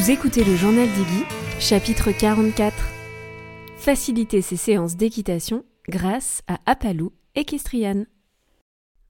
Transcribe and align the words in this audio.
Vous 0.00 0.10
écoutez 0.10 0.44
le 0.44 0.56
journal 0.56 0.88
d'Iggy, 0.88 1.24
chapitre 1.58 2.10
44. 2.10 2.74
Faciliter 3.76 4.40
ses 4.40 4.56
séances 4.56 4.96
d'équitation 4.96 5.62
grâce 5.90 6.40
à 6.48 6.58
Apalou 6.64 7.12
Equestrian. 7.34 8.06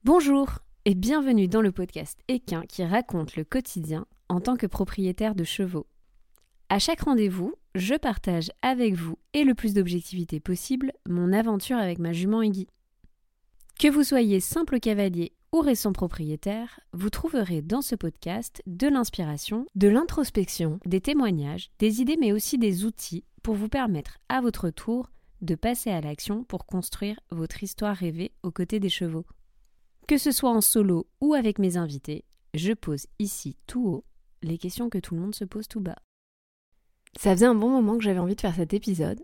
Bonjour 0.03 0.59
et 0.87 0.97
bienvenue 0.97 1.47
dans 1.47 1.61
le 1.61 1.71
podcast 1.71 2.19
Équin 2.27 2.63
qui 2.63 2.83
raconte 2.83 3.37
le 3.37 3.45
quotidien 3.45 4.05
en 4.29 4.41
tant 4.41 4.57
que 4.57 4.67
propriétaire 4.67 5.37
de 5.37 5.45
chevaux. 5.45 5.87
À 6.71 6.81
chaque 6.81 7.03
rendez-vous, 7.03 7.55
je 7.77 7.95
partage 7.95 8.51
avec 8.61 8.95
vous 8.95 9.17
et 9.33 9.45
le 9.45 9.55
plus 9.55 9.75
d'objectivité 9.75 10.41
possible 10.41 10.91
mon 11.09 11.33
aventure 11.33 11.79
avec 11.79 12.01
ma 12.01 12.13
jument 12.13 12.43
Iggy. 12.43 12.67
Que 13.79 13.87
vous 13.87 14.03
soyez 14.03 14.41
simple 14.41 14.81
cavalier 14.81 15.31
ou 15.53 15.61
récent 15.61 15.93
propriétaire, 15.93 16.81
vous 16.93 17.11
trouverez 17.11 17.63
dans 17.63 17.83
ce 17.83 17.95
podcast 17.95 18.63
de 18.67 18.87
l'inspiration, 18.87 19.67
de 19.75 19.89
l'introspection, 19.89 20.79
des 20.87 21.01
témoignages, 21.01 21.71
des 21.79 22.01
idées 22.01 22.17
mais 22.19 22.33
aussi 22.33 22.59
des 22.59 22.85
outils 22.85 23.25
pour 23.43 23.55
vous 23.55 23.69
permettre 23.69 24.19
à 24.29 24.41
votre 24.41 24.71
tour 24.71 25.11
de 25.41 25.55
passer 25.55 25.91
à 25.91 26.01
l'action 26.01 26.45
pour 26.45 26.67
construire 26.67 27.19
votre 27.31 27.63
histoire 27.63 27.97
rêvée 27.97 28.33
aux 28.43 28.51
côtés 28.51 28.81
des 28.81 28.89
chevaux. 28.89 29.25
Que 30.07 30.19
ce 30.19 30.33
soit 30.33 30.51
en 30.51 30.61
solo 30.61 31.09
ou 31.21 31.35
avec 31.35 31.59
mes 31.59 31.77
invités, 31.77 32.25
je 32.55 32.73
pose 32.73 33.07
ici 33.19 33.57
tout 33.67 33.87
haut 33.87 34.05
les 34.43 34.59
questions 34.59 34.89
que 34.89 34.99
tout 34.99 35.15
le 35.15 35.21
monde 35.21 35.35
se 35.35 35.45
pose 35.45 35.69
tout 35.69 35.81
bas. 35.81 35.99
Ça 37.19 37.33
faisait 37.33 37.47
un 37.47 37.55
bon 37.55 37.71
moment 37.71 37.97
que 37.97 38.05
j'avais 38.05 38.19
envie 38.19 38.37
de 38.37 38.41
faire 38.41 38.55
cet 38.55 38.73
épisode, 38.73 39.23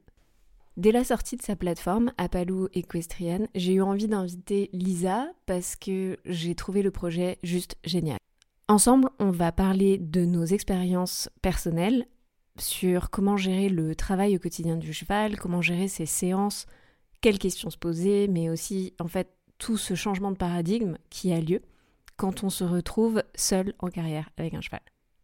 Dès 0.76 0.92
la 0.92 1.04
sortie 1.04 1.36
de 1.36 1.42
sa 1.42 1.56
plateforme, 1.56 2.12
Apalou 2.18 2.68
Equestrian, 2.74 3.46
j'ai 3.54 3.74
eu 3.74 3.82
envie 3.82 4.08
d'inviter 4.08 4.68
Lisa 4.74 5.26
parce 5.46 5.74
que 5.74 6.18
j'ai 6.26 6.54
trouvé 6.54 6.82
le 6.82 6.90
projet 6.90 7.38
juste 7.42 7.76
génial. 7.82 8.18
Ensemble, 8.68 9.08
on 9.18 9.30
va 9.30 9.52
parler 9.52 9.96
de 9.96 10.26
nos 10.26 10.44
expériences 10.44 11.30
personnelles 11.40 12.06
sur 12.58 13.08
comment 13.08 13.38
gérer 13.38 13.70
le 13.70 13.94
travail 13.94 14.36
au 14.36 14.38
quotidien 14.38 14.76
du 14.76 14.92
cheval, 14.92 15.38
comment 15.38 15.62
gérer 15.62 15.88
ses 15.88 16.04
séances, 16.04 16.66
quelles 17.22 17.38
questions 17.38 17.70
se 17.70 17.78
poser, 17.78 18.28
mais 18.28 18.50
aussi 18.50 18.92
en 19.00 19.08
fait 19.08 19.30
tout 19.56 19.78
ce 19.78 19.94
changement 19.94 20.30
de 20.30 20.36
paradigme 20.36 20.98
qui 21.08 21.32
a 21.32 21.40
lieu 21.40 21.62
quand 22.18 22.44
on 22.44 22.50
se 22.50 22.64
retrouve 22.64 23.22
seul 23.34 23.72
en 23.78 23.88
carrière 23.88 24.28
avec 24.36 24.52
un 24.52 24.60
cheval. 24.60 24.82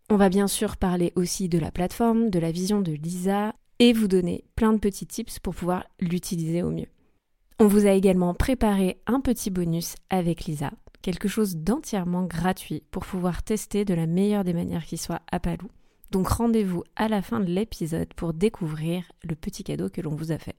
On 0.09 0.17
va 0.17 0.31
bien 0.31 0.49
sûr 0.49 0.79
parler 0.79 1.13
aussi 1.15 1.51
de 1.51 1.59
la 1.59 1.71
plateforme, 1.71 2.31
de 2.31 2.39
la 2.39 2.53
vision 2.53 2.81
de 2.81 2.93
Lisa 2.93 3.55
et 3.83 3.93
vous 3.93 4.07
donner 4.07 4.45
plein 4.55 4.73
de 4.73 4.79
petits 4.79 5.09
tips 5.09 5.41
pour 5.41 5.57
pouvoir 5.57 5.85
l'utiliser 5.99 6.63
au 6.63 6.71
mieux. 6.71 6.87
On 7.59 7.67
vous 7.67 7.85
a 7.85 7.91
également 7.91 8.33
préparé 8.33 9.01
un 9.09 9.21
petit 9.21 9.51
bonus 9.51 9.97
avec 10.09 10.45
Lisa, 10.45 10.71
quelque 11.03 11.27
chose 11.27 11.57
d'entièrement 11.57 12.23
gratuit 12.23 12.85
pour 12.93 13.05
pouvoir 13.05 13.43
tester 13.43 13.85
de 13.85 13.93
la 13.93 14.07
meilleure 14.07 14.45
des 14.45 14.53
manières 14.53 14.85
qui 14.85 14.97
soit 14.97 15.23
à 15.33 15.41
Palou. 15.41 15.69
Donc 16.13 16.29
rendez-vous 16.29 16.85
à 16.95 17.09
la 17.09 17.23
fin 17.23 17.41
de 17.41 17.47
l'épisode 17.47 18.15
pour 18.15 18.35
découvrir 18.35 19.03
le 19.25 19.35
petit 19.35 19.65
cadeau 19.65 19.89
que 19.91 20.01
l'on 20.01 20.15
vous 20.15 20.31
a 20.31 20.39
fait. 20.39 20.55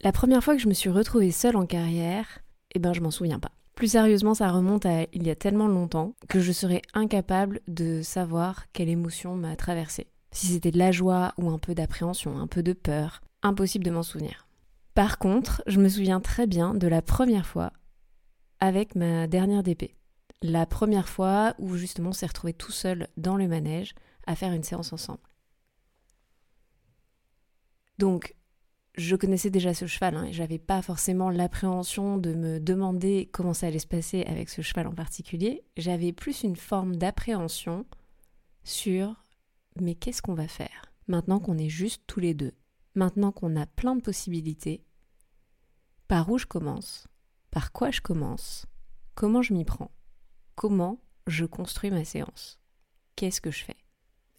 La 0.00 0.12
première 0.12 0.42
fois 0.42 0.56
que 0.56 0.62
je 0.62 0.68
me 0.68 0.72
suis 0.72 0.88
retrouvée 0.88 1.30
seule 1.30 1.56
en 1.56 1.66
carrière, 1.66 2.38
eh 2.74 2.78
ben 2.78 2.94
je 2.94 3.02
m'en 3.02 3.10
souviens 3.10 3.38
pas. 3.38 3.52
Plus 3.74 3.92
sérieusement, 3.92 4.34
ça 4.34 4.50
remonte 4.50 4.84
à 4.86 5.02
il 5.12 5.26
y 5.26 5.30
a 5.30 5.36
tellement 5.36 5.68
longtemps 5.68 6.14
que 6.28 6.40
je 6.40 6.52
serais 6.52 6.82
incapable 6.92 7.60
de 7.68 8.02
savoir 8.02 8.70
quelle 8.72 8.88
émotion 8.88 9.36
m'a 9.36 9.56
traversée. 9.56 10.08
Si 10.32 10.46
c'était 10.46 10.70
de 10.70 10.78
la 10.78 10.92
joie 10.92 11.32
ou 11.38 11.50
un 11.50 11.58
peu 11.58 11.74
d'appréhension, 11.74 12.38
un 12.38 12.46
peu 12.46 12.62
de 12.62 12.72
peur, 12.72 13.22
impossible 13.42 13.84
de 13.84 13.90
m'en 13.90 14.02
souvenir. 14.02 14.46
Par 14.94 15.18
contre, 15.18 15.62
je 15.66 15.80
me 15.80 15.88
souviens 15.88 16.20
très 16.20 16.46
bien 16.46 16.74
de 16.74 16.86
la 16.86 17.02
première 17.02 17.46
fois 17.46 17.72
avec 18.60 18.94
ma 18.94 19.26
dernière 19.26 19.62
DP. 19.62 19.94
La 20.42 20.66
première 20.66 21.08
fois 21.08 21.54
où 21.58 21.76
justement 21.76 22.10
on 22.10 22.12
s'est 22.12 22.26
retrouvé 22.26 22.52
tout 22.52 22.72
seul 22.72 23.08
dans 23.16 23.36
le 23.36 23.48
manège 23.48 23.94
à 24.26 24.36
faire 24.36 24.52
une 24.52 24.62
séance 24.62 24.92
ensemble. 24.92 25.20
Donc, 27.98 28.34
je 28.96 29.16
connaissais 29.16 29.50
déjà 29.50 29.74
ce 29.74 29.86
cheval 29.86 30.16
hein, 30.16 30.24
et 30.24 30.32
j'avais 30.32 30.58
pas 30.58 30.82
forcément 30.82 31.30
l'appréhension 31.30 32.18
de 32.18 32.34
me 32.34 32.58
demander 32.58 33.28
comment 33.32 33.54
ça 33.54 33.68
allait 33.68 33.78
se 33.78 33.86
passer 33.86 34.22
avec 34.24 34.48
ce 34.48 34.62
cheval 34.62 34.86
en 34.86 34.94
particulier. 34.94 35.64
J'avais 35.76 36.12
plus 36.12 36.42
une 36.42 36.56
forme 36.56 36.96
d'appréhension 36.96 37.86
sur 38.64 39.24
mais 39.80 39.94
qu'est-ce 39.94 40.22
qu'on 40.22 40.34
va 40.34 40.48
faire 40.48 40.90
maintenant 41.10 41.40
qu'on 41.40 41.58
est 41.58 41.68
juste 41.68 42.02
tous 42.06 42.20
les 42.20 42.34
deux, 42.34 42.52
maintenant 42.94 43.32
qu'on 43.32 43.56
a 43.56 43.66
plein 43.66 43.96
de 43.96 44.00
possibilités. 44.00 44.84
Par 46.08 46.30
où 46.30 46.38
je 46.38 46.46
commence? 46.46 47.06
Par 47.50 47.72
quoi 47.72 47.90
je 47.90 48.00
commence? 48.00 48.66
Comment 49.14 49.42
je 49.42 49.52
m'y 49.52 49.64
prends? 49.64 49.90
Comment 50.54 51.00
je 51.26 51.44
construis 51.44 51.90
ma 51.90 52.04
séance? 52.04 52.58
Qu'est-ce 53.16 53.40
que 53.40 53.50
je 53.50 53.64
fais? 53.64 53.76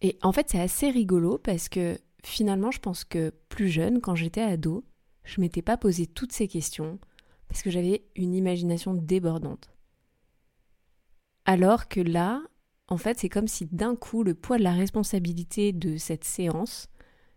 Et 0.01 0.17
en 0.23 0.31
fait, 0.31 0.49
c'est 0.49 0.59
assez 0.59 0.89
rigolo 0.89 1.37
parce 1.37 1.69
que 1.69 1.99
finalement, 2.23 2.71
je 2.71 2.79
pense 2.79 3.03
que 3.03 3.33
plus 3.49 3.69
jeune, 3.69 4.01
quand 4.01 4.15
j'étais 4.15 4.41
ado, 4.41 4.83
je 5.23 5.41
m'étais 5.41 5.61
pas 5.61 5.77
posé 5.77 6.07
toutes 6.07 6.31
ces 6.31 6.47
questions 6.47 6.99
parce 7.47 7.61
que 7.61 7.69
j'avais 7.69 8.05
une 8.15 8.33
imagination 8.33 8.93
débordante. 8.93 9.71
Alors 11.45 11.87
que 11.87 11.99
là, 11.99 12.41
en 12.87 12.97
fait, 12.97 13.19
c'est 13.19 13.29
comme 13.29 13.47
si 13.47 13.65
d'un 13.65 13.95
coup 13.95 14.23
le 14.23 14.33
poids 14.33 14.57
de 14.57 14.63
la 14.63 14.73
responsabilité 14.73 15.73
de 15.73 15.97
cette 15.97 16.23
séance 16.23 16.87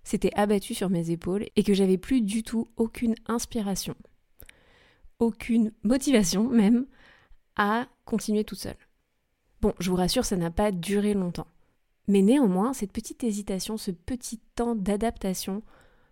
s'était 0.03 0.35
abattu 0.35 0.75
sur 0.75 0.91
mes 0.91 1.11
épaules 1.11 1.47
et 1.57 1.63
que 1.63 1.75
j'avais 1.75 1.99
plus 1.99 2.21
du 2.21 2.43
tout 2.43 2.69
aucune 2.77 3.15
inspiration, 3.27 3.95
aucune 5.19 5.73
motivation 5.83 6.49
même 6.49 6.87
à 7.57 7.87
continuer 8.05 8.45
tout 8.45 8.55
seul. 8.55 8.77
Bon, 9.61 9.73
je 9.79 9.91
vous 9.91 9.97
rassure, 9.97 10.25
ça 10.25 10.37
n'a 10.37 10.51
pas 10.51 10.73
duré 10.73 11.15
longtemps. 11.15 11.47
Mais 12.07 12.23
néanmoins, 12.23 12.73
cette 12.73 12.93
petite 12.93 13.25
hésitation, 13.25 13.77
ce 13.77 13.91
petit 13.91 14.39
temps 14.55 14.75
d'adaptation 14.75 15.63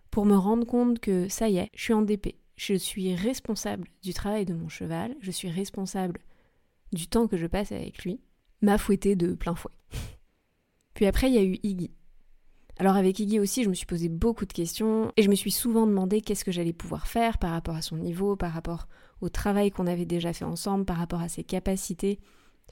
pour 0.09 0.25
me 0.25 0.35
rendre 0.35 0.65
compte 0.65 0.99
que 0.99 1.27
ça 1.27 1.49
y 1.49 1.57
est, 1.57 1.69
je 1.75 1.83
suis 1.83 1.93
en 1.93 2.01
DP. 2.01 2.35
Je 2.55 2.75
suis 2.75 3.15
responsable 3.15 3.87
du 4.03 4.13
travail 4.13 4.45
de 4.45 4.53
mon 4.53 4.69
cheval, 4.69 5.15
je 5.21 5.31
suis 5.31 5.49
responsable 5.49 6.19
du 6.91 7.07
temps 7.07 7.27
que 7.27 7.37
je 7.37 7.47
passe 7.47 7.71
avec 7.71 8.03
lui, 8.03 8.19
m'a 8.61 8.77
fouetté 8.77 9.15
de 9.15 9.33
plein 9.33 9.55
fouet. 9.55 9.73
Puis 10.93 11.07
après, 11.07 11.29
il 11.29 11.33
y 11.33 11.39
a 11.39 11.43
eu 11.43 11.57
Iggy. 11.63 11.91
Alors 12.77 12.95
avec 12.95 13.19
Iggy 13.19 13.39
aussi, 13.39 13.63
je 13.63 13.69
me 13.69 13.73
suis 13.73 13.85
posé 13.85 14.09
beaucoup 14.09 14.45
de 14.45 14.53
questions 14.53 15.11
et 15.17 15.23
je 15.23 15.29
me 15.29 15.35
suis 15.35 15.51
souvent 15.51 15.85
demandé 15.85 16.21
qu'est-ce 16.21 16.45
que 16.45 16.51
j'allais 16.51 16.73
pouvoir 16.73 17.07
faire 17.07 17.37
par 17.37 17.51
rapport 17.51 17.75
à 17.75 17.81
son 17.81 17.97
niveau, 17.97 18.35
par 18.35 18.51
rapport 18.51 18.87
au 19.21 19.29
travail 19.29 19.71
qu'on 19.71 19.87
avait 19.87 20.05
déjà 20.05 20.33
fait 20.33 20.45
ensemble, 20.45 20.85
par 20.85 20.97
rapport 20.97 21.21
à 21.21 21.29
ses 21.29 21.43
capacités. 21.43 22.19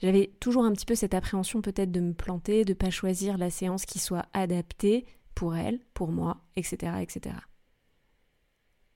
J'avais 0.02 0.32
toujours 0.40 0.64
un 0.64 0.72
petit 0.72 0.84
peu 0.84 0.96
cette 0.96 1.14
appréhension 1.14 1.62
peut-être 1.62 1.92
de 1.92 2.00
me 2.00 2.12
planter, 2.12 2.64
de 2.64 2.74
pas 2.74 2.90
choisir 2.90 3.38
la 3.38 3.50
séance 3.50 3.86
qui 3.86 4.00
soit 4.00 4.26
adaptée 4.32 5.06
pour 5.34 5.54
elle, 5.54 5.78
pour 5.94 6.10
moi, 6.10 6.42
etc., 6.56 6.94
etc. 7.00 7.36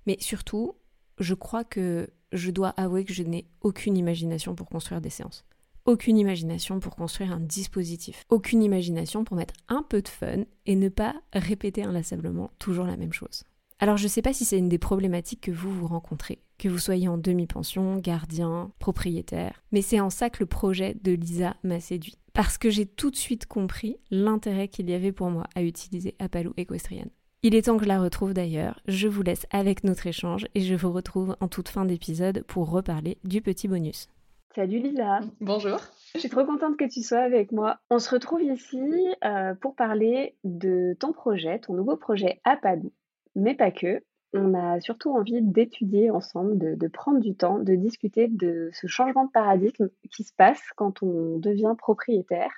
Mais 0.06 0.16
surtout, 0.18 0.74
je 1.18 1.34
crois 1.34 1.62
que 1.62 2.10
je 2.32 2.50
dois 2.50 2.70
avouer 2.70 3.04
que 3.04 3.12
je 3.12 3.22
n'ai 3.22 3.46
aucune 3.60 3.96
imagination 3.96 4.56
pour 4.56 4.68
construire 4.68 5.00
des 5.00 5.10
séances. 5.10 5.44
Aucune 5.84 6.18
imagination 6.18 6.80
pour 6.80 6.96
construire 6.96 7.30
un 7.32 7.38
dispositif. 7.38 8.24
Aucune 8.28 8.64
imagination 8.64 9.22
pour 9.22 9.36
mettre 9.36 9.54
un 9.68 9.84
peu 9.84 10.02
de 10.02 10.08
fun 10.08 10.42
et 10.66 10.74
ne 10.74 10.88
pas 10.88 11.14
répéter 11.32 11.84
inlassablement 11.84 12.50
toujours 12.58 12.86
la 12.86 12.96
même 12.96 13.12
chose. 13.12 13.44
Alors 13.78 13.98
je 13.98 14.04
ne 14.04 14.08
sais 14.08 14.22
pas 14.22 14.32
si 14.32 14.46
c'est 14.46 14.58
une 14.58 14.70
des 14.70 14.78
problématiques 14.78 15.42
que 15.42 15.50
vous 15.50 15.70
vous 15.70 15.86
rencontrez, 15.86 16.38
que 16.58 16.68
vous 16.68 16.78
soyez 16.78 17.08
en 17.08 17.18
demi-pension, 17.18 17.98
gardien, 17.98 18.70
propriétaire, 18.78 19.62
mais 19.70 19.82
c'est 19.82 20.00
en 20.00 20.08
ça 20.08 20.30
que 20.30 20.38
le 20.40 20.46
projet 20.46 20.96
de 21.02 21.12
Lisa 21.12 21.56
m'a 21.62 21.78
séduit. 21.78 22.16
Parce 22.32 22.56
que 22.56 22.70
j'ai 22.70 22.86
tout 22.86 23.10
de 23.10 23.16
suite 23.16 23.44
compris 23.44 23.98
l'intérêt 24.10 24.68
qu'il 24.68 24.88
y 24.88 24.94
avait 24.94 25.12
pour 25.12 25.28
moi 25.28 25.44
à 25.54 25.62
utiliser 25.62 26.14
Apalou 26.18 26.54
Equestrian. 26.56 27.08
Il 27.42 27.54
est 27.54 27.66
temps 27.66 27.76
que 27.76 27.84
je 27.84 27.88
la 27.88 28.00
retrouve 28.00 28.32
d'ailleurs, 28.32 28.80
je 28.88 29.08
vous 29.08 29.22
laisse 29.22 29.46
avec 29.50 29.84
notre 29.84 30.06
échange 30.06 30.46
et 30.54 30.62
je 30.62 30.74
vous 30.74 30.90
retrouve 30.90 31.36
en 31.40 31.48
toute 31.48 31.68
fin 31.68 31.84
d'épisode 31.84 32.44
pour 32.48 32.70
reparler 32.70 33.18
du 33.24 33.42
petit 33.42 33.68
bonus. 33.68 34.08
Salut 34.54 34.78
Lisa. 34.78 35.20
Bonjour. 35.42 35.78
Je 36.14 36.20
suis 36.20 36.30
trop 36.30 36.46
contente 36.46 36.78
que 36.78 36.90
tu 36.90 37.02
sois 37.02 37.18
avec 37.18 37.52
moi. 37.52 37.78
On 37.90 37.98
se 37.98 38.08
retrouve 38.08 38.42
ici 38.42 38.80
euh, 39.22 39.54
pour 39.54 39.74
parler 39.74 40.34
de 40.44 40.96
ton 40.98 41.12
projet, 41.12 41.58
ton 41.58 41.74
nouveau 41.74 41.96
projet 41.96 42.40
Apalou 42.42 42.90
mais 43.36 43.54
pas 43.54 43.70
que. 43.70 44.02
On 44.32 44.54
a 44.54 44.80
surtout 44.80 45.12
envie 45.12 45.40
d'étudier 45.40 46.10
ensemble, 46.10 46.76
de, 46.76 46.88
prendre 46.88 47.20
du 47.20 47.34
temps, 47.36 47.58
de 47.58 47.74
discuter 47.74 48.26
de 48.28 48.70
ce 48.72 48.86
changement 48.86 49.26
de 49.26 49.30
paradigme 49.30 49.88
qui 50.10 50.24
se 50.24 50.32
passe 50.36 50.60
quand 50.76 51.02
on 51.02 51.38
devient 51.38 51.74
propriétaire, 51.78 52.50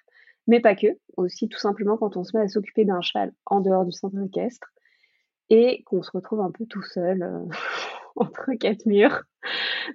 mais 0.46 0.60
pas 0.60 0.74
que, 0.74 0.86
aussi 1.16 1.48
tout 1.48 1.58
simplement 1.58 1.96
quand 1.98 2.16
on 2.16 2.24
se 2.24 2.36
met 2.36 2.42
à 2.42 2.48
s'occuper 2.48 2.84
d'un 2.84 3.02
cheval 3.02 3.32
en 3.46 3.60
dehors 3.60 3.84
du 3.84 3.92
centre 3.92 4.18
équestre 4.24 4.68
et 5.50 5.82
qu'on 5.84 6.02
se 6.02 6.10
retrouve 6.10 6.40
un 6.40 6.50
peu 6.50 6.66
tout 6.66 6.82
seul 6.82 7.22
euh, 7.22 7.44
entre 8.16 8.52
quatre 8.54 8.86
murs 8.86 9.22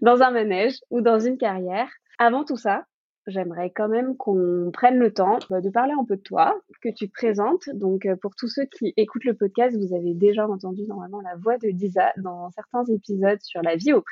dans 0.02 0.22
un 0.22 0.32
manège 0.32 0.80
ou 0.90 1.02
dans 1.02 1.20
une 1.20 1.38
carrière. 1.38 1.90
Avant 2.20 2.46
tout 2.46 2.58
ça, 2.58 2.86
j'aimerais 3.28 3.70
quand 3.70 3.88
même 3.88 4.16
qu'on 4.18 4.70
prenne 4.74 4.98
le 4.98 5.14
temps 5.14 5.40
euh, 5.52 5.62
de 5.62 5.70
parler 5.70 5.94
un 6.00 6.06
peu 6.06 6.18
de 6.18 6.22
toi, 6.22 6.60
que 6.82 6.90
tu 6.90 7.08
te 7.08 7.14
présentes. 7.14 7.70
Donc, 7.74 8.06
euh, 8.06 8.16
pour 8.16 8.36
tous 8.36 8.48
ceux 8.48 8.66
qui 8.66 8.94
écoutent 8.98 9.26
le 9.26 9.36
podcast, 9.36 9.76
vous 9.78 9.96
avez 9.96 10.14
déjà 10.14 10.48
entendu 10.48 10.84
normalement 10.84 11.22
la 11.22 11.36
voix 11.36 11.58
de 11.58 11.68
Lisa 11.68 12.12
dans 12.18 12.50
certains 12.52 12.84
épisodes 12.86 13.40
sur 13.42 13.62
la 13.62 13.76
vie 13.76 13.94
au. 13.94 14.04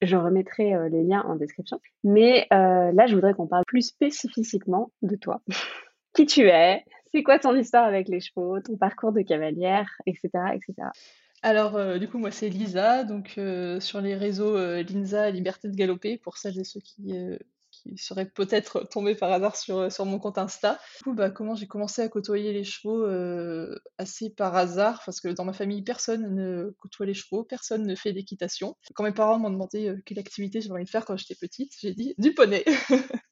Je 0.00 0.16
remettrai 0.16 0.74
les 0.90 1.02
liens 1.02 1.22
en 1.26 1.34
description. 1.34 1.80
Mais 2.04 2.46
là, 2.50 3.06
je 3.06 3.14
voudrais 3.14 3.34
qu'on 3.34 3.48
parle 3.48 3.64
plus 3.66 3.82
spécifiquement 3.82 4.92
de 5.02 5.16
toi. 5.16 5.42
Qui 6.14 6.24
tu 6.26 6.42
es? 6.42 6.84
C'est 7.12 7.22
quoi 7.22 7.38
ton 7.38 7.54
histoire 7.56 7.84
avec 7.84 8.08
les 8.08 8.20
chevaux? 8.20 8.60
Ton 8.60 8.76
parcours 8.76 9.12
de 9.12 9.22
cavalière, 9.22 9.88
etc., 10.06 10.30
etc. 10.54 10.88
Alors, 11.42 11.98
du 11.98 12.08
coup, 12.08 12.18
moi, 12.18 12.30
c'est 12.30 12.48
Lisa, 12.48 13.02
donc 13.02 13.40
sur 13.80 14.00
les 14.00 14.14
réseaux 14.14 14.56
Linza 14.82 15.30
Liberté 15.30 15.68
de 15.68 15.74
Galoper, 15.74 16.16
pour 16.16 16.36
celles 16.36 16.58
et 16.60 16.64
ceux 16.64 16.80
qui, 16.80 17.12
qui 17.96 18.02
seraient 18.02 18.28
peut-être 18.28 18.88
tombés 18.90 19.14
par 19.14 19.32
hasard 19.32 19.56
sur, 19.56 19.90
sur 19.90 20.04
mon 20.04 20.18
compte 20.18 20.38
Insta. 20.38 20.78
Du 20.98 21.04
coup, 21.04 21.14
bah, 21.14 21.30
comment 21.30 21.54
j'ai 21.54 21.66
commencé 21.66 22.02
à 22.02 22.08
côtoyer 22.08 22.52
les 22.52 22.64
chevaux 22.64 23.06
assez 23.98 24.30
par 24.30 24.56
hasard, 24.56 25.02
parce 25.04 25.20
que 25.20 25.28
dans 25.28 25.44
ma 25.44 25.52
famille, 25.52 25.82
personne 25.82 26.34
ne 26.34 26.74
côtoie 26.78 27.06
les 27.06 27.14
chevaux, 27.14 27.44
personne 27.44 27.86
ne 27.86 27.94
fait 27.94 28.12
d'équitation. 28.12 28.76
Quand 28.94 29.04
mes 29.04 29.12
parents 29.12 29.38
m'ont 29.38 29.50
demandé 29.50 29.94
quelle 30.04 30.18
activité 30.18 30.60
j'avais 30.60 30.74
envie 30.74 30.84
de 30.84 30.90
faire 30.90 31.04
quand 31.04 31.16
j'étais 31.16 31.34
petite, 31.34 31.72
j'ai 31.80 31.94
dit 31.94 32.14
du 32.18 32.34
poney. 32.34 32.64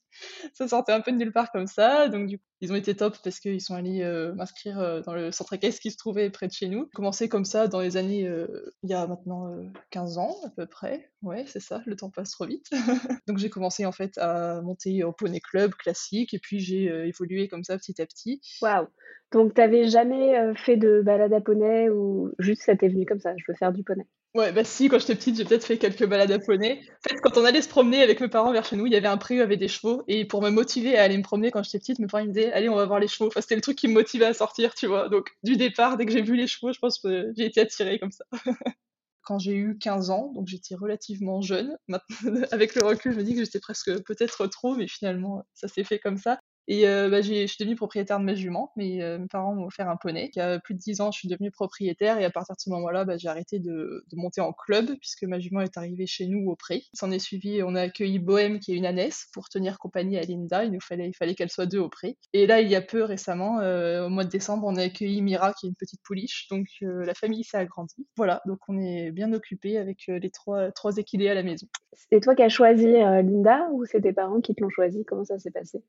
ça 0.52 0.68
sortait 0.68 0.92
un 0.92 1.00
peu 1.00 1.12
de 1.12 1.16
nulle 1.16 1.32
part 1.32 1.50
comme 1.52 1.66
ça. 1.66 2.08
Donc, 2.08 2.26
du 2.26 2.38
coup, 2.38 2.44
ils 2.60 2.72
ont 2.72 2.76
été 2.76 2.94
top 2.94 3.16
parce 3.22 3.40
qu'ils 3.40 3.60
sont 3.60 3.74
allés 3.74 4.02
euh, 4.02 4.34
m'inscrire 4.34 4.78
euh, 4.78 5.00
dans 5.02 5.14
le 5.14 5.30
centre 5.30 5.52
équestre 5.52 5.80
qui 5.80 5.90
se 5.90 5.96
trouvait 5.96 6.30
près 6.30 6.46
de 6.46 6.52
chez 6.52 6.68
nous. 6.68 6.88
Commencé 6.94 7.28
comme 7.28 7.44
ça 7.44 7.68
dans 7.68 7.80
les 7.80 7.96
années, 7.96 8.26
euh, 8.26 8.72
il 8.82 8.90
y 8.90 8.94
a 8.94 9.06
maintenant 9.06 9.50
15 9.90 10.18
ans 10.18 10.34
à 10.44 10.50
peu 10.50 10.66
près. 10.66 11.10
Ouais, 11.22 11.44
c'est 11.46 11.60
ça, 11.60 11.82
le 11.86 11.96
temps 11.96 12.10
passe 12.10 12.30
trop 12.30 12.46
vite. 12.46 12.70
Donc, 13.26 13.38
j'ai 13.38 13.50
commencé 13.50 13.84
en 13.84 13.92
fait 13.92 14.16
à 14.18 14.60
monter 14.62 15.04
au 15.04 15.12
poney 15.12 15.40
club 15.40 15.74
classique 15.74 16.34
et 16.34 16.38
puis 16.38 16.60
j'ai 16.60 16.84
évolué 17.06 17.48
comme 17.48 17.64
ça 17.64 17.76
petit 17.76 18.00
à 18.00 18.06
petit. 18.06 18.40
Waouh! 18.62 18.86
Donc, 19.32 19.54
t'avais 19.54 19.88
jamais 19.88 20.54
fait 20.54 20.76
de 20.76 21.02
balade 21.02 21.32
à 21.32 21.40
poney 21.40 21.90
ou 21.90 22.32
juste 22.38 22.62
ça 22.62 22.76
t'est 22.76 22.88
venu 22.88 23.04
comme 23.04 23.20
ça, 23.20 23.34
je 23.36 23.44
veux 23.48 23.56
faire 23.56 23.72
du 23.72 23.82
poney? 23.82 24.06
Ouais, 24.36 24.52
bah 24.52 24.64
si, 24.64 24.90
quand 24.90 24.98
j'étais 24.98 25.14
petite, 25.14 25.36
j'ai 25.36 25.46
peut-être 25.46 25.64
fait 25.64 25.78
quelques 25.78 26.04
balades 26.04 26.30
à 26.30 26.38
poney. 26.38 26.82
En 26.90 27.08
fait, 27.08 27.16
quand 27.22 27.38
on 27.38 27.44
allait 27.46 27.62
se 27.62 27.70
promener 27.70 28.02
avec 28.02 28.20
mes 28.20 28.28
parents 28.28 28.52
vers 28.52 28.66
chez 28.66 28.76
nous, 28.76 28.84
il 28.84 28.92
y 28.92 28.96
avait 28.96 29.08
un 29.08 29.16
pré 29.16 29.40
avait 29.40 29.56
des 29.56 29.66
chevaux. 29.66 30.04
Et 30.08 30.26
pour 30.26 30.42
me 30.42 30.50
motiver 30.50 30.98
à 30.98 31.04
aller 31.04 31.16
me 31.16 31.22
promener 31.22 31.50
quand 31.50 31.62
j'étais 31.62 31.78
petite, 31.78 31.98
mes 32.00 32.06
parents 32.06 32.26
me 32.26 32.32
disaient 32.32 32.52
Allez, 32.52 32.68
on 32.68 32.74
va 32.76 32.84
voir 32.84 33.00
les 33.00 33.08
chevaux. 33.08 33.28
Enfin, 33.28 33.40
c'était 33.40 33.54
le 33.54 33.62
truc 33.62 33.78
qui 33.78 33.88
me 33.88 33.94
motivait 33.94 34.26
à 34.26 34.34
sortir, 34.34 34.74
tu 34.74 34.88
vois. 34.88 35.08
Donc, 35.08 35.30
du 35.42 35.56
départ, 35.56 35.96
dès 35.96 36.04
que 36.04 36.12
j'ai 36.12 36.20
vu 36.20 36.36
les 36.36 36.46
chevaux, 36.46 36.70
je 36.70 36.78
pense 36.78 36.98
que 36.98 37.32
j'ai 37.34 37.46
été 37.46 37.62
attirée 37.62 37.98
comme 37.98 38.12
ça. 38.12 38.24
quand 39.22 39.38
j'ai 39.38 39.54
eu 39.54 39.78
15 39.78 40.10
ans, 40.10 40.32
donc 40.34 40.48
j'étais 40.48 40.74
relativement 40.74 41.40
jeune. 41.40 41.76
Avec 42.52 42.74
le 42.74 42.84
recul, 42.84 43.12
je 43.12 43.18
me 43.18 43.24
dis 43.24 43.34
que 43.34 43.42
j'étais 43.42 43.58
presque 43.58 43.90
peut-être 44.04 44.46
trop, 44.48 44.76
mais 44.76 44.86
finalement, 44.86 45.46
ça 45.54 45.66
s'est 45.66 45.84
fait 45.84 45.98
comme 45.98 46.18
ça. 46.18 46.38
Et 46.68 46.88
euh, 46.88 47.08
bah, 47.08 47.22
je 47.22 47.46
suis 47.46 47.56
devenue 47.60 47.76
propriétaire 47.76 48.18
de 48.18 48.24
ma 48.24 48.34
jument. 48.34 48.72
Mes, 48.76 49.02
euh, 49.02 49.18
mes 49.18 49.28
parents 49.28 49.54
m'ont 49.54 49.66
offert 49.66 49.88
un 49.88 49.96
poney. 49.96 50.30
Il 50.34 50.38
y 50.38 50.42
a 50.42 50.58
plus 50.58 50.74
de 50.74 50.78
10 50.78 51.00
ans, 51.00 51.12
je 51.12 51.18
suis 51.18 51.28
devenue 51.28 51.50
propriétaire 51.50 52.18
et 52.18 52.24
à 52.24 52.30
partir 52.30 52.56
de 52.56 52.60
ce 52.60 52.70
moment-là, 52.70 53.04
bah, 53.04 53.16
j'ai 53.16 53.28
arrêté 53.28 53.58
de, 53.58 54.04
de, 54.10 54.16
monter 54.16 54.40
en 54.40 54.52
club 54.52 54.96
puisque 54.98 55.24
ma 55.24 55.38
jument 55.38 55.60
est 55.60 55.76
arrivée 55.76 56.06
chez 56.06 56.26
nous 56.26 56.48
au 56.50 56.56
pré. 56.56 56.82
S'en 56.92 57.10
est 57.10 57.18
suivi, 57.18 57.62
on 57.62 57.74
a 57.74 57.82
accueilli 57.82 58.18
Bohème 58.18 58.58
qui 58.58 58.72
est 58.72 58.76
une 58.76 58.86
ânesse 58.86 59.28
pour 59.32 59.48
tenir 59.48 59.78
compagnie 59.78 60.18
à 60.18 60.22
Linda. 60.22 60.64
Il 60.64 60.72
nous 60.72 60.80
fallait, 60.80 61.08
il 61.08 61.14
fallait 61.14 61.34
qu'elle 61.34 61.50
soit 61.50 61.66
deux 61.66 61.78
au 61.78 61.88
pré. 61.88 62.16
Et 62.32 62.46
là, 62.46 62.60
il 62.60 62.68
y 62.68 62.74
a 62.74 62.82
peu 62.82 63.04
récemment, 63.04 63.60
euh, 63.60 64.06
au 64.06 64.08
mois 64.08 64.24
de 64.24 64.30
décembre, 64.30 64.66
on 64.66 64.76
a 64.76 64.82
accueilli 64.82 65.22
Mira 65.22 65.52
qui 65.52 65.66
est 65.66 65.68
une 65.68 65.76
petite 65.76 66.00
pouliche. 66.02 66.48
Donc 66.50 66.66
euh, 66.82 67.04
la 67.04 67.14
famille 67.14 67.44
s'est 67.44 67.58
agrandie. 67.58 68.06
Voilà, 68.16 68.42
donc 68.46 68.58
on 68.68 68.78
est 68.78 69.12
bien 69.12 69.32
occupé 69.32 69.78
avec 69.78 70.06
les 70.08 70.30
trois, 70.30 70.72
trois 70.72 70.96
équidés 70.96 71.28
à 71.28 71.34
la 71.34 71.42
maison. 71.42 71.66
C'est 72.10 72.20
toi 72.20 72.34
qui 72.34 72.42
as 72.42 72.48
choisi 72.48 72.86
Linda 72.86 73.68
ou 73.72 73.84
c'est 73.86 74.02
tes 74.02 74.12
parents 74.12 74.40
qui 74.40 74.54
te 74.54 74.62
l'ont 74.62 74.68
choisi? 74.68 75.04
Comment 75.04 75.24
ça 75.24 75.38
s'est 75.38 75.50
passé? 75.50 75.82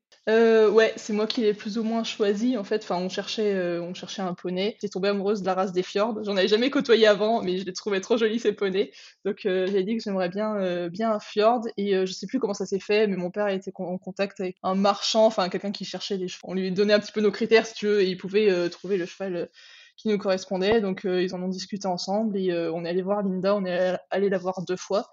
Ouais, 0.68 0.92
c'est 0.96 1.12
moi 1.12 1.26
qui 1.26 1.40
l'ai 1.40 1.54
plus 1.54 1.78
ou 1.78 1.82
moins 1.82 2.04
choisi 2.04 2.56
en 2.56 2.64
fait. 2.64 2.82
Enfin, 2.82 2.96
on 2.96 3.08
cherchait, 3.08 3.54
euh, 3.54 3.82
on 3.82 3.94
cherchait 3.94 4.22
un 4.22 4.34
poney. 4.34 4.72
J'étais 4.74 4.88
tombée 4.88 5.08
amoureuse 5.08 5.40
de 5.40 5.46
la 5.46 5.54
race 5.54 5.72
des 5.72 5.82
fjords. 5.82 6.22
J'en 6.24 6.36
avais 6.36 6.48
jamais 6.48 6.70
côtoyé 6.70 7.06
avant, 7.06 7.42
mais 7.42 7.58
je 7.58 7.64
les 7.64 7.72
trouvais 7.72 8.00
trop 8.00 8.16
jolis 8.16 8.38
ces 8.38 8.52
poneys. 8.52 8.92
Donc 9.24 9.46
euh, 9.46 9.66
j'ai 9.66 9.82
dit 9.82 9.96
que 9.96 10.02
j'aimerais 10.02 10.28
bien, 10.28 10.56
euh, 10.56 10.88
bien 10.88 11.12
un 11.12 11.20
fjord. 11.20 11.62
Et 11.76 11.94
je 12.06 12.12
sais 12.12 12.26
plus 12.26 12.38
comment 12.38 12.54
ça 12.54 12.66
s'est 12.66 12.80
fait, 12.80 13.06
mais 13.06 13.16
mon 13.16 13.30
père 13.30 13.48
été 13.48 13.72
en 13.76 13.98
contact 13.98 14.40
avec 14.40 14.56
un 14.62 14.74
marchand, 14.74 15.26
enfin 15.26 15.48
quelqu'un 15.48 15.72
qui 15.72 15.84
cherchait 15.84 16.18
des 16.18 16.28
chevaux. 16.28 16.48
On 16.48 16.54
lui 16.54 16.70
donnait 16.70 16.94
un 16.94 17.00
petit 17.00 17.12
peu 17.12 17.20
nos 17.20 17.32
critères 17.32 17.66
si 17.66 17.74
tu 17.74 17.86
veux, 17.86 18.00
et 18.02 18.06
il 18.06 18.16
pouvait 18.16 18.68
trouver 18.70 18.96
le 18.96 19.06
cheval 19.06 19.48
qui 19.96 20.08
nous 20.08 20.18
correspondait. 20.18 20.80
Donc 20.80 21.02
ils 21.04 21.34
en 21.34 21.42
ont 21.42 21.48
discuté 21.48 21.88
ensemble 21.88 22.36
et 22.36 22.52
on 22.72 22.84
est 22.84 22.88
allé 22.88 23.02
voir 23.02 23.22
Linda. 23.22 23.54
On 23.54 23.64
est 23.64 23.96
allé 24.10 24.28
la 24.28 24.38
voir 24.38 24.62
deux 24.62 24.76
fois 24.76 25.10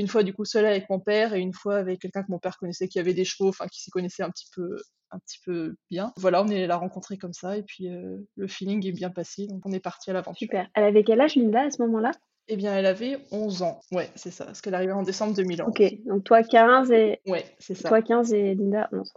une 0.00 0.08
fois 0.08 0.22
du 0.22 0.32
coup 0.32 0.44
seule 0.44 0.66
avec 0.66 0.88
mon 0.90 0.98
père 0.98 1.34
et 1.34 1.40
une 1.40 1.52
fois 1.52 1.76
avec 1.76 2.00
quelqu'un 2.00 2.22
que 2.22 2.30
mon 2.30 2.38
père 2.38 2.58
connaissait 2.58 2.88
qui 2.88 2.98
avait 2.98 3.14
des 3.14 3.24
chevaux, 3.24 3.48
enfin 3.48 3.66
qui 3.66 3.82
s'y 3.82 3.90
connaissait 3.90 4.22
un 4.22 4.30
petit 4.30 4.48
peu 4.54 4.76
un 5.12 5.18
petit 5.18 5.38
peu 5.44 5.74
bien. 5.90 6.12
Voilà, 6.16 6.42
on 6.42 6.48
est 6.48 6.66
la 6.66 6.76
rencontrée 6.76 7.18
comme 7.18 7.32
ça 7.32 7.56
et 7.56 7.62
puis 7.62 7.88
euh, 7.88 8.18
le 8.36 8.46
feeling 8.46 8.86
est 8.86 8.92
bien 8.92 9.10
passé, 9.10 9.46
donc 9.46 9.60
on 9.64 9.72
est 9.72 9.80
parti 9.80 10.10
à 10.10 10.12
l'aventure. 10.12 10.46
Super. 10.46 10.68
Elle 10.74 10.84
avait 10.84 11.02
quel 11.02 11.20
âge 11.20 11.36
Linda 11.36 11.62
à 11.62 11.70
ce 11.70 11.82
moment-là? 11.82 12.12
Eh 12.48 12.56
bien, 12.56 12.74
elle 12.76 12.86
avait 12.86 13.18
11 13.30 13.62
ans. 13.62 13.80
Ouais, 13.92 14.08
c'est 14.16 14.30
ça, 14.30 14.44
parce 14.44 14.60
qu'elle 14.60 14.74
arrivait 14.74 14.92
en 14.92 15.02
décembre 15.02 15.34
2011. 15.34 15.68
Ok, 15.68 15.82
donc 16.06 16.24
toi 16.24 16.42
15 16.42 16.90
et 16.90 17.20
Ouais, 17.26 17.44
c'est 17.58 17.74
ça. 17.74 17.88
Toi 17.88 18.02
15 18.02 18.32
et 18.32 18.54
Linda 18.54 18.88
11. 18.92 19.12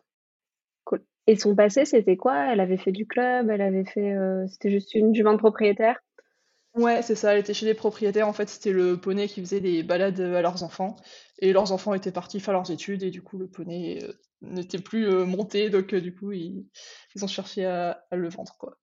Cool. 0.83 1.01
Et 1.27 1.35
son 1.35 1.55
passé, 1.55 1.85
c'était 1.85 2.17
quoi? 2.17 2.51
Elle 2.51 2.59
avait 2.59 2.77
fait 2.77 2.91
du 2.91 3.07
club, 3.07 3.49
elle 3.49 3.61
avait 3.61 3.85
fait 3.85 4.13
euh, 4.13 4.45
c'était 4.47 4.71
juste 4.71 4.93
une 4.93 5.15
jument 5.15 5.37
propriétaire? 5.37 5.99
Ouais, 6.75 7.03
c'est 7.03 7.15
ça, 7.15 7.33
elle 7.33 7.39
était 7.39 7.53
chez 7.53 7.67
les 7.67 7.75
propriétaires. 7.75 8.27
En 8.27 8.33
fait, 8.33 8.49
c'était 8.49 8.71
le 8.71 8.97
poney 8.97 9.27
qui 9.27 9.41
faisait 9.41 9.59
des 9.59 9.83
balades 9.83 10.19
à 10.19 10.41
leurs 10.41 10.63
enfants. 10.63 10.95
Et 11.39 11.53
leurs 11.53 11.71
enfants 11.71 11.93
étaient 11.93 12.11
partis 12.11 12.39
faire 12.39 12.53
leurs 12.53 12.71
études, 12.71 13.03
et 13.03 13.11
du 13.11 13.21
coup, 13.21 13.37
le 13.37 13.47
poney 13.47 14.03
euh, 14.03 14.13
n'était 14.41 14.79
plus 14.79 15.07
euh, 15.07 15.25
monté. 15.25 15.69
Donc, 15.69 15.93
euh, 15.93 16.01
du 16.01 16.15
coup, 16.15 16.31
ils, 16.31 16.65
ont 17.21 17.27
cherché 17.27 17.65
à, 17.65 18.05
à, 18.09 18.15
le 18.15 18.29
vendre, 18.29 18.55
quoi. 18.57 18.77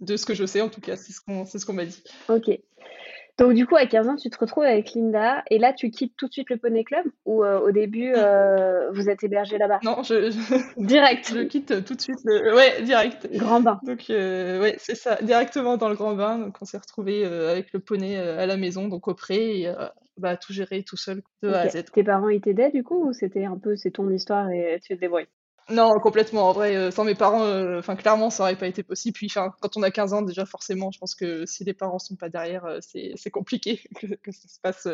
De 0.00 0.16
ce 0.16 0.24
que 0.24 0.34
je 0.34 0.46
sais, 0.46 0.60
en 0.60 0.68
tout 0.68 0.80
cas, 0.80 0.96
c'est 0.96 1.12
ce 1.12 1.20
qu'on 1.20 1.44
ce 1.44 1.64
qu'on 1.64 1.72
m'a 1.72 1.84
dit. 1.84 2.02
Ok. 2.28 2.50
Donc 3.38 3.54
du 3.54 3.66
coup, 3.66 3.76
à 3.76 3.86
15 3.86 4.08
ans, 4.08 4.16
tu 4.16 4.28
te 4.28 4.38
retrouves 4.38 4.64
avec 4.64 4.92
Linda 4.94 5.42
et 5.50 5.58
là, 5.58 5.72
tu 5.72 5.90
quittes 5.90 6.14
tout 6.16 6.28
de 6.28 6.32
suite 6.32 6.50
le 6.50 6.58
Poney 6.58 6.84
Club 6.84 7.06
ou 7.24 7.42
euh, 7.44 7.60
au 7.60 7.70
début, 7.70 8.12
euh, 8.14 8.90
vous 8.92 9.08
êtes 9.08 9.24
hébergé 9.24 9.56
là-bas? 9.56 9.80
Non, 9.82 10.02
je, 10.02 10.30
direct. 10.76 11.32
Je 11.34 11.40
quitte 11.40 11.84
tout 11.84 11.94
de 11.94 12.00
suite. 12.00 12.18
Le... 12.24 12.54
Ouais, 12.54 12.82
direct. 12.82 13.28
Grand 13.32 13.60
bain. 13.60 13.80
Donc 13.84 14.10
euh, 14.10 14.60
ouais, 14.60 14.76
c'est 14.78 14.94
ça, 14.94 15.16
directement 15.22 15.76
dans 15.76 15.88
le 15.88 15.94
grand 15.94 16.14
bain. 16.14 16.38
Donc 16.38 16.56
on 16.60 16.64
s'est 16.64 16.78
retrouvé 16.78 17.24
avec 17.24 17.72
le 17.72 17.80
poney 17.80 18.16
à 18.18 18.46
la 18.46 18.56
maison, 18.56 18.88
donc 18.88 19.08
au 19.08 19.14
pré, 19.14 19.62
et 19.62 19.72
bah, 20.18 20.36
tout 20.36 20.52
gérer 20.52 20.82
tout 20.82 20.98
seul 20.98 21.22
de 21.42 21.48
A 21.48 21.60
à 21.60 21.68
Z. 21.68 21.84
Tes 21.92 22.04
parents 22.04 22.28
ils 22.28 22.40
t'aidaient 22.40 22.70
du 22.70 22.84
coup 22.84 23.08
ou 23.08 23.12
c'était 23.12 23.44
un 23.44 23.56
peu 23.56 23.76
c'est 23.76 23.92
ton 23.92 24.10
histoire 24.10 24.50
et 24.50 24.78
tu 24.82 24.94
te 24.94 25.00
débrouilles? 25.00 25.26
Non, 25.70 25.92
complètement. 26.00 26.48
En 26.48 26.52
vrai, 26.52 26.76
euh, 26.76 26.90
sans 26.90 27.04
mes 27.04 27.14
parents, 27.14 27.44
euh, 27.44 27.80
clairement, 27.96 28.30
ça 28.30 28.42
aurait 28.42 28.56
pas 28.56 28.66
été 28.66 28.82
possible. 28.82 29.14
Puis, 29.14 29.28
quand 29.28 29.76
on 29.76 29.82
a 29.82 29.90
15 29.90 30.12
ans, 30.12 30.22
déjà 30.22 30.44
forcément, 30.44 30.90
je 30.90 30.98
pense 30.98 31.14
que 31.14 31.46
si 31.46 31.64
les 31.64 31.72
parents 31.74 31.98
sont 31.98 32.16
pas 32.16 32.28
derrière, 32.28 32.64
euh, 32.64 32.78
c'est 32.80 33.30
compliqué 33.30 33.80
que, 34.22 34.32
ça 34.32 34.48
se 34.48 34.60
passe, 34.60 34.88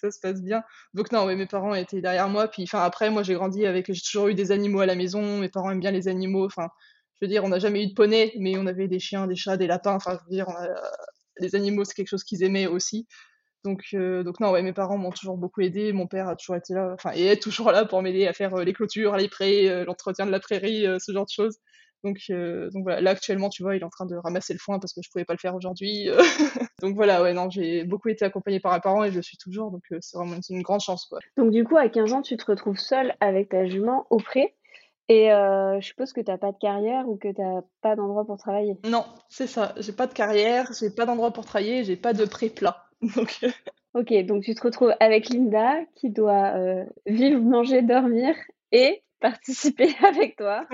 ça 0.00 0.10
se 0.10 0.20
passe 0.20 0.42
bien. 0.42 0.62
Donc 0.94 1.12
non, 1.12 1.24
mes 1.26 1.46
parents 1.46 1.74
étaient 1.74 2.00
derrière 2.00 2.28
moi. 2.28 2.48
Puis, 2.48 2.68
après, 2.72 3.10
moi, 3.10 3.22
j'ai 3.22 3.34
grandi 3.34 3.64
avec, 3.64 3.92
j'ai 3.92 4.00
toujours 4.00 4.28
eu 4.28 4.34
des 4.34 4.50
animaux 4.50 4.80
à 4.80 4.86
la 4.86 4.96
maison. 4.96 5.38
Mes 5.38 5.48
parents 5.48 5.70
aiment 5.70 5.80
bien 5.80 5.92
les 5.92 6.08
animaux. 6.08 6.46
Enfin, 6.46 6.68
je 7.20 7.26
veux 7.26 7.30
dire, 7.30 7.44
on 7.44 7.48
n'a 7.48 7.58
jamais 7.60 7.84
eu 7.84 7.88
de 7.88 7.94
poney, 7.94 8.32
mais 8.38 8.56
on 8.58 8.66
avait 8.66 8.88
des 8.88 8.98
chiens, 8.98 9.26
des 9.26 9.36
chats, 9.36 9.56
des 9.56 9.66
lapins. 9.66 9.94
Enfin, 9.94 10.18
je 10.18 10.24
veux 10.24 10.36
dire, 10.36 10.48
les 11.38 11.54
animaux, 11.54 11.84
c'est 11.84 11.94
quelque 11.94 12.08
chose 12.08 12.24
qu'ils 12.24 12.42
aimaient 12.42 12.66
aussi. 12.66 13.06
Donc, 13.64 13.82
euh, 13.94 14.22
donc 14.22 14.40
non, 14.40 14.52
ouais, 14.52 14.62
mes 14.62 14.72
parents 14.72 14.98
m'ont 14.98 15.10
toujours 15.10 15.36
beaucoup 15.36 15.60
aidé. 15.60 15.92
Mon 15.92 16.06
père 16.06 16.28
a 16.28 16.36
toujours 16.36 16.56
été 16.56 16.74
là, 16.74 16.92
enfin, 16.94 17.10
et 17.14 17.26
est 17.26 17.42
toujours 17.42 17.72
là 17.72 17.84
pour 17.84 18.02
m'aider 18.02 18.26
à 18.26 18.32
faire 18.32 18.54
euh, 18.54 18.64
les 18.64 18.72
clôtures, 18.72 19.16
les 19.16 19.28
prés, 19.28 19.68
euh, 19.68 19.84
l'entretien 19.84 20.26
de 20.26 20.30
la 20.30 20.40
prairie, 20.40 20.86
ce 20.98 21.12
genre 21.12 21.24
de 21.24 21.30
choses. 21.30 21.58
Donc, 22.04 22.18
donc 22.30 22.84
voilà, 22.84 23.00
là 23.00 23.10
actuellement, 23.10 23.48
tu 23.48 23.64
vois, 23.64 23.74
il 23.74 23.82
est 23.82 23.84
en 23.84 23.90
train 23.90 24.06
de 24.06 24.14
ramasser 24.14 24.52
le 24.52 24.60
foin 24.60 24.78
parce 24.78 24.92
que 24.92 25.00
je 25.02 25.10
pouvais 25.10 25.24
pas 25.24 25.32
le 25.32 25.40
faire 25.40 25.56
aujourd'hui. 25.56 26.08
donc 26.80 26.94
voilà, 26.94 27.20
ouais, 27.20 27.32
non, 27.32 27.50
j'ai 27.50 27.82
beaucoup 27.82 28.08
été 28.08 28.24
accompagnée 28.24 28.60
par 28.60 28.72
mes 28.72 28.80
parents 28.80 29.02
et 29.02 29.10
je 29.10 29.16
le 29.16 29.22
suis 29.22 29.36
toujours, 29.36 29.72
donc 29.72 29.82
c'est 29.98 30.16
vraiment 30.16 30.36
une, 30.48 30.62
grande 30.62 30.80
chance, 30.80 31.06
quoi. 31.06 31.18
Donc 31.36 31.50
du 31.50 31.64
coup, 31.64 31.76
à 31.76 31.88
15 31.88 32.12
ans, 32.12 32.22
tu 32.22 32.36
te 32.36 32.44
retrouves 32.44 32.78
seule 32.78 33.16
avec 33.18 33.48
ta 33.48 33.66
jument 33.66 34.06
au 34.10 34.18
pré. 34.18 34.54
Et 35.08 35.30
je 35.30 35.84
suppose 35.84 36.12
que 36.12 36.20
tu 36.20 36.30
n'as 36.30 36.38
pas 36.38 36.52
de 36.52 36.58
carrière 36.58 37.08
ou 37.08 37.16
que 37.16 37.32
tu 37.34 37.40
n'as 37.40 37.62
pas 37.80 37.96
d'endroit 37.96 38.24
pour 38.24 38.36
travailler? 38.36 38.78
Non, 38.84 39.04
c'est 39.28 39.48
ça. 39.48 39.74
J'ai 39.78 39.92
pas 39.92 40.06
de 40.06 40.14
carrière, 40.14 40.70
j'ai 40.78 40.90
pas 40.90 41.04
d'endroit 41.04 41.32
pour 41.32 41.46
travailler, 41.46 41.82
j'ai 41.82 41.96
pas 41.96 42.12
de 42.12 42.24
pré 42.26 42.48
plat. 42.48 42.87
Donc, 43.16 43.38
euh, 43.42 43.50
Ok, 43.94 44.12
donc 44.26 44.44
tu 44.44 44.54
te 44.54 44.62
retrouves 44.62 44.94
avec 45.00 45.30
Linda 45.30 45.76
qui 45.96 46.10
doit 46.10 46.52
euh, 46.56 46.84
vivre, 47.06 47.40
manger, 47.40 47.82
dormir 47.82 48.36
et 48.70 49.02
participer 49.18 49.88
avec 50.06 50.36
toi 50.36 50.66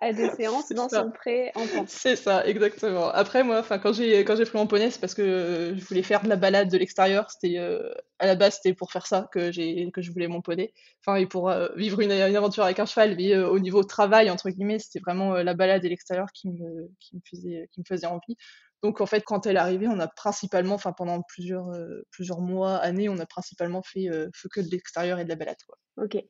à 0.00 0.12
des 0.12 0.28
séances 0.36 0.68
dans 0.70 0.88
son 0.88 1.12
pré 1.12 1.52
enfant. 1.54 1.84
C'est 1.86 2.16
ça, 2.16 2.44
exactement. 2.44 3.08
Après, 3.10 3.44
moi, 3.44 3.60
enfin, 3.60 3.78
quand 3.78 3.92
j'ai 3.92 4.24
quand 4.24 4.36
j'ai 4.36 4.44
pris 4.44 4.58
mon 4.58 4.66
poney, 4.66 4.90
c'est 4.90 5.00
parce 5.00 5.14
que 5.14 5.72
je 5.76 5.84
voulais 5.84 6.02
faire 6.02 6.22
de 6.24 6.28
la 6.28 6.36
balade 6.36 6.68
de 6.68 6.76
l'extérieur. 6.76 7.30
C'était 7.30 7.58
euh, 7.58 7.94
à 8.18 8.26
la 8.26 8.34
base, 8.34 8.56
c'était 8.56 8.74
pour 8.74 8.90
faire 8.90 9.06
ça 9.06 9.28
que 9.30 9.52
j'ai 9.52 9.88
que 9.92 10.02
je 10.02 10.10
voulais 10.10 10.28
mon 10.28 10.42
poney. 10.42 10.74
Enfin, 11.00 11.16
et 11.16 11.26
pour 11.26 11.50
vivre 11.76 12.00
une, 12.00 12.10
une, 12.10 12.36
aventure 12.36 12.64
avec 12.64 12.80
un 12.80 12.86
cheval. 12.86 13.14
Mais 13.16 13.36
au 13.36 13.60
niveau 13.60 13.84
travail, 13.84 14.30
entre 14.30 14.50
guillemets, 14.50 14.80
c'était 14.80 15.00
vraiment 15.00 15.34
la 15.34 15.54
balade 15.54 15.84
et 15.84 15.88
l'extérieur 15.88 16.26
qui 16.34 16.48
me 16.48 16.90
qui 16.98 17.14
me 17.14 17.20
faisait 17.24 17.68
qui 17.72 17.80
me 17.80 17.84
faisait 17.86 18.08
envie. 18.08 18.36
Donc 18.82 19.00
en 19.00 19.06
fait, 19.06 19.22
quand 19.22 19.46
elle 19.46 19.56
est 19.56 19.60
arrivée, 19.60 19.86
on 19.86 20.00
a 20.00 20.08
principalement, 20.08 20.74
enfin 20.74 20.92
pendant 20.92 21.22
plusieurs, 21.22 21.68
euh, 21.70 22.02
plusieurs 22.10 22.40
mois, 22.40 22.76
années, 22.76 23.08
on 23.08 23.18
a 23.18 23.26
principalement 23.26 23.82
fait, 23.82 24.08
euh, 24.10 24.28
que 24.50 24.60
de 24.60 24.68
l'extérieur 24.70 25.20
et 25.20 25.24
de 25.24 25.28
la 25.28 25.36
balade. 25.36 25.56
Quoi. 25.66 25.78
Ok. 26.04 26.22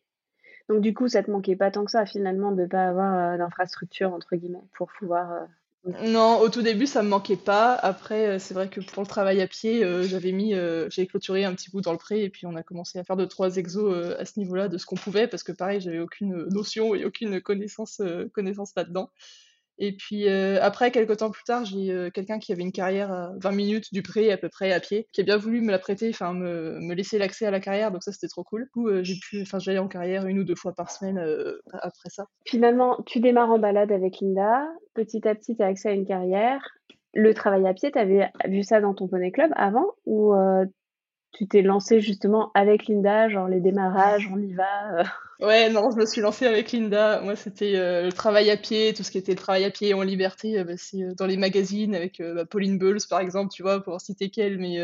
Donc 0.68 0.82
du 0.82 0.92
coup, 0.92 1.08
ça 1.08 1.22
te 1.22 1.30
manquait 1.30 1.56
pas 1.56 1.70
tant 1.70 1.84
que 1.84 1.90
ça 1.90 2.04
finalement 2.04 2.52
de 2.52 2.66
pas 2.66 2.88
avoir 2.88 3.14
euh, 3.14 3.38
d'infrastructure 3.38 4.12
entre 4.12 4.36
guillemets 4.36 4.62
pour 4.76 4.92
pouvoir 4.98 5.46
Non, 6.04 6.40
au 6.40 6.50
tout 6.50 6.60
début, 6.60 6.86
ça 6.86 7.02
me 7.02 7.08
manquait 7.08 7.36
pas. 7.36 7.74
Après, 7.74 8.38
c'est 8.38 8.52
vrai 8.52 8.68
que 8.68 8.80
pour 8.80 9.02
le 9.02 9.08
travail 9.08 9.40
à 9.40 9.46
pied, 9.46 9.82
j'avais 10.04 10.32
mis, 10.32 10.52
j'avais 10.52 11.06
clôturé 11.06 11.44
un 11.44 11.54
petit 11.54 11.70
bout 11.70 11.80
dans 11.80 11.92
le 11.92 11.98
pré 11.98 12.22
et 12.22 12.28
puis 12.28 12.46
on 12.46 12.54
a 12.54 12.62
commencé 12.62 12.98
à 12.98 13.04
faire 13.04 13.16
deux 13.16 13.26
trois 13.26 13.56
exos, 13.56 14.14
à 14.18 14.24
ce 14.26 14.38
niveau-là 14.38 14.68
de 14.68 14.76
ce 14.76 14.84
qu'on 14.84 14.96
pouvait 14.96 15.26
parce 15.26 15.42
que 15.42 15.52
pareil, 15.52 15.80
j'avais 15.80 16.00
aucune, 16.00 16.46
notion 16.50 16.94
et 16.94 17.06
aucune 17.06 17.40
connaissance, 17.40 18.02
connaissance 18.34 18.72
là-dedans. 18.76 19.10
Et 19.78 19.96
puis 19.96 20.28
euh, 20.28 20.58
après, 20.62 20.90
quelques 20.90 21.18
temps 21.18 21.30
plus 21.30 21.44
tard, 21.44 21.64
j'ai 21.64 21.90
euh, 21.90 22.10
quelqu'un 22.10 22.38
qui 22.38 22.52
avait 22.52 22.62
une 22.62 22.72
carrière 22.72 23.12
à 23.12 23.32
20 23.40 23.52
minutes 23.52 23.92
du 23.92 24.02
pré 24.02 24.30
à 24.32 24.36
peu 24.36 24.48
près 24.48 24.72
à 24.72 24.80
pied, 24.80 25.08
qui 25.12 25.20
a 25.20 25.24
bien 25.24 25.36
voulu 25.36 25.60
me 25.60 25.70
la 25.70 25.78
prêter, 25.78 26.10
enfin 26.10 26.32
me, 26.32 26.78
me 26.80 26.94
laisser 26.94 27.18
l'accès 27.18 27.46
à 27.46 27.50
la 27.50 27.60
carrière, 27.60 27.90
donc 27.90 28.02
ça 28.02 28.12
c'était 28.12 28.28
trop 28.28 28.44
cool. 28.44 28.64
Du 28.64 28.70
coup, 28.70 28.88
euh, 28.88 29.02
j'ai 29.02 29.14
pu, 29.14 29.42
enfin 29.42 29.58
j'allais 29.58 29.78
en 29.78 29.88
carrière 29.88 30.26
une 30.26 30.38
ou 30.38 30.44
deux 30.44 30.54
fois 30.54 30.72
par 30.72 30.90
semaine 30.90 31.18
après 31.72 32.10
ça. 32.10 32.26
Finalement, 32.46 32.98
tu 33.06 33.20
démarres 33.20 33.50
en 33.50 33.58
balade 33.58 33.92
avec 33.92 34.20
Linda, 34.20 34.68
petit 34.94 35.26
à 35.26 35.34
petit 35.34 35.56
tu 35.56 35.62
as 35.62 35.66
accès 35.66 35.88
à 35.88 35.92
une 35.92 36.06
carrière. 36.06 36.60
Le 37.14 37.34
travail 37.34 37.66
à 37.66 37.74
pied, 37.74 37.90
tu 37.90 37.98
avais 37.98 38.30
vu 38.46 38.62
ça 38.62 38.80
dans 38.80 38.94
ton 38.94 39.06
poney 39.06 39.32
club 39.32 39.50
avant 39.54 39.86
tu 41.32 41.48
t'es 41.48 41.62
lancé 41.62 42.00
justement 42.00 42.50
avec 42.54 42.86
Linda, 42.86 43.28
genre 43.28 43.48
les 43.48 43.60
démarrages, 43.60 44.28
on 44.32 44.38
y 44.38 44.52
va 44.52 45.00
euh. 45.00 45.04
Ouais, 45.40 45.70
non, 45.70 45.90
je 45.90 45.96
me 45.96 46.06
suis 46.06 46.20
lancée 46.20 46.46
avec 46.46 46.70
Linda. 46.70 47.20
Moi, 47.22 47.34
c'était 47.34 47.74
euh, 47.74 48.04
le 48.04 48.12
travail 48.12 48.48
à 48.50 48.56
pied, 48.56 48.92
tout 48.94 49.02
ce 49.02 49.10
qui 49.10 49.18
était 49.18 49.32
le 49.32 49.38
travail 49.38 49.64
à 49.64 49.70
pied 49.70 49.92
en 49.94 50.02
liberté, 50.02 50.58
euh, 50.58 50.64
bah, 50.64 50.74
c'est 50.76 51.16
dans 51.16 51.26
les 51.26 51.36
magazines 51.36 51.94
avec 51.94 52.22
bah, 52.22 52.44
Pauline 52.44 52.78
Bowles, 52.78 53.00
par 53.08 53.20
exemple, 53.20 53.52
tu 53.52 53.62
vois, 53.62 53.82
pour 53.82 54.00
citer 54.00 54.30
qu'elle, 54.30 54.58
mais 54.58 54.78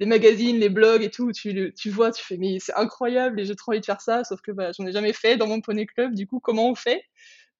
les 0.00 0.06
magazines, 0.06 0.58
les 0.58 0.70
blogs 0.70 1.02
et 1.02 1.10
tout, 1.10 1.30
tu, 1.32 1.72
tu 1.76 1.90
vois, 1.90 2.10
tu 2.10 2.24
fais, 2.24 2.38
mais 2.38 2.58
c'est 2.58 2.74
incroyable 2.74 3.38
et 3.38 3.44
j'ai 3.44 3.54
trop 3.54 3.72
envie 3.72 3.80
de 3.80 3.84
faire 3.84 4.00
ça, 4.00 4.24
sauf 4.24 4.40
que 4.40 4.52
bah, 4.52 4.70
j'en 4.76 4.86
ai 4.86 4.92
jamais 4.92 5.12
fait 5.12 5.36
dans 5.36 5.46
mon 5.46 5.60
poney 5.60 5.86
club, 5.86 6.14
du 6.14 6.26
coup, 6.26 6.40
comment 6.40 6.70
on 6.70 6.74
fait? 6.74 7.02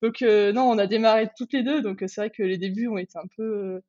Donc, 0.02 0.22
non, 0.22 0.62
on 0.62 0.78
a 0.78 0.86
démarré 0.86 1.28
toutes 1.36 1.52
les 1.52 1.62
deux, 1.62 1.82
donc 1.82 2.02
c'est 2.06 2.20
vrai 2.20 2.30
que 2.30 2.42
les 2.42 2.58
débuts 2.58 2.88
ont 2.88 2.98
été 2.98 3.16
un 3.16 3.28
peu 3.36 3.80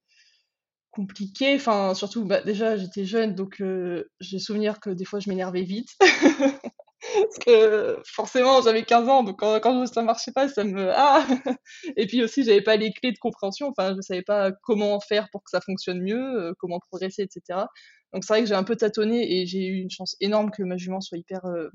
compliqué. 0.96 1.56
Enfin, 1.56 1.94
surtout, 1.94 2.26
bah, 2.26 2.42
déjà, 2.42 2.78
j'étais 2.78 3.06
jeune, 3.06 3.36
donc 3.36 3.62
euh, 3.62 4.10
j'ai 4.20 4.40
souvenir 4.40 4.80
que 4.80 4.90
des 4.90 5.06
fois, 5.06 5.20
je 5.20 5.30
m'énervais 5.30 5.64
vite. 5.64 5.90
Parce 7.14 7.38
que 7.46 8.00
forcément, 8.06 8.62
j'avais 8.62 8.84
15 8.84 9.10
ans, 9.10 9.24
donc 9.24 9.40
quand, 9.40 9.86
ça 9.86 10.02
marchait 10.02 10.32
pas, 10.32 10.48
ça 10.50 10.64
me. 10.64 10.90
Ah 10.92 11.26
Et 11.98 12.08
puis 12.08 12.24
aussi, 12.24 12.44
j'avais 12.44 12.62
pas 12.62 12.78
les 12.78 12.92
clés 12.92 13.12
de 13.12 13.20
compréhension, 13.20 13.72
enfin, 13.78 13.94
je 13.96 14.02
savais 14.02 14.24
pas 14.24 14.52
comment 14.64 15.00
faire 15.00 15.28
pour 15.32 15.44
que 15.44 15.52
ça 15.52 15.62
fonctionne 15.62 16.02
mieux, 16.02 16.18
euh, 16.18 16.54
comment 16.58 16.80
progresser, 16.80 17.24
etc. 17.24 17.68
Donc 18.14 18.24
c'est 18.24 18.34
vrai 18.34 18.42
que 18.42 18.48
j'ai 18.48 18.56
un 18.56 18.64
peu 18.64 18.76
tâtonné 18.76 19.40
et 19.40 19.46
j'ai 19.46 19.68
eu 19.68 19.82
une 19.82 19.92
chance 19.92 20.16
énorme 20.20 20.50
que 20.50 20.64
ma 20.64 20.78
jument 20.78 21.02
soit 21.02 21.18
hyper 21.18 21.46
euh, 21.46 21.70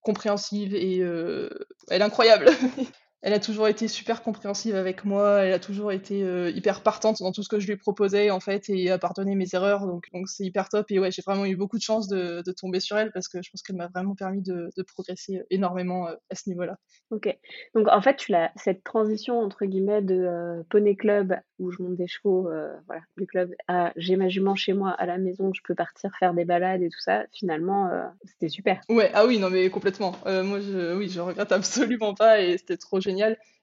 compréhensive 0.00 0.74
et 0.74 0.98
elle 0.98 2.00
est 2.00 2.02
incroyable. 2.02 2.46
elle 3.22 3.34
a 3.34 3.38
toujours 3.38 3.68
été 3.68 3.86
super 3.86 4.22
compréhensive 4.22 4.74
avec 4.74 5.04
moi, 5.04 5.44
elle 5.44 5.52
a 5.52 5.60
toujours 5.60 5.92
été 5.92 6.24
euh, 6.24 6.50
hyper 6.50 6.82
partante 6.82 7.20
dans 7.20 7.30
tout 7.30 7.44
ce 7.44 7.48
que 7.48 7.60
je 7.60 7.68
lui 7.68 7.76
proposais 7.76 8.30
en 8.30 8.40
fait 8.40 8.68
et 8.68 8.90
a 8.90 8.98
pardonné 8.98 9.36
mes 9.36 9.46
erreurs 9.52 9.86
donc 9.86 10.06
donc 10.12 10.28
c'est 10.28 10.44
hyper 10.44 10.68
top 10.68 10.90
et 10.90 10.98
ouais 10.98 11.12
j'ai 11.12 11.22
vraiment 11.22 11.46
eu 11.46 11.54
beaucoup 11.54 11.78
de 11.78 11.82
chance 11.82 12.08
de, 12.08 12.42
de, 12.44 12.52
tomber 12.52 12.80
sur 12.80 12.98
elle 12.98 13.12
parce 13.12 13.28
que 13.28 13.40
je 13.40 13.50
pense 13.50 13.62
qu'elle 13.62 13.76
m'a 13.76 13.86
vraiment 13.86 14.16
permis 14.16 14.42
de, 14.42 14.70
de, 14.76 14.82
progresser 14.82 15.42
énormément 15.50 16.08
euh, 16.08 16.14
à 16.30 16.34
ce 16.34 16.48
niveau-là. 16.48 16.76
Ok 17.10 17.34
donc 17.76 17.86
en 17.88 18.02
fait 18.02 18.16
tu 18.16 18.32
l'as 18.32 18.50
cette 18.56 18.82
transition 18.82 19.38
entre 19.38 19.66
guillemets 19.66 20.02
de 20.02 20.16
euh, 20.16 20.62
poney 20.68 20.96
club 20.96 21.36
où 21.60 21.70
je 21.70 21.80
monte 21.80 21.96
des 21.96 22.08
chevaux 22.08 22.50
voilà 22.86 23.02
du 23.16 23.26
club 23.26 23.54
à 23.68 23.92
j'ai 23.94 24.16
ma 24.16 24.28
jument 24.28 24.56
chez 24.56 24.72
moi 24.72 24.90
à 24.90 25.06
la 25.06 25.18
maison 25.18 25.52
je 25.54 25.60
peux 25.64 25.76
partir 25.76 26.10
faire 26.18 26.34
des 26.34 26.44
balades 26.44 26.82
et 26.82 26.88
tout 26.88 27.00
ça 27.00 27.24
finalement 27.32 27.88
c'était 28.24 28.48
super. 28.48 28.80
Ouais 28.88 29.12
ah 29.14 29.26
oui 29.26 29.38
non 29.38 29.48
mais 29.48 29.70
complètement 29.70 30.16
moi 30.24 30.60
je 30.60 30.96
oui 30.96 31.08
je 31.08 31.20
regrette 31.20 31.52
absolument 31.52 32.14
pas 32.14 32.40
et 32.40 32.58
c'était 32.58 32.76
trop 32.76 33.00
génial 33.00 33.11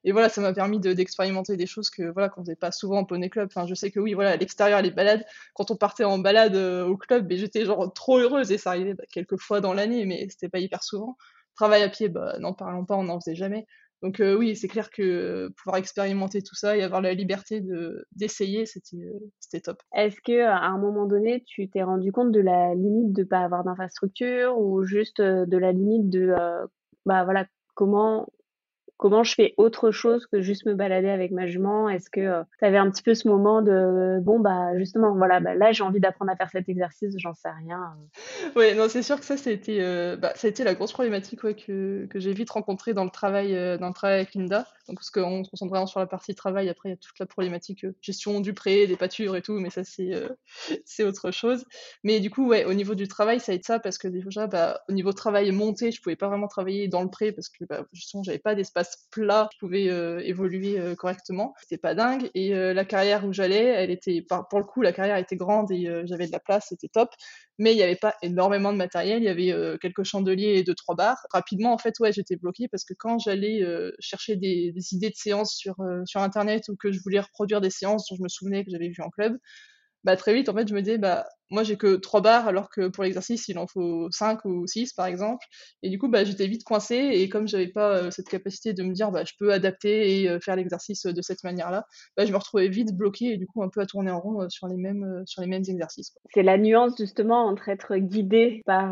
et 0.03 0.11
voilà, 0.11 0.29
ça 0.29 0.41
m'a 0.41 0.53
permis 0.53 0.79
d'expérimenter 0.79 1.57
des 1.57 1.65
choses 1.65 1.89
que 1.89 2.03
voilà 2.03 2.29
qu'on 2.29 2.41
faisait 2.41 2.55
pas 2.55 2.71
souvent 2.71 2.99
en 2.99 3.05
poney 3.05 3.29
club. 3.29 3.49
Enfin, 3.51 3.67
je 3.67 3.75
sais 3.75 3.91
que 3.91 3.99
oui, 3.99 4.13
voilà, 4.13 4.31
à 4.31 4.37
l'extérieur, 4.37 4.81
les 4.81 4.91
balades, 4.91 5.25
quand 5.53 5.71
on 5.71 5.75
partait 5.75 6.05
en 6.05 6.19
balade 6.19 6.55
euh, 6.55 6.85
au 6.85 6.97
club, 6.97 7.27
j'étais 7.31 7.65
genre 7.65 7.91
trop 7.93 8.17
heureuse 8.17 8.51
et 8.51 8.57
ça 8.57 8.71
arrivait 8.71 8.93
bah, 8.93 9.03
quelques 9.11 9.37
fois 9.37 9.59
dans 9.59 9.73
l'année, 9.73 10.05
mais 10.05 10.27
c'était 10.29 10.49
pas 10.49 10.59
hyper 10.59 10.83
souvent. 10.83 11.17
Travail 11.55 11.83
à 11.83 11.89
pied, 11.89 12.07
bah, 12.07 12.37
n'en 12.39 12.53
parlons 12.53 12.85
pas, 12.85 12.95
on 12.95 13.03
n'en 13.03 13.19
faisait 13.19 13.35
jamais. 13.35 13.65
Donc 14.01 14.21
euh, 14.21 14.37
oui, 14.37 14.55
c'est 14.55 14.69
clair 14.69 14.89
que 14.89 15.49
pouvoir 15.57 15.75
expérimenter 15.75 16.41
tout 16.41 16.55
ça 16.55 16.77
et 16.77 16.83
avoir 16.83 17.01
la 17.01 17.13
liberté 17.13 17.59
de 17.59 18.05
d'essayer, 18.15 18.65
c'était 18.65 18.95
euh, 18.95 19.59
top. 19.61 19.83
Est-ce 19.93 20.21
que 20.21 20.45
à 20.45 20.67
un 20.67 20.77
moment 20.77 21.05
donné, 21.05 21.43
tu 21.45 21.69
t'es 21.69 21.83
rendu 21.83 22.13
compte 22.13 22.31
de 22.31 22.39
la 22.39 22.73
limite 22.75 23.11
de 23.11 23.25
pas 23.25 23.39
avoir 23.39 23.65
d'infrastructure 23.65 24.57
ou 24.57 24.85
juste 24.85 25.19
de 25.21 25.57
la 25.57 25.73
limite 25.73 26.09
de 26.09 26.33
bah 27.05 27.25
voilà 27.25 27.45
comment 27.75 28.25
comment 28.99 29.23
je 29.23 29.33
fais 29.33 29.53
autre 29.55 29.91
chose 29.91 30.27
que 30.27 30.41
juste 30.41 30.65
me 30.65 30.75
balader 30.75 31.09
avec 31.09 31.31
ma 31.31 31.47
jument? 31.47 31.89
Est-ce 31.89 32.09
que 32.09 32.19
euh, 32.19 32.43
tu 32.59 32.65
avais 32.65 32.77
un 32.77 32.91
petit 32.91 33.01
peu 33.01 33.15
ce 33.15 33.27
moment 33.29 33.61
de 33.61 34.19
bon 34.21 34.41
bah 34.41 34.77
justement 34.77 35.15
voilà 35.15 35.39
bah, 35.39 35.55
là 35.55 35.71
j'ai 35.71 35.83
envie 35.83 36.01
d'apprendre 36.01 36.31
à 36.31 36.35
faire 36.35 36.49
cet 36.49 36.67
exercice, 36.67 37.15
j'en 37.17 37.33
sais 37.33 37.49
rien. 37.49 37.81
Euh. 37.81 38.49
Oui, 38.57 38.75
non 38.75 38.89
c'est 38.89 39.01
sûr 39.01 39.17
que 39.17 39.25
ça 39.25 39.37
c'était 39.37 39.79
euh, 39.79 40.17
bah, 40.17 40.33
ça 40.35 40.47
a 40.47 40.49
été 40.49 40.65
la 40.65 40.75
grosse 40.75 40.91
problématique 40.91 41.39
que, 41.39 42.05
que 42.07 42.19
j'ai 42.19 42.33
vite 42.33 42.49
rencontrée 42.49 42.93
dans 42.93 43.05
le 43.05 43.09
travail 43.09 43.53
dans 43.79 43.87
le 43.87 43.93
travail 43.93 44.17
avec 44.17 44.35
Linda. 44.35 44.67
Donc 44.89 44.97
parce 44.97 45.11
qu'on 45.11 45.43
se 45.43 45.49
concentre 45.49 45.69
vraiment 45.69 45.85
sur 45.85 45.99
la 45.99 46.07
partie 46.07 46.35
travail, 46.35 46.67
après 46.67 46.89
il 46.89 46.91
y 46.91 46.95
a 46.95 46.97
toute 46.97 47.17
la 47.19 47.25
problématique 47.25 47.85
gestion 48.01 48.41
du 48.41 48.53
prêt, 48.53 48.85
des 48.85 48.97
pâtures 48.97 49.37
et 49.37 49.41
tout, 49.41 49.53
mais 49.53 49.69
ça 49.69 49.83
c'est 50.85 51.03
autre 51.05 51.31
chose. 51.31 51.63
Mais 52.03 52.19
du 52.19 52.29
coup 52.29 52.49
ouais 52.49 52.65
au 52.65 52.73
niveau 52.73 52.95
du 52.95 53.07
travail 53.07 53.39
ça 53.39 53.53
a 53.53 53.55
été 53.55 53.63
ça 53.63 53.79
parce 53.79 53.97
que 53.97 54.09
déjà 54.09 54.47
bah, 54.47 54.81
au 54.89 54.91
niveau 54.91 55.13
travail 55.13 55.51
monté 55.51 55.91
je 55.91 56.01
pouvais 56.01 56.17
pas 56.17 56.27
vraiment 56.27 56.47
travailler 56.47 56.89
dans 56.89 57.01
le 57.01 57.09
prêt 57.09 57.31
parce 57.31 57.47
que 57.47 57.63
bah, 57.63 57.85
justement 57.93 58.23
j'avais 58.23 58.39
pas 58.39 58.55
d'espace 58.55 58.88
plat, 59.11 59.49
je 59.61 59.67
euh, 59.67 60.19
évoluer 60.19 60.79
euh, 60.79 60.95
correctement. 60.95 61.53
C'était 61.61 61.77
pas 61.77 61.95
dingue. 61.95 62.29
Et 62.33 62.53
euh, 62.53 62.73
la 62.73 62.85
carrière 62.85 63.25
où 63.25 63.33
j'allais, 63.33 63.65
elle 63.65 63.91
était, 63.91 64.25
pour 64.49 64.59
le 64.59 64.65
coup, 64.65 64.81
la 64.81 64.91
carrière 64.93 65.17
était 65.17 65.35
grande 65.35 65.71
et 65.71 65.87
j'avais 66.05 66.27
de 66.27 66.31
la 66.31 66.39
place, 66.39 66.67
c'était 66.69 66.87
top. 66.87 67.09
Mais 67.57 67.73
il 67.73 67.75
n'y 67.75 67.83
avait 67.83 67.95
pas 67.95 68.15
énormément 68.21 68.71
de 68.71 68.77
matériel. 68.77 69.21
Il 69.21 69.25
y 69.25 69.29
avait 69.29 69.77
quelques 69.79 70.03
chandeliers 70.03 70.55
et 70.57 70.63
deux 70.63 70.75
trois 70.75 70.95
barres. 70.95 71.25
Rapidement, 71.31 71.73
en 71.73 71.77
fait, 71.77 71.99
ouais, 71.99 72.11
j'étais 72.11 72.35
bloquée 72.35 72.67
parce 72.69 72.85
que 72.85 72.93
quand 72.97 73.19
j'allais 73.19 73.61
chercher 73.99 74.35
des, 74.35 74.73
idées 74.91 75.09
de 75.09 75.15
séances 75.15 75.57
sur 75.57 76.21
internet 76.21 76.69
ou 76.69 76.75
que 76.77 76.91
je 76.91 76.99
voulais 77.01 77.19
reproduire 77.19 77.61
des 77.61 77.69
séances 77.69 78.07
dont 78.09 78.15
je 78.15 78.23
me 78.23 78.29
souvenais 78.29 78.63
que 78.63 78.71
j'avais 78.71 78.87
vu 78.87 79.01
en 79.03 79.09
club, 79.09 79.37
bah 80.03 80.15
très 80.15 80.33
vite 80.33 80.49
en 80.49 80.53
fait 80.53 80.67
je 80.67 80.73
me 80.73 80.81
disais 80.81 80.97
bah 80.97 81.25
moi 81.51 81.63
j'ai 81.63 81.77
que 81.77 81.95
trois 81.95 82.21
barres 82.21 82.47
alors 82.47 82.69
que 82.69 82.87
pour 82.87 83.03
l'exercice 83.03 83.47
il 83.47 83.57
en 83.57 83.67
faut 83.67 84.09
cinq 84.11 84.45
ou 84.45 84.67
six 84.67 84.93
par 84.93 85.07
exemple. 85.07 85.45
Et 85.83 85.89
du 85.89 85.97
coup 85.97 86.07
bah 86.07 86.23
j'étais 86.23 86.47
vite 86.47 86.63
coincée. 86.63 87.09
Et 87.13 87.29
comme 87.29 87.47
j'avais 87.47 87.67
pas 87.67 87.97
euh, 87.97 88.11
cette 88.11 88.29
capacité 88.29 88.73
de 88.73 88.83
me 88.83 88.93
dire 88.93 89.11
je 89.25 89.33
peux 89.39 89.51
adapter 89.51 90.21
et 90.21 90.29
euh, 90.29 90.39
faire 90.39 90.55
l'exercice 90.55 91.05
de 91.05 91.21
cette 91.21 91.43
manière 91.43 91.71
là 91.71 91.85
bah 92.17 92.25
je 92.25 92.31
me 92.31 92.37
retrouvais 92.37 92.67
vite 92.67 92.95
bloquée 92.95 93.33
et 93.33 93.37
du 93.37 93.47
coup 93.47 93.63
un 93.63 93.69
peu 93.69 93.81
à 93.81 93.85
tourner 93.85 94.11
en 94.11 94.19
rond 94.19 94.41
euh, 94.41 94.47
sur 94.49 94.67
les 94.67 94.77
mêmes 94.77 95.63
exercices 95.67 96.13
c'est 96.33 96.43
la 96.43 96.57
nuance 96.57 96.97
justement 96.97 97.45
entre 97.45 97.69
être 97.69 97.95
guidé 97.97 98.61
par 98.65 98.89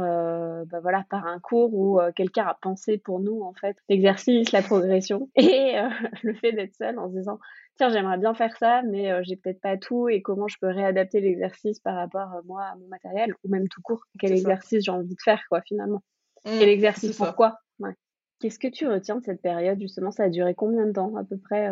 voilà 0.81 1.05
par 1.09 1.25
un 1.25 1.39
cours 1.39 1.73
où 1.73 1.99
quelqu'un 2.15 2.45
a 2.45 2.57
pensé 2.61 2.97
pour 2.97 3.19
nous 3.19 3.41
en 3.41 3.53
fait 3.53 3.77
l'exercice 3.89 4.51
la 4.51 4.61
progression 4.61 5.29
et 5.35 5.75
le 6.23 6.33
fait 6.33 6.51
d'être 6.51 6.75
seul 6.75 6.97
en 6.99 7.09
se 7.09 7.15
disant 7.17 7.39
tiens, 7.77 7.89
j'aimerais 7.89 8.17
bien 8.17 8.33
faire 8.33 8.55
ça, 8.57 8.81
mais 8.83 9.23
j'ai 9.23 9.35
peut-être 9.35 9.61
pas 9.61 9.77
tout 9.77 10.09
et 10.09 10.21
comment 10.21 10.47
je 10.47 10.57
peux 10.59 10.67
réadapter 10.67 11.21
l'exercice 11.21 11.79
par 11.79 11.95
rapport, 11.95 12.29
moi, 12.45 12.63
à 12.63 12.75
mon 12.75 12.87
matériel 12.87 13.33
ou 13.43 13.49
même 13.49 13.67
tout 13.69 13.81
court. 13.81 14.03
Quel 14.19 14.31
exercice 14.31 14.83
j'ai 14.83 14.91
envie 14.91 15.15
de 15.15 15.21
faire, 15.23 15.41
quoi, 15.49 15.61
finalement. 15.61 16.01
Mmh, 16.45 16.59
Quel 16.59 16.69
exercice, 16.69 17.17
pourquoi? 17.17 17.59
Ouais. 17.79 17.93
Qu'est-ce 18.39 18.59
que 18.59 18.67
tu 18.67 18.87
retiens 18.87 19.17
de 19.17 19.23
cette 19.23 19.41
période, 19.41 19.79
justement? 19.79 20.11
Ça 20.11 20.23
a 20.23 20.29
duré 20.29 20.53
combien 20.55 20.85
de 20.85 20.91
temps, 20.91 21.15
à 21.15 21.23
peu 21.23 21.37
près 21.37 21.71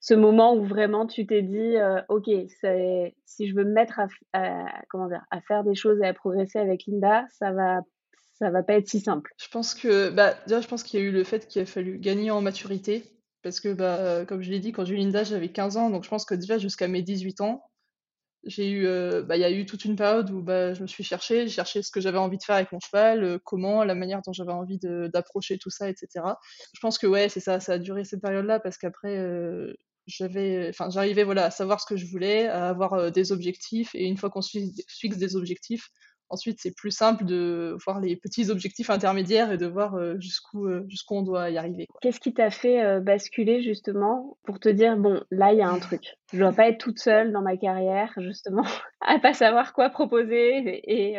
Ce 0.00 0.14
moment 0.14 0.54
où 0.54 0.64
vraiment 0.64 1.06
tu 1.06 1.26
t'es 1.26 1.42
dit, 1.42 1.74
OK, 2.08 2.30
si 3.24 3.48
je 3.48 3.54
veux 3.54 3.64
me 3.64 3.72
mettre 3.72 4.00
à, 4.32 4.66
comment 4.88 5.08
dire, 5.08 5.24
à 5.30 5.40
faire 5.40 5.64
des 5.64 5.74
choses 5.74 6.00
et 6.00 6.06
à 6.06 6.14
progresser 6.14 6.58
avec 6.58 6.86
Linda, 6.86 7.26
ça 7.30 7.52
va 7.52 7.80
ça 8.34 8.50
va 8.50 8.62
pas 8.62 8.74
être 8.74 8.88
si 8.88 8.98
simple. 8.98 9.32
Je 9.38 9.48
pense 9.48 9.74
que, 9.74 10.10
bah, 10.10 10.34
déjà, 10.46 10.60
je 10.60 10.66
pense 10.66 10.82
qu'il 10.82 10.98
y 10.98 11.02
a 11.02 11.06
eu 11.06 11.12
le 11.12 11.22
fait 11.22 11.46
qu'il 11.46 11.62
a 11.62 11.66
fallu 11.66 11.98
gagner 11.98 12.30
en 12.32 12.40
maturité 12.40 13.04
parce 13.42 13.60
que, 13.60 13.72
bah, 13.72 14.24
comme 14.26 14.42
je 14.42 14.50
l'ai 14.50 14.60
dit, 14.60 14.72
quand 14.72 14.84
j'ai 14.84 14.94
eu 14.94 14.98
Linda, 14.98 15.24
j'avais 15.24 15.50
15 15.50 15.76
ans, 15.76 15.90
donc 15.90 16.04
je 16.04 16.08
pense 16.08 16.24
que 16.24 16.34
déjà 16.34 16.58
jusqu'à 16.58 16.88
mes 16.88 17.02
18 17.02 17.40
ans, 17.40 17.62
j'ai 18.44 18.70
eu, 18.70 18.86
euh, 18.86 19.22
bah, 19.22 19.36
il 19.36 19.40
y 19.40 19.44
a 19.44 19.50
eu 19.50 19.66
toute 19.66 19.84
une 19.84 19.96
période 19.96 20.30
où 20.30 20.42
bah, 20.42 20.74
je 20.74 20.82
me 20.82 20.86
suis 20.86 21.04
cherchée, 21.04 21.46
j'ai 21.46 21.54
cherché 21.54 21.82
ce 21.82 21.90
que 21.90 22.00
j'avais 22.00 22.18
envie 22.18 22.38
de 22.38 22.42
faire 22.42 22.56
avec 22.56 22.72
mon 22.72 22.80
cheval, 22.80 23.22
euh, 23.22 23.38
comment, 23.44 23.84
la 23.84 23.94
manière 23.94 24.20
dont 24.22 24.32
j'avais 24.32 24.52
envie 24.52 24.78
d'approcher 24.78 25.58
tout 25.58 25.70
ça, 25.70 25.88
etc. 25.88 26.24
Je 26.74 26.80
pense 26.80 26.98
que 26.98 27.06
ouais, 27.06 27.28
c'est 27.28 27.40
ça, 27.40 27.60
ça 27.60 27.74
a 27.74 27.78
duré 27.78 28.04
cette 28.04 28.20
période-là 28.20 28.58
parce 28.60 28.78
qu'après, 28.78 29.16
euh, 29.18 29.72
j'avais, 30.06 30.68
enfin, 30.70 30.90
j'arrivais 30.90 31.22
voilà 31.22 31.44
à 31.46 31.50
savoir 31.50 31.80
ce 31.80 31.86
que 31.86 31.96
je 31.96 32.06
voulais, 32.06 32.48
à 32.48 32.68
avoir 32.68 33.12
des 33.12 33.30
objectifs, 33.30 33.94
et 33.94 34.06
une 34.06 34.16
fois 34.16 34.30
qu'on 34.30 34.42
fixe 34.42 35.16
des 35.16 35.36
objectifs, 35.36 35.90
ensuite 36.32 36.58
c'est 36.60 36.74
plus 36.74 36.90
simple 36.90 37.24
de 37.24 37.76
voir 37.84 38.00
les 38.00 38.16
petits 38.16 38.50
objectifs 38.50 38.90
intermédiaires 38.90 39.52
et 39.52 39.58
de 39.58 39.66
voir 39.66 39.96
jusqu'où 40.18 40.68
jusqu'où 40.88 41.16
on 41.16 41.22
doit 41.22 41.50
y 41.50 41.58
arriver. 41.58 41.86
Qu'est-ce 42.00 42.20
qui 42.20 42.34
t'a 42.34 42.50
fait 42.50 43.00
basculer 43.00 43.62
justement 43.62 44.36
pour 44.44 44.58
te 44.58 44.68
dire 44.68 44.96
bon 44.96 45.22
là 45.30 45.52
il 45.52 45.58
y 45.58 45.62
a 45.62 45.68
un 45.68 45.78
truc, 45.78 46.16
je 46.32 46.38
dois 46.38 46.52
pas 46.52 46.68
être 46.68 46.78
toute 46.78 46.98
seule 46.98 47.32
dans 47.32 47.42
ma 47.42 47.56
carrière 47.56 48.12
justement 48.18 48.64
à 49.00 49.18
pas 49.18 49.34
savoir 49.34 49.72
quoi 49.72 49.90
proposer 49.90 50.80
et, 50.84 51.16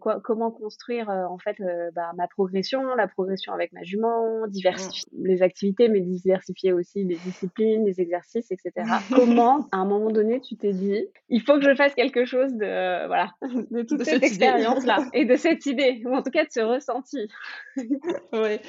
quoi, 0.00 0.20
comment 0.22 0.50
construire 0.50 1.08
en 1.08 1.38
fait 1.38 1.56
bah, 1.94 2.12
ma 2.16 2.28
progression, 2.28 2.82
la 2.94 3.08
progression 3.08 3.52
avec 3.52 3.72
ma 3.72 3.82
jument, 3.82 4.46
diversifier 4.48 5.04
mmh. 5.12 5.26
les 5.26 5.42
activités 5.42 5.88
mais 5.88 6.00
diversifier 6.00 6.72
aussi 6.72 7.04
les 7.04 7.16
disciplines, 7.16 7.84
les 7.84 8.00
exercices, 8.00 8.50
etc. 8.50 8.72
comment 9.14 9.68
à 9.72 9.78
un 9.78 9.84
moment 9.84 10.10
donné 10.10 10.40
tu 10.40 10.56
t'es 10.56 10.72
dit 10.72 11.06
il 11.28 11.42
faut 11.42 11.58
que 11.58 11.64
je 11.64 11.74
fasse 11.74 11.94
quelque 11.94 12.24
chose 12.24 12.52
de 12.54 13.06
voilà 13.06 13.30
de 13.70 13.82
toute 13.82 14.04
cette, 14.04 14.22
expérience 14.22 14.43
et 15.12 15.24
de 15.24 15.36
cette 15.36 15.66
idée 15.66 16.02
ou 16.04 16.14
en 16.14 16.22
tout 16.22 16.30
cas 16.30 16.44
de 16.44 16.50
ce 16.50 16.60
ressenti. 16.60 17.28
ouais. 18.32 18.60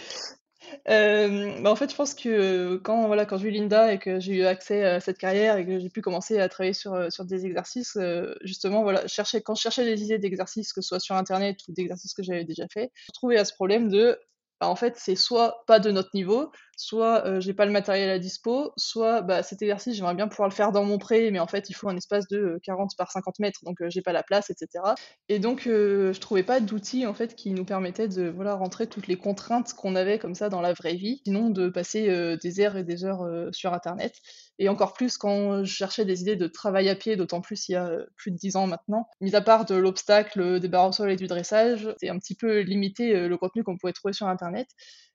Euh, 0.89 1.61
bah 1.61 1.71
en 1.71 1.75
fait, 1.75 1.91
je 1.91 1.95
pense 1.95 2.15
que 2.15 2.77
quand, 2.77 3.07
voilà, 3.07 3.25
quand 3.25 3.37
j'ai 3.37 3.49
eu 3.49 3.51
Linda 3.51 3.93
et 3.93 3.99
que 3.99 4.19
j'ai 4.19 4.33
eu 4.33 4.45
accès 4.45 4.83
à 4.83 4.99
cette 4.99 5.17
carrière 5.17 5.57
et 5.57 5.65
que 5.65 5.79
j'ai 5.79 5.89
pu 5.89 6.01
commencer 6.01 6.39
à 6.39 6.49
travailler 6.49 6.73
sur, 6.73 7.11
sur 7.11 7.25
des 7.25 7.45
exercices, 7.45 7.97
euh, 7.97 8.33
justement, 8.41 8.81
voilà, 8.81 9.05
chercher, 9.07 9.41
quand 9.41 9.55
je 9.55 9.61
cherchais 9.61 9.85
des 9.85 10.03
idées 10.03 10.17
d'exercices, 10.17 10.73
que 10.73 10.81
ce 10.81 10.87
soit 10.87 10.99
sur 10.99 11.15
Internet 11.15 11.59
ou 11.67 11.73
d'exercices 11.73 12.13
que 12.13 12.23
j'avais 12.23 12.45
déjà 12.45 12.67
fait, 12.67 12.91
je 13.07 13.11
trouvais 13.11 13.37
à 13.37 13.45
ce 13.45 13.53
problème 13.53 13.89
de 13.89 14.17
bah, 14.59 14.69
en 14.69 14.75
fait, 14.75 14.95
c'est 14.97 15.15
soit 15.15 15.63
pas 15.67 15.79
de 15.79 15.91
notre 15.91 16.11
niveau, 16.13 16.51
soit 16.75 17.25
euh, 17.25 17.39
j'ai 17.39 17.53
pas 17.53 17.65
le 17.65 17.71
matériel 17.71 18.09
à 18.09 18.19
dispo, 18.19 18.73
soit 18.77 19.21
bah, 19.21 19.43
cet 19.43 19.61
exercice, 19.61 19.95
j'aimerais 19.95 20.15
bien 20.15 20.27
pouvoir 20.27 20.49
le 20.49 20.53
faire 20.53 20.71
dans 20.71 20.83
mon 20.83 20.97
pré, 20.97 21.31
mais 21.31 21.39
en 21.39 21.47
fait, 21.47 21.69
il 21.69 21.73
faut 21.73 21.89
un 21.89 21.95
espace 21.95 22.27
de 22.27 22.59
40 22.63 22.91
euh, 22.91 22.95
par 22.97 23.11
50 23.11 23.39
mètres, 23.39 23.59
donc 23.63 23.81
euh, 23.81 23.89
j'ai 23.89 24.01
pas 24.01 24.11
la 24.11 24.23
place, 24.23 24.49
etc. 24.49 24.83
Et 25.29 25.39
donc, 25.39 25.63
je 25.65 26.17
trouvais 26.19 26.43
pas 26.43 26.59
d'outils 26.59 27.05
en 27.05 27.13
fait 27.13 27.35
qui 27.35 27.51
nous 27.51 27.65
permettaient 27.65 28.07
de 28.07 28.29
voilà 28.29 28.55
rentrer 28.55 28.87
toutes 28.87 29.07
les 29.07 29.17
contraintes 29.17 29.73
qu'on 29.73 29.95
avait 29.95 30.19
comme 30.19 30.35
ça 30.35 30.49
dans 30.49 30.61
la 30.61 30.73
vraie 30.73 30.95
vie, 30.95 31.21
sinon 31.25 31.49
de 31.49 31.69
passer 31.69 32.37
des 32.37 32.59
heures 32.59 32.77
et 32.77 32.83
des 32.83 33.05
heures 33.05 33.25
sur 33.51 33.73
Internet. 33.73 34.15
Et 34.59 34.69
encore 34.69 34.93
plus 34.93 35.17
quand 35.17 35.63
je 35.63 35.73
cherchais 35.73 36.05
des 36.05 36.21
idées 36.21 36.35
de 36.35 36.47
travail 36.47 36.89
à 36.89 36.95
pied, 36.95 37.15
d'autant 37.15 37.41
plus 37.41 37.67
il 37.69 37.73
y 37.73 37.75
a 37.75 37.91
plus 38.15 38.31
de 38.31 38.37
10 38.37 38.55
ans 38.55 38.67
maintenant. 38.67 39.07
Mis 39.21 39.35
à 39.35 39.41
part 39.41 39.65
de 39.65 39.75
l'obstacle, 39.75 40.59
des 40.59 40.67
barres 40.67 40.89
au 40.89 40.91
sol 40.91 41.11
et 41.11 41.15
du 41.15 41.27
dressage, 41.27 41.93
c'est 41.99 42.09
un 42.09 42.19
petit 42.19 42.35
peu 42.35 42.59
limité 42.59 43.27
le 43.27 43.37
contenu 43.37 43.63
qu'on 43.63 43.77
pouvait 43.77 43.93
trouver 43.93 44.13
sur 44.13 44.27
Internet. 44.27 44.67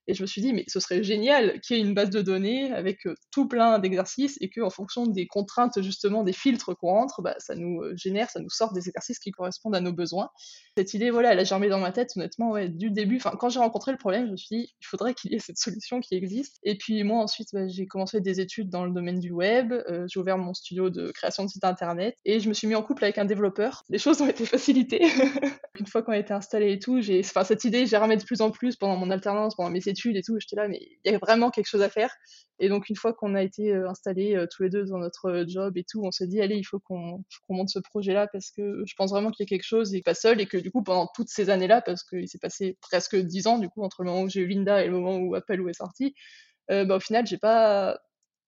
Et 0.07 0.15
je 0.15 0.23
me 0.23 0.27
suis 0.27 0.41
dit, 0.41 0.53
mais 0.53 0.65
ce 0.67 0.81
serait 0.81 1.03
génial 1.03 1.61
qu'il 1.61 1.77
y 1.77 1.81
ait 1.81 1.83
une 1.83 1.95
base 1.95 2.11
de 2.11 2.23
données 2.23 2.73
avec 2.73 3.07
euh, 3.07 3.15
tout 3.31 3.47
plein 3.47 3.79
d'exercices 3.79 4.37
et 4.41 4.51
qu'en 4.51 4.71
fonction 4.71 5.07
des 5.07 5.27
contraintes, 5.27 5.81
justement, 5.83 6.25
des 6.25 6.33
filtres 6.33 6.77
qu'on 6.77 6.89
rentre, 6.89 7.23
bah, 7.23 7.35
ça 7.39 7.55
nous 7.55 7.81
euh, 7.83 7.95
génère, 7.97 8.31
ça 8.31 8.41
nous 8.41 8.51
sort 8.51 8.73
des 8.73 8.89
exercices 8.89 9.19
qui 9.19 9.31
correspondent 9.31 9.77
à 9.77 9.81
nos 9.81 9.93
besoins. 9.93 10.31
Cette 10.81 10.95
idée, 10.95 11.11
voilà, 11.11 11.35
elle 11.35 11.39
a 11.39 11.45
germé 11.45 11.69
dans 11.69 11.79
ma 11.79 11.93
tête, 11.93 12.13
honnêtement, 12.17 12.53
ouais, 12.53 12.71
du 12.71 12.91
début. 12.91 13.17
Enfin, 13.17 13.37
quand 13.39 13.51
j'ai 13.51 13.59
rencontré 13.59 13.93
le 13.93 13.99
problème, 13.99 14.25
je 14.25 14.31
me 14.31 14.37
suis 14.39 14.57
dit, 14.57 14.75
il 14.81 14.87
faudrait 14.87 15.13
qu'il 15.13 15.31
y 15.31 15.35
ait 15.35 15.39
cette 15.39 15.59
solution 15.59 16.01
qui 16.01 16.15
existe. 16.15 16.57
Et 16.63 16.79
puis, 16.79 17.05
moi, 17.05 17.23
ensuite, 17.23 17.51
bah, 17.53 17.69
j'ai 17.69 17.87
commencé 17.87 18.23
des 18.23 18.41
études 18.41 18.71
dans 18.71 18.87
le 18.87 18.91
domaine 18.91 19.21
du 19.21 19.31
web. 19.31 19.75
Euh, 19.75 20.07
j'ai 20.09 20.19
ouvert 20.19 20.39
mon 20.39 20.55
studio 20.55 20.89
de 20.89 21.11
création 21.11 21.45
de 21.45 21.51
site 21.51 21.65
internet 21.65 22.17
et 22.25 22.41
je 22.41 22.49
me 22.49 22.55
suis 22.55 22.67
mis 22.67 22.75
en 22.75 22.83
couple 22.83 23.05
avec 23.05 23.19
un 23.19 23.27
développeur. 23.27 23.85
Les 23.91 23.99
choses 23.99 24.23
ont 24.23 24.27
été 24.27 24.47
facilitées. 24.47 25.03
une 25.79 25.87
fois 25.87 26.03
qu'on 26.03 26.13
a 26.13 26.19
été 26.19 26.33
installé 26.33 26.73
et 26.73 26.79
tout, 26.79 27.03
j'ai, 27.03 27.21
enfin, 27.21 27.45
cette 27.45 27.65
idée, 27.65 27.85
j'ai 27.85 27.99
remis 27.99 28.17
de 28.17 28.25
plus 28.25 28.41
en 28.41 28.51
plus 28.51 28.77
pendant 28.77 28.97
mon 28.97 29.11
alternance, 29.11 29.57
pendant 29.57 29.69
mes 29.69 29.87
études 29.87 30.17
et 30.17 30.23
tout. 30.23 30.39
J'étais 30.41 30.57
là, 30.57 30.67
mais 30.67 30.81
il 31.05 31.13
y 31.13 31.15
a 31.15 31.19
vraiment 31.19 31.51
quelque 31.51 31.69
chose 31.69 31.83
à 31.83 31.91
faire. 31.91 32.11
Et 32.59 32.69
donc, 32.69 32.89
une 32.89 32.97
fois 32.97 33.13
qu'on 33.13 33.35
a 33.35 33.43
été 33.43 33.73
euh, 33.73 33.89
installés 33.89 34.35
euh, 34.35 34.47
tous 34.51 34.63
les 34.63 34.71
deux 34.71 34.85
dans 34.85 34.99
notre 34.99 35.45
job 35.47 35.77
et 35.77 35.85
tout, 35.85 36.03
on 36.05 36.11
s'est 36.11 36.27
dit, 36.27 36.41
allez, 36.41 36.57
il 36.57 36.65
faut 36.65 36.79
qu'on 36.79 37.23
monte 37.49 37.71
ce 37.71 37.79
projet-là 37.79 38.29
parce 38.29 38.51
que 38.51 38.83
je 38.87 38.95
pense 38.95 39.11
vraiment 39.11 39.31
qu'il 39.31 39.45
y 39.45 39.47
a 39.47 39.49
quelque 39.49 39.67
chose 39.67 39.95
et 39.95 40.03
pas 40.03 40.15
seul. 40.15 40.41
Et 40.41 40.47
que 40.47 40.59
du 40.59 40.70
coup, 40.71 40.83
pendant 40.83 41.09
toutes 41.15 41.29
ces 41.29 41.51
années-là, 41.51 41.81
parce 41.83 42.03
qu'il 42.05 42.29
s'est 42.29 42.39
passé 42.39 42.79
presque 42.81 43.17
dix 43.17 43.47
ans, 43.47 43.59
du 43.59 43.69
coup, 43.69 43.83
entre 43.83 44.03
le 44.03 44.11
moment 44.11 44.23
où 44.23 44.29
j'ai 44.29 44.41
eu 44.41 44.47
Linda 44.47 44.83
et 44.83 44.87
le 44.87 44.93
moment 44.93 45.17
où 45.17 45.35
Appaloo 45.35 45.69
est 45.69 45.75
sorti, 45.75 46.15
bah, 46.69 46.97
au 46.97 47.01
final, 47.01 47.27
j'ai 47.27 47.39
pas 47.39 47.99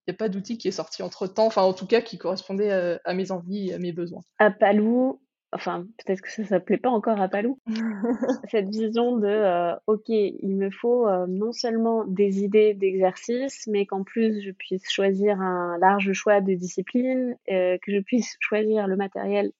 il 0.06 0.10
n'y 0.10 0.16
a 0.16 0.18
pas 0.18 0.28
d'outil 0.28 0.58
qui 0.58 0.68
est 0.68 0.72
sorti 0.72 1.02
entre 1.02 1.26
temps, 1.28 1.46
enfin 1.46 1.62
en 1.62 1.72
tout 1.72 1.86
cas 1.86 2.00
qui 2.00 2.18
correspondait 2.18 2.72
à, 2.72 3.00
à 3.04 3.14
mes 3.14 3.30
envies 3.30 3.70
et 3.70 3.74
à 3.74 3.78
mes 3.78 3.92
besoins. 3.92 4.22
Appaloo, 4.38 5.20
enfin 5.52 5.86
peut-être 5.98 6.22
que 6.22 6.30
ça 6.30 6.44
s'appelait 6.44 6.78
pas 6.78 6.90
encore 6.90 7.20
Apalou, 7.20 7.60
cette 8.50 8.68
vision 8.68 9.16
de 9.16 9.28
euh, 9.28 9.76
ok, 9.86 10.08
il 10.08 10.56
me 10.56 10.70
faut 10.70 11.06
euh, 11.06 11.26
non 11.28 11.52
seulement 11.52 12.04
des 12.04 12.42
idées 12.42 12.74
d'exercice, 12.74 13.68
mais 13.68 13.86
qu'en 13.86 14.02
plus 14.02 14.42
je 14.42 14.50
puisse 14.50 14.90
choisir 14.90 15.40
un 15.40 15.78
large 15.78 16.12
choix 16.12 16.40
de 16.40 16.54
disciplines, 16.54 17.36
euh, 17.50 17.78
que 17.80 17.92
je 17.92 18.00
puisse 18.00 18.36
choisir 18.40 18.88
le 18.88 18.96
matériel 18.96 19.52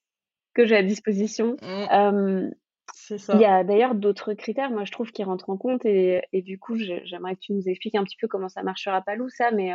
que 0.55 0.65
j'ai 0.67 0.77
à 0.77 0.83
disposition. 0.83 1.57
Mmh. 1.63 2.51
Il 3.11 3.41
y 3.41 3.45
a 3.45 3.65
d'ailleurs 3.65 3.95
d'autres 3.95 4.35
critères, 4.35 4.71
moi 4.71 4.85
je 4.85 4.93
trouve, 4.93 5.11
qui 5.11 5.25
rentrent 5.25 5.51
en 5.51 5.57
compte 5.57 5.85
et, 5.85 6.23
et 6.33 6.43
du 6.43 6.59
coup 6.59 6.77
j'aimerais 6.77 7.35
que 7.35 7.41
tu 7.41 7.53
nous 7.53 7.69
expliques 7.69 7.95
un 7.95 8.05
petit 8.05 8.17
peu 8.17 8.29
comment 8.29 8.49
ça 8.49 8.63
marche 8.63 8.83
sur 8.83 8.93
Apalou, 8.93 9.29
ça, 9.29 9.51
mais 9.51 9.73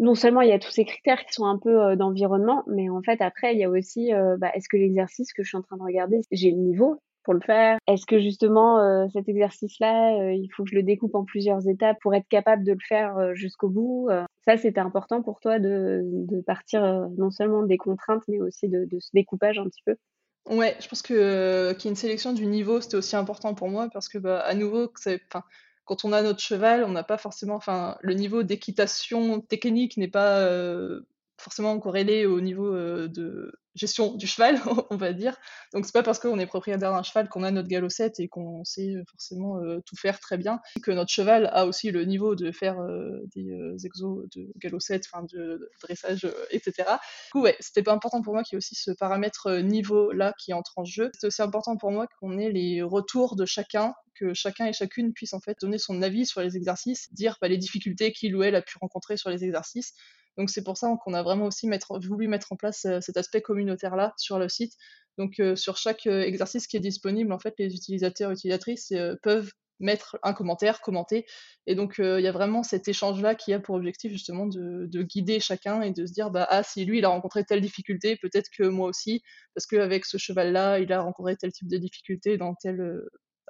non 0.00 0.14
seulement 0.14 0.40
il 0.40 0.48
y 0.48 0.52
a 0.52 0.58
tous 0.58 0.70
ces 0.70 0.84
critères 0.84 1.24
qui 1.24 1.32
sont 1.32 1.46
un 1.46 1.58
peu 1.58 1.82
euh, 1.82 1.96
d'environnement, 1.96 2.64
mais 2.66 2.88
en 2.88 3.02
fait 3.02 3.20
après 3.20 3.54
il 3.54 3.60
y 3.60 3.64
a 3.64 3.70
aussi 3.70 4.12
euh, 4.12 4.36
bah, 4.38 4.50
est-ce 4.54 4.68
que 4.68 4.76
l'exercice 4.76 5.32
que 5.32 5.42
je 5.42 5.48
suis 5.48 5.58
en 5.58 5.62
train 5.62 5.76
de 5.76 5.82
regarder, 5.82 6.20
j'ai 6.32 6.50
le 6.50 6.56
niveau 6.56 7.00
le 7.34 7.40
faire. 7.40 7.78
Est-ce 7.86 8.06
que 8.06 8.20
justement 8.20 8.78
euh, 8.78 9.06
cet 9.12 9.28
exercice-là, 9.28 10.32
il 10.32 10.48
faut 10.48 10.64
que 10.64 10.70
je 10.70 10.76
le 10.76 10.82
découpe 10.82 11.14
en 11.14 11.24
plusieurs 11.24 11.68
étapes 11.68 11.98
pour 12.00 12.14
être 12.14 12.28
capable 12.28 12.64
de 12.64 12.72
le 12.72 12.78
faire 12.86 13.34
jusqu'au 13.34 13.68
bout 13.68 14.08
Ça, 14.46 14.56
c'était 14.56 14.80
important 14.80 15.22
pour 15.22 15.40
toi 15.40 15.58
de, 15.58 16.42
partir 16.46 17.08
non 17.16 17.30
seulement 17.30 17.62
des 17.62 17.78
contraintes, 17.78 18.22
mais 18.28 18.40
aussi 18.40 18.68
de, 18.68 18.86
ce 18.98 19.10
découpage 19.14 19.58
un 19.58 19.64
petit 19.64 19.82
peu? 19.84 19.96
Ouais, 20.48 20.76
je 20.80 20.88
pense 20.88 21.02
que 21.02 21.72
qu'il 21.74 21.84
y 21.84 21.88
ait 21.88 21.90
une 21.90 21.96
sélection 21.96 22.32
du 22.32 22.46
niveau, 22.46 22.80
c'était 22.80 22.96
aussi 22.96 23.14
important 23.14 23.54
pour 23.54 23.68
moi 23.68 23.88
parce 23.92 24.08
que 24.08 24.18
bah, 24.18 24.40
à 24.40 24.54
nouveau, 24.54 24.90
quand 25.90 26.04
on 26.04 26.12
a 26.12 26.22
notre 26.22 26.38
cheval, 26.38 26.84
on 26.84 26.92
n'a 26.92 27.02
pas 27.02 27.18
forcément, 27.18 27.56
enfin, 27.56 27.98
le 28.00 28.14
niveau 28.14 28.44
d'équitation 28.44 29.40
technique 29.40 29.96
n'est 29.96 30.06
pas 30.06 30.38
euh, 30.38 31.00
forcément 31.36 31.76
corrélé 31.80 32.26
au 32.26 32.40
niveau 32.40 32.72
euh, 32.72 33.08
de 33.08 33.52
gestion 33.74 34.14
du 34.14 34.26
cheval, 34.26 34.60
on 34.90 34.96
va 34.96 35.12
dire. 35.12 35.36
Donc 35.72 35.86
c'est 35.86 35.92
pas 35.92 36.02
parce 36.02 36.18
qu'on 36.18 36.38
est 36.38 36.46
propriétaire 36.46 36.92
d'un 36.92 37.02
cheval 37.02 37.28
qu'on 37.28 37.42
a 37.42 37.50
notre 37.50 37.68
galopette 37.68 38.20
et 38.20 38.28
qu'on 38.28 38.64
sait 38.64 38.94
forcément 39.10 39.58
euh, 39.58 39.80
tout 39.86 39.96
faire 39.96 40.20
très 40.20 40.36
bien 40.36 40.60
que 40.82 40.90
notre 40.90 41.10
cheval 41.10 41.50
a 41.52 41.66
aussi 41.66 41.90
le 41.90 42.04
niveau 42.04 42.34
de 42.34 42.52
faire 42.52 42.76
des 43.34 43.86
exos 43.86 44.26
de 44.34 44.50
galopette, 44.56 45.04
enfin 45.12 45.24
de, 45.32 45.70
dressage, 45.82 46.26
etc. 46.50 46.72
Du 47.26 47.32
coup, 47.32 47.42
ouais, 47.42 47.56
c'était 47.60 47.82
pas 47.82 47.92
important 47.92 48.22
pour 48.22 48.34
moi 48.34 48.42
qu'il 48.42 48.54
y 48.54 48.56
ait 48.56 48.58
aussi 48.58 48.74
ce 48.74 48.90
paramètre 48.90 49.50
niveau 49.62 50.12
là 50.12 50.32
qui 50.38 50.52
entre 50.52 50.72
en 50.76 50.84
jeu. 50.84 51.10
C'est 51.18 51.26
aussi 51.26 51.42
important 51.42 51.76
pour 51.76 51.90
moi 51.90 52.06
qu'on 52.18 52.38
ait 52.38 52.50
les 52.50 52.82
retours 52.82 53.36
de 53.36 53.46
chacun 53.46 53.94
que 54.20 54.34
chacun 54.34 54.66
et 54.66 54.72
chacune 54.72 55.12
puisse 55.12 55.32
en 55.32 55.40
fait 55.40 55.56
donner 55.60 55.78
son 55.78 56.02
avis 56.02 56.26
sur 56.26 56.40
les 56.42 56.56
exercices, 56.56 57.12
dire 57.12 57.38
bah, 57.40 57.48
les 57.48 57.56
difficultés 57.56 58.12
qu'il 58.12 58.36
ou 58.36 58.42
elle 58.42 58.54
a 58.54 58.62
pu 58.62 58.76
rencontrer 58.78 59.16
sur 59.16 59.30
les 59.30 59.44
exercices. 59.44 59.94
Donc 60.36 60.50
c'est 60.50 60.64
pour 60.64 60.76
ça 60.76 60.94
qu'on 61.04 61.14
a 61.14 61.22
vraiment 61.22 61.46
aussi 61.46 61.68
voulu 62.02 62.28
mettre 62.28 62.52
en 62.52 62.56
place 62.56 62.84
euh, 62.84 63.00
cet 63.00 63.16
aspect 63.16 63.42
communautaire 63.42 63.96
là 63.96 64.14
sur 64.16 64.38
le 64.38 64.48
site. 64.48 64.74
Donc 65.18 65.40
euh, 65.40 65.56
sur 65.56 65.76
chaque 65.76 66.06
euh, 66.06 66.22
exercice 66.22 66.66
qui 66.66 66.76
est 66.76 66.80
disponible, 66.80 67.32
en 67.32 67.38
fait, 67.38 67.54
les 67.58 67.74
utilisateurs 67.74 68.30
et 68.30 68.34
utilisatrices 68.34 68.92
peuvent 69.22 69.50
mettre 69.80 70.18
un 70.22 70.34
commentaire, 70.34 70.82
commenter. 70.82 71.24
Et 71.66 71.74
donc, 71.74 71.94
il 71.98 72.20
y 72.20 72.26
a 72.26 72.32
vraiment 72.32 72.62
cet 72.62 72.86
échange-là 72.86 73.34
qui 73.34 73.54
a 73.54 73.60
pour 73.60 73.76
objectif 73.76 74.12
justement 74.12 74.46
de, 74.46 75.02
guider 75.02 75.40
chacun 75.40 75.80
et 75.80 75.90
de 75.90 76.04
se 76.04 76.12
dire, 76.12 76.30
bah, 76.30 76.46
ah, 76.50 76.62
si 76.62 76.84
lui, 76.84 76.98
il 76.98 77.04
a 77.06 77.08
rencontré 77.08 77.44
telle 77.44 77.62
difficulté, 77.62 78.16
peut-être 78.20 78.50
que 78.50 78.64
moi 78.64 78.88
aussi, 78.88 79.22
parce 79.54 79.66
qu'avec 79.66 80.04
ce 80.04 80.18
cheval-là, 80.18 80.80
il 80.80 80.92
a 80.92 81.00
rencontré 81.00 81.34
tel 81.36 81.50
type 81.50 81.68
de 81.68 81.78
difficulté 81.78 82.36
dans 82.36 82.54
tel, 82.54 83.00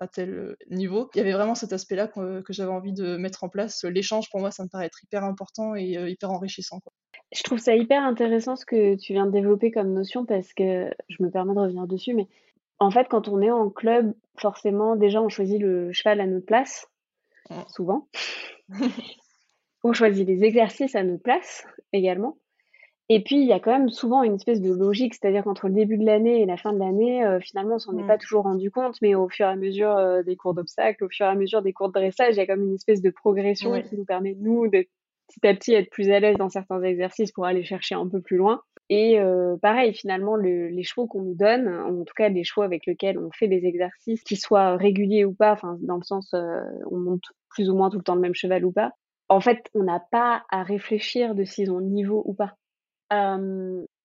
à 0.00 0.08
tel 0.08 0.30
euh, 0.30 0.56
niveau. 0.70 1.08
Il 1.14 1.18
y 1.18 1.20
avait 1.20 1.32
vraiment 1.32 1.54
cet 1.54 1.72
aspect-là 1.72 2.08
que, 2.08 2.42
j'avais 2.48 2.72
envie 2.72 2.92
de 2.92 3.16
mettre 3.16 3.44
en 3.44 3.48
place. 3.48 3.84
L'échange, 3.84 4.28
pour 4.30 4.40
moi, 4.40 4.50
ça 4.50 4.64
me 4.64 4.68
paraît 4.68 4.86
être 4.86 5.04
hyper 5.04 5.22
important 5.24 5.74
et 5.74 5.96
euh, 5.96 6.08
hyper 6.08 6.30
enrichissant. 6.30 6.80
Je 7.32 7.42
trouve 7.42 7.58
ça 7.58 7.76
hyper 7.76 8.02
intéressant 8.02 8.56
ce 8.56 8.66
que 8.66 8.96
tu 8.96 9.12
viens 9.12 9.26
de 9.26 9.30
développer 9.30 9.70
comme 9.70 9.92
notion 9.92 10.24
parce 10.24 10.52
que 10.52 10.90
je 11.08 11.22
me 11.22 11.30
permets 11.30 11.54
de 11.54 11.60
revenir 11.60 11.86
dessus, 11.86 12.14
mais 12.14 12.26
en 12.78 12.90
fait, 12.90 13.06
quand 13.08 13.28
on 13.28 13.40
est 13.42 13.50
en 13.50 13.68
club, 13.68 14.14
forcément, 14.36 14.96
déjà, 14.96 15.22
on 15.22 15.28
choisit 15.28 15.60
le 15.60 15.92
cheval 15.92 16.20
à 16.20 16.26
notre 16.26 16.46
place, 16.46 16.88
souvent. 17.68 18.08
on 19.84 19.92
choisit 19.92 20.26
les 20.26 20.44
exercices 20.44 20.94
à 20.94 21.02
notre 21.02 21.22
place 21.22 21.66
également. 21.92 22.38
Et 23.12 23.24
puis, 23.24 23.40
il 23.40 23.46
y 23.46 23.52
a 23.52 23.58
quand 23.58 23.72
même 23.72 23.88
souvent 23.88 24.22
une 24.22 24.36
espèce 24.36 24.60
de 24.60 24.72
logique, 24.72 25.14
c'est-à-dire 25.14 25.42
qu'entre 25.42 25.66
le 25.66 25.74
début 25.74 25.98
de 25.98 26.06
l'année 26.06 26.42
et 26.42 26.46
la 26.46 26.56
fin 26.56 26.72
de 26.72 26.78
l'année, 26.78 27.24
euh, 27.26 27.40
finalement, 27.40 27.74
on 27.74 27.78
s'en 27.80 27.98
est 27.98 28.06
pas 28.06 28.16
toujours 28.16 28.44
rendu 28.44 28.70
compte, 28.70 29.02
mais 29.02 29.16
au 29.16 29.28
fur 29.28 29.46
et 29.46 29.48
à 29.48 29.56
mesure 29.56 29.96
euh, 29.96 30.22
des 30.22 30.36
cours 30.36 30.54
d'obstacles, 30.54 31.02
au 31.02 31.08
fur 31.08 31.26
et 31.26 31.28
à 31.28 31.34
mesure 31.34 31.60
des 31.60 31.72
cours 31.72 31.88
de 31.88 31.94
dressage, 31.94 32.36
il 32.36 32.38
y 32.38 32.40
a 32.40 32.46
comme 32.46 32.62
une 32.62 32.74
espèce 32.74 33.02
de 33.02 33.10
progression 33.10 33.82
qui 33.82 33.96
nous 33.96 34.04
permet, 34.04 34.36
nous, 34.38 34.68
de 34.68 34.86
petit 35.26 35.44
à 35.44 35.54
petit 35.54 35.74
être 35.74 35.90
plus 35.90 36.08
à 36.12 36.20
l'aise 36.20 36.36
dans 36.36 36.50
certains 36.50 36.80
exercices 36.84 37.32
pour 37.32 37.46
aller 37.46 37.64
chercher 37.64 37.96
un 37.96 38.06
peu 38.06 38.20
plus 38.20 38.36
loin. 38.36 38.62
Et 38.90 39.18
euh, 39.18 39.56
pareil, 39.60 39.92
finalement, 39.92 40.36
les 40.36 40.82
chevaux 40.84 41.08
qu'on 41.08 41.22
nous 41.22 41.34
donne, 41.34 41.66
en 41.66 42.04
tout 42.04 42.14
cas 42.16 42.28
les 42.28 42.44
chevaux 42.44 42.62
avec 42.62 42.86
lesquels 42.86 43.18
on 43.18 43.32
fait 43.32 43.48
des 43.48 43.66
exercices, 43.66 44.22
qu'ils 44.22 44.38
soient 44.38 44.76
réguliers 44.76 45.24
ou 45.24 45.34
pas, 45.34 45.50
enfin 45.50 45.78
dans 45.80 45.96
le 45.96 46.04
sens 46.04 46.32
on 46.32 46.96
monte 46.96 47.24
plus 47.48 47.70
ou 47.70 47.74
moins 47.74 47.90
tout 47.90 47.98
le 47.98 48.04
temps 48.04 48.14
le 48.14 48.20
même 48.20 48.34
cheval 48.34 48.64
ou 48.64 48.70
pas, 48.70 48.92
en 49.28 49.40
fait, 49.40 49.68
on 49.74 49.82
n'a 49.82 50.00
pas 50.12 50.44
à 50.50 50.62
réfléchir 50.62 51.34
de 51.34 51.44
s'ils 51.44 51.72
ont 51.72 51.80
niveau 51.80 52.22
ou 52.24 52.34
pas 52.34 52.54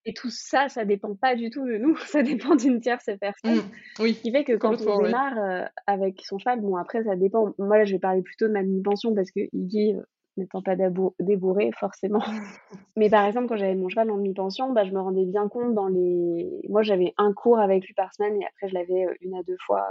Et 0.04 0.14
tout 0.14 0.30
ça, 0.30 0.68
ça 0.68 0.84
dépend 0.84 1.16
pas 1.16 1.34
du 1.34 1.50
tout 1.50 1.66
de 1.66 1.76
nous, 1.78 1.96
ça 2.06 2.22
dépend 2.22 2.54
d'une 2.54 2.80
tierce 2.80 3.10
personne. 3.20 3.56
Mmh, 3.56 3.70
oui, 4.00 4.14
Ce 4.14 4.22
qui 4.22 4.32
fait 4.32 4.44
que 4.44 4.56
quand 4.56 4.80
on 4.80 5.02
démarre, 5.02 5.36
heu, 5.36 5.64
avec 5.86 6.22
son 6.24 6.38
cheval, 6.38 6.60
bon 6.60 6.76
après 6.76 7.02
ça 7.02 7.16
dépend. 7.16 7.52
Moi 7.58 7.78
là, 7.78 7.84
je 7.84 7.92
vais 7.92 7.98
parler 7.98 8.22
plutôt 8.22 8.46
de 8.46 8.52
ma 8.52 8.62
mini-pension 8.62 9.14
parce 9.14 9.30
que 9.32 9.40
Iggy, 9.52 9.94
heu, 9.94 10.06
n'étant 10.36 10.62
pas 10.62 10.76
débourré 11.20 11.70
forcément. 11.78 12.22
Mais 12.96 13.10
par 13.10 13.26
exemple, 13.26 13.48
quand 13.48 13.56
j'avais 13.56 13.74
mon 13.74 13.88
cheval 13.88 14.10
en 14.10 14.16
demi-pension, 14.16 14.72
bah, 14.72 14.84
je 14.84 14.92
me 14.92 15.00
rendais 15.00 15.26
bien 15.26 15.48
compte 15.48 15.74
dans 15.74 15.88
les 15.88 16.62
moi 16.68 16.82
j'avais 16.82 17.12
un 17.18 17.32
cours 17.32 17.58
avec 17.58 17.84
lui 17.84 17.92
par 17.94 18.14
semaine 18.14 18.40
et 18.40 18.46
après 18.46 18.68
je 18.68 18.74
l'avais, 18.74 19.06
heu, 19.06 19.14
1 19.22 19.34
à 19.40 19.42
2 19.42 19.56
fois, 19.66 19.86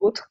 autre. 0.00 0.30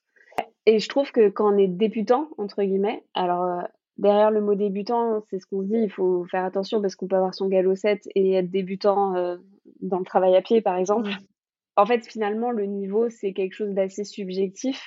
Et 0.65 0.79
je 0.79 0.87
trouve 0.87 1.11
que 1.11 1.29
quand 1.29 1.53
on 1.53 1.57
est 1.57 1.67
«débutant» 1.67 2.29
entre 2.37 2.63
guillemets, 2.63 3.03
alors, 3.15 3.63
derrière 3.97 4.31
le 4.31 4.41
mot 4.41 4.55
débutant, 4.55 5.21
c'est 5.29 5.39
ce 5.39 5.45
qu'on 5.45 5.61
se 5.61 5.67
dit, 5.67 5.77
il 5.77 5.91
faut 5.91 6.25
faire 6.25 6.45
attention 6.45 6.81
parce 6.81 6.95
qu'on 6.95 7.07
peut 7.07 7.15
avoir 7.15 7.33
son 7.33 7.47
galop 7.47 7.75
7 7.75 8.07
et 8.15 8.33
être 8.33 8.49
débutant, 8.51 9.15
heu, 9.15 9.41
dans 9.81 9.99
le 9.99 10.05
travail 10.05 10.35
à 10.35 10.41
pied 10.41 10.61
par 10.61 10.77
exemple. 10.77 11.11
En 11.75 11.85
fait, 11.85 12.05
finalement, 12.05 12.51
le 12.51 12.65
niveau, 12.65 13.09
c'est 13.09 13.33
quelque 13.33 13.53
chose 13.53 13.73
d'assez 13.73 14.03
subjectif. 14.03 14.83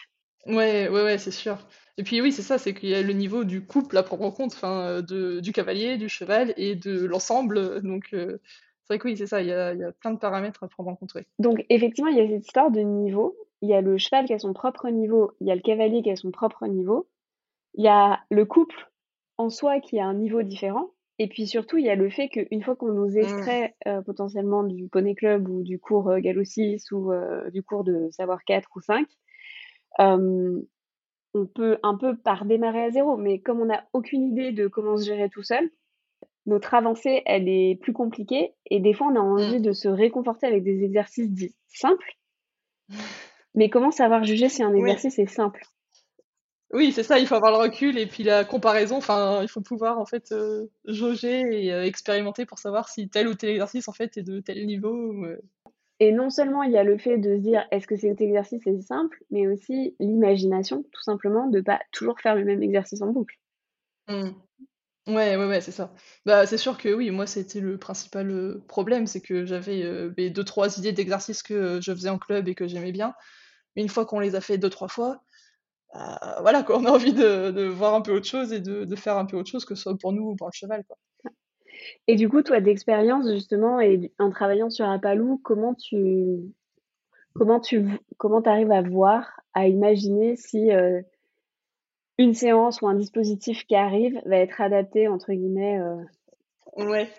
Ouais, 0.47 0.89
ouais, 0.89 1.03
ouais, 1.03 1.19
c'est 1.19 1.33
sûr. 1.33 1.59
Et 1.99 2.05
puis 2.05 2.21
oui, 2.21 2.31
c'est 2.31 2.43
ça, 2.43 2.59
c'est 2.59 2.75
qu'il 2.75 2.91
y 2.91 2.95
a 2.95 3.03
le 3.03 3.13
niveau 3.13 3.43
du 3.45 3.67
couple 3.67 3.97
à 3.97 4.03
prendre 4.03 4.25
en 4.25 4.31
compte, 4.31 4.53
enfin, 4.53 4.99
heu, 4.99 5.03
de 5.03 5.41
du 5.41 5.53
cavalier, 5.53 5.97
du 5.97 6.09
cheval 6.09 6.55
et 6.57 6.77
de 6.77 7.05
l'ensemble, 7.05 7.83
donc 7.83 8.11
heu, 8.13 8.41
c'est 8.83 8.95
vrai 8.95 8.99
que 8.99 9.09
oui, 9.09 9.17
c'est 9.17 9.27
ça, 9.27 9.43
il 9.43 9.49
y 9.49 9.53
a 9.53 9.73
il 9.73 9.81
y 9.81 9.85
a 9.85 9.91
plein 9.91 10.13
de 10.13 10.19
paramètres 10.19 10.63
à 10.63 10.69
prendre 10.69 10.91
en 10.91 10.95
compte, 10.95 11.15
ouais. 11.15 11.27
Donc 11.41 11.65
effectivement, 11.69 12.11
il 12.11 12.19
y 12.19 12.21
a 12.21 12.29
cette 12.29 12.47
histoire 12.47 12.71
de 12.71 12.81
niveau. 12.81 13.37
Il 13.63 13.69
y 13.71 13.75
a 13.75 13.81
le 13.81 13.99
cheval 13.99 14.27
qui 14.27 14.35
a 14.35 14.39
son 14.39 14.53
propre 14.53 14.89
niveau, 14.91 15.33
il 15.41 15.49
y 15.49 15.51
a 15.51 15.57
le 15.57 15.63
cavalier 15.63 16.03
qui 16.03 16.11
a 16.11 16.17
son 16.17 16.31
propre 16.31 16.67
niveau. 16.67 17.09
Il 17.75 17.85
y 17.85 17.89
a 17.89 18.21
le 18.31 18.45
couple 18.45 18.91
en 19.39 19.51
soi 19.51 19.81
qui 19.81 19.99
a 20.01 20.07
un 20.07 20.15
niveau 20.15 20.43
différent 20.43 20.91
et 21.19 21.29
puis 21.29 21.47
surtout, 21.47 21.79
il 21.79 21.87
y 21.87 21.91
a 21.91 21.95
le 21.97 22.11
fait 22.11 22.29
qu'une 22.29 22.63
fois 22.63 22.77
qu'on 22.77 22.93
nous 22.93 23.17
Mmh. 23.21 23.57
extrait, 23.57 23.75
heu, 23.89 24.03
potentiellement 24.05 24.65
du 24.65 24.89
poney 24.89 25.15
club 25.15 25.49
ou 25.49 25.63
du 25.63 25.79
cours, 25.81 26.15
galop 26.21 26.45
6 26.45 26.91
ou 26.93 27.13
heu, 27.13 27.51
du 27.53 27.63
cours 27.63 27.85
de 27.85 28.09
savoir 28.11 28.45
4 28.45 28.69
ou 28.77 28.81
5, 28.83 29.07
hem, 29.99 30.63
on 31.35 31.47
peut 31.47 31.79
un 31.85 31.97
peu 31.97 32.17
pas 32.17 32.35
redémarrer 32.37 32.85
à 32.85 32.91
0, 32.91 33.17
mais 33.19 33.41
comme 33.41 33.61
on 33.61 33.67
n'a 33.67 33.87
aucune 33.95 34.25
idée 34.25 34.53
de 34.53 34.69
comment 34.69 34.97
se 34.99 35.07
gérer 35.07 35.29
tout 35.31 35.43
seul, 35.45 35.71
notre 36.47 36.75
avancée, 36.75 37.23
elle 37.27 37.49
est 37.49 37.79
plus 37.83 37.93
compliquée 37.95 38.55
et 38.71 38.81
des 38.81 38.95
fois, 38.95 39.09
on 39.09 39.17
a 39.17 39.21
envie 39.21 39.61
Mmh. 39.61 39.63
de 39.63 39.73
se 39.73 39.89
réconforter 39.89 40.47
avec 40.47 40.65
des 40.65 40.85
exercices 40.85 41.33
dits 41.33 41.57
simples. 41.69 42.17
Mais 43.57 43.71
comment 43.71 43.91
savoir 43.91 44.23
juger 44.23 44.49
si 44.49 44.63
un 44.63 44.73
Oui. 44.77 44.97
exercice 44.97 45.19
est 45.19 45.27
simple? 45.27 45.65
Oui, 46.73 46.91
c'est 46.93 47.05
ça, 47.05 47.21
il 47.21 47.29
faut 47.29 47.37
avoir 47.37 47.53
le 47.53 47.59
recul 47.59 47.97
et 47.97 48.07
puis 48.09 48.25
la 48.25 48.45
comparaison, 48.45 48.97
enfin, 48.97 49.41
il 49.43 49.49
faut 49.49 49.61
pouvoir 49.61 50.01
en 50.01 50.05
fait, 50.05 50.33
heu, 50.33 50.69
jauger 50.85 51.65
et 51.65 51.73
heu, 51.73 51.85
expérimenter 51.85 52.45
pour 52.45 52.59
savoir 52.59 52.89
si 52.89 53.09
tel 53.09 53.29
ou 53.29 53.35
tel 53.35 53.51
exercice 53.51 53.87
en 53.87 53.93
fait 53.93 54.17
est 54.17 54.25
de 54.25 54.41
tel 54.41 54.67
niveau 54.67 55.25
heu 55.25 55.41
Et 56.01 56.13
non 56.13 56.29
seulement 56.31 56.63
il 56.63 56.73
y 56.73 56.77
a 56.79 56.85
le 56.85 56.99
fait 56.99 57.17
de 57.19 57.37
se 57.37 57.41
dire: 57.41 57.67
«Est-ce 57.71 57.87
que 57.87 57.97
cet 57.97 58.21
exercice 58.21 58.67
est 58.67 58.81
simple?» 58.83 59.25
mais 59.31 59.47
aussi 59.47 59.97
l'imagination, 59.99 60.83
tout 60.93 61.03
simplement, 61.03 61.49
de 61.49 61.61
pas 61.63 61.81
toujours 61.93 62.21
faire 62.21 62.35
le 62.35 62.45
même 62.45 62.63
exercice 62.63 63.01
en 63.03 63.13
boucle. 63.13 63.37
Mmh. 64.09 64.31
Ouais, 65.09 65.37
ouais, 65.37 65.47
ouais, 65.47 65.61
c'est 65.63 65.73
ça. 65.73 65.95
Bah, 66.27 66.47
c'est 66.47 66.59
sûr 66.59 66.79
que 66.79 66.89
oui, 66.95 67.11
moi, 67.11 67.27
c'était 67.27 67.61
le 67.61 67.79
principal, 67.79 68.61
problème, 68.69 69.07
c'est 69.07 69.21
que 69.23 69.47
j'avais, 69.47 70.11
beh, 70.11 70.31
2-3 70.31 70.79
idées 70.79 70.93
d'exercices 70.93 71.43
que, 71.43 71.81
je 71.83 71.93
faisais 71.93 72.11
en 72.11 72.19
club 72.19 72.49
et 72.49 72.55
que 72.57 72.69
j'aimais 72.69 72.93
bien. 72.93 73.15
Mais 73.77 73.83
une 73.83 73.91
fois 73.91 74.07
qu'on 74.07 74.21
les 74.21 74.37
a 74.37 74.43
fait 74.43 74.59
2-3 74.59 74.89
fois, 74.89 75.23
bah, 75.97 76.39
voilà 76.43 76.63
quoi, 76.63 76.79
on 76.79 76.85
a 76.85 76.91
envie 76.91 77.13
de 77.13 77.51
de 77.51 77.65
voir 77.67 77.95
un 77.95 78.01
peu 78.03 78.13
autre 78.13 78.27
chose 78.27 78.53
et 78.53 78.61
de 78.61 78.85
de 78.85 78.97
faire 78.97 79.17
un 79.17 79.25
peu 79.27 79.37
autre 79.37 79.51
chose, 79.51 79.65
que 79.65 79.75
ce 79.75 79.83
soit 79.83 79.97
pour 79.99 80.13
nous 80.13 80.31
ou 80.31 80.37
pour 80.37 80.49
le 80.49 80.53
cheval, 80.53 80.85
quoi. 80.85 80.97
Et 82.09 82.17
du 82.17 82.29
coup, 82.29 82.43
toi, 82.43 82.61
d'expérience 82.61 83.29
justement 83.31 83.81
et 83.81 84.13
en 84.19 84.31
travaillant 84.31 84.71
sur 84.71 84.89
Appaloo, 84.89 85.41
comment 85.43 85.75
tu 85.75 86.39
comment 87.35 87.61
tu 87.61 87.87
comment 88.19 88.41
arrives 88.43 88.73
à 88.73 88.83
voir, 88.83 89.41
à 89.55 89.69
imaginer 89.69 90.37
si, 90.37 90.71
heu, 90.73 91.03
une 92.19 92.35
séance 92.35 92.83
ou 92.83 92.89
un 92.89 92.95
dispositif 92.95 93.67
qui 93.67 93.75
arrive 93.77 94.21
va 94.27 94.37
être 94.37 94.61
adapté 94.61 95.09
entre 95.09 95.33
guillemets, 95.33 95.79
heu 95.81 96.07
Ouais. 96.77 97.11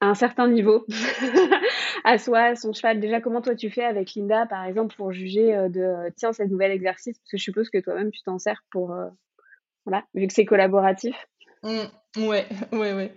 À 0.00 0.06
un 0.06 0.14
certain 0.14 0.48
niveau, 0.48 0.86
à 2.04 2.18
soi, 2.18 2.40
à 2.40 2.54
son 2.56 2.72
cheval? 2.72 3.00
Déjà, 3.00 3.20
comment 3.20 3.40
toi 3.42 3.54
tu 3.54 3.70
fais 3.70 3.84
avec 3.84 4.14
Linda, 4.14 4.46
par 4.46 4.64
exemple, 4.64 4.94
pour 4.96 5.12
juger, 5.12 5.54
heu, 5.56 5.68
de, 5.68 5.80
heu, 5.80 6.12
tiens, 6.16 6.32
ce 6.32 6.42
nouvel 6.44 6.70
exercice? 6.70 7.18
Parce 7.18 7.30
que 7.30 7.36
je 7.38 7.42
suppose 7.42 7.70
que 7.70 7.78
toi-même 7.78 8.10
tu 8.10 8.22
t'en 8.22 8.38
sers 8.38 8.62
pour, 8.70 8.92
heu, 8.92 9.08
voilà, 9.84 10.04
vu 10.14 10.26
que 10.26 10.32
c'est 10.32 10.44
collaboratif? 10.44 11.16
Mmh. 11.62 12.26
Ouais, 12.28 12.46
ouais, 12.72 12.92
ouais. 12.92 13.12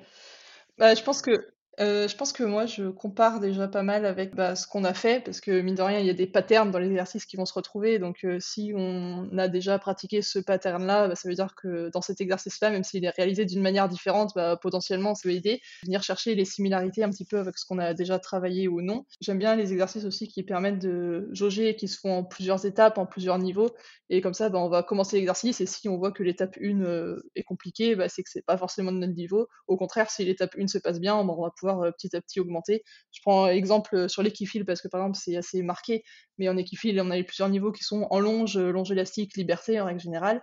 Bah, 0.78 0.96
je 0.96 1.04
pense 1.04 1.22
que, 1.22 1.48
heu, 1.80 2.08
je 2.08 2.16
pense 2.18 2.34
que 2.34 2.44
moi, 2.44 2.66
je 2.66 2.90
compare 2.90 3.40
déjà 3.40 3.68
pas 3.68 3.82
mal 3.84 4.06
avec, 4.06 4.36
bah, 4.36 4.56
ce 4.56 4.68
qu'on 4.68 4.84
a 4.84 4.94
fait 4.94 5.24
parce 5.24 5.40
que 5.42 5.62
mine 5.62 5.76
de 5.76 5.82
rien, 5.82 6.00
il 6.00 6.06
y 6.06 6.10
a 6.10 6.14
des 6.14 6.28
patterns 6.28 6.70
dans 6.72 6.80
les 6.80 6.88
exercices 6.88 7.26
qui 7.26 7.38
vont 7.38 7.46
se 7.46 7.54
retrouver 7.54 7.98
donc 8.00 8.24
heu, 8.26 8.40
si 8.40 8.74
on 8.76 9.30
a 9.38 9.48
déjà 9.48 9.80
pratiqué 9.80 10.22
ce 10.22 10.40
pattern-là, 10.40 11.08
bah, 11.08 11.16
ça 11.16 11.30
veut 11.30 11.36
dire 11.36 11.56
que 11.56 11.90
dans 11.94 12.02
cet 12.02 12.20
exercice-là, 12.22 12.70
même 12.72 12.84
s'il 12.84 13.06
est 13.06 13.10
réalisé 13.10 13.46
d'une 13.46 13.62
manière 13.62 13.88
différente, 13.88 14.32
bah, 14.36 14.58
potentiellement, 14.62 15.16
ça 15.16 15.22
peut 15.24 15.32
aider. 15.34 15.62
Venir 15.84 16.04
chercher 16.04 16.36
les 16.36 16.46
similarités 16.46 17.04
un 17.04 17.10
petit 17.10 17.26
peu 17.26 17.40
avec 17.40 17.58
ce 17.58 17.66
qu'on 17.66 17.80
a 17.80 17.94
déjà 17.94 18.20
travaillé 18.20 18.68
ou 18.68 18.82
non. 18.82 19.06
J'aime 19.22 19.38
bien 19.40 19.56
les 19.56 19.72
exercices 19.72 20.06
aussi 20.06 20.28
qui 20.28 20.44
permettent 20.44 20.80
de 20.80 21.30
jauger 21.32 21.70
et 21.70 21.76
qui 21.76 21.88
se 21.88 21.98
font 22.00 22.18
en 22.20 22.24
plusieurs 22.24 22.66
étapes, 22.66 22.98
en 22.98 23.06
plusieurs 23.06 23.38
niveaux 23.40 23.70
et 24.10 24.22
comme 24.22 24.34
ça, 24.34 24.50
on 24.54 24.70
va 24.70 24.84
commencer 24.84 25.18
l'exercice 25.18 25.62
et 25.62 25.66
si 25.66 25.88
on 25.90 25.98
voit 25.98 26.12
que 26.12 26.24
l'étape 26.24 26.58
1, 26.62 26.82
heu, 26.84 27.24
est 27.36 27.44
compliquée, 27.44 27.96
c'est 28.10 28.24
que 28.24 28.30
c'est 28.30 28.46
pas 28.46 28.58
forcément 28.58 28.92
de 28.92 28.98
notre 28.98 29.14
niveau. 29.14 29.48
Au 29.68 29.78
contraire, 29.78 30.10
si 30.12 30.26
l'étape 30.26 30.56
1 30.58 30.68
se 30.68 30.78
passe 30.78 31.00
bien, 31.00 31.16
on 31.16 31.26
va 31.26 31.52
pouvoir, 31.52 31.71
heu, 31.86 31.92
petit 31.92 32.16
à 32.16 32.22
petit 32.22 32.40
augmenter. 32.40 32.84
Je 33.12 33.20
prends 33.22 33.48
exemple, 33.48 33.96
heu, 33.96 34.08
sur 34.08 34.24
l'équifile 34.24 34.66
parce 34.66 34.82
que, 34.82 34.88
par 34.88 35.02
exemple, 35.02 35.18
c'est 35.22 35.36
assez 35.38 35.62
marqué, 35.64 36.04
mais 36.38 36.50
en 36.50 36.58
équifile, 36.58 37.00
on 37.02 37.12
a 37.12 37.24
plusieurs 37.24 37.50
niveaux 37.50 37.72
qui 37.72 37.84
sont 37.84 38.08
en 38.10 38.20
longe, 38.20 38.58
heu, 38.58 38.72
longe 38.72 38.92
élastique, 38.92 39.36
liberté 39.38 39.80
en 39.80 39.86
règle 39.86 40.00
générale. 40.02 40.42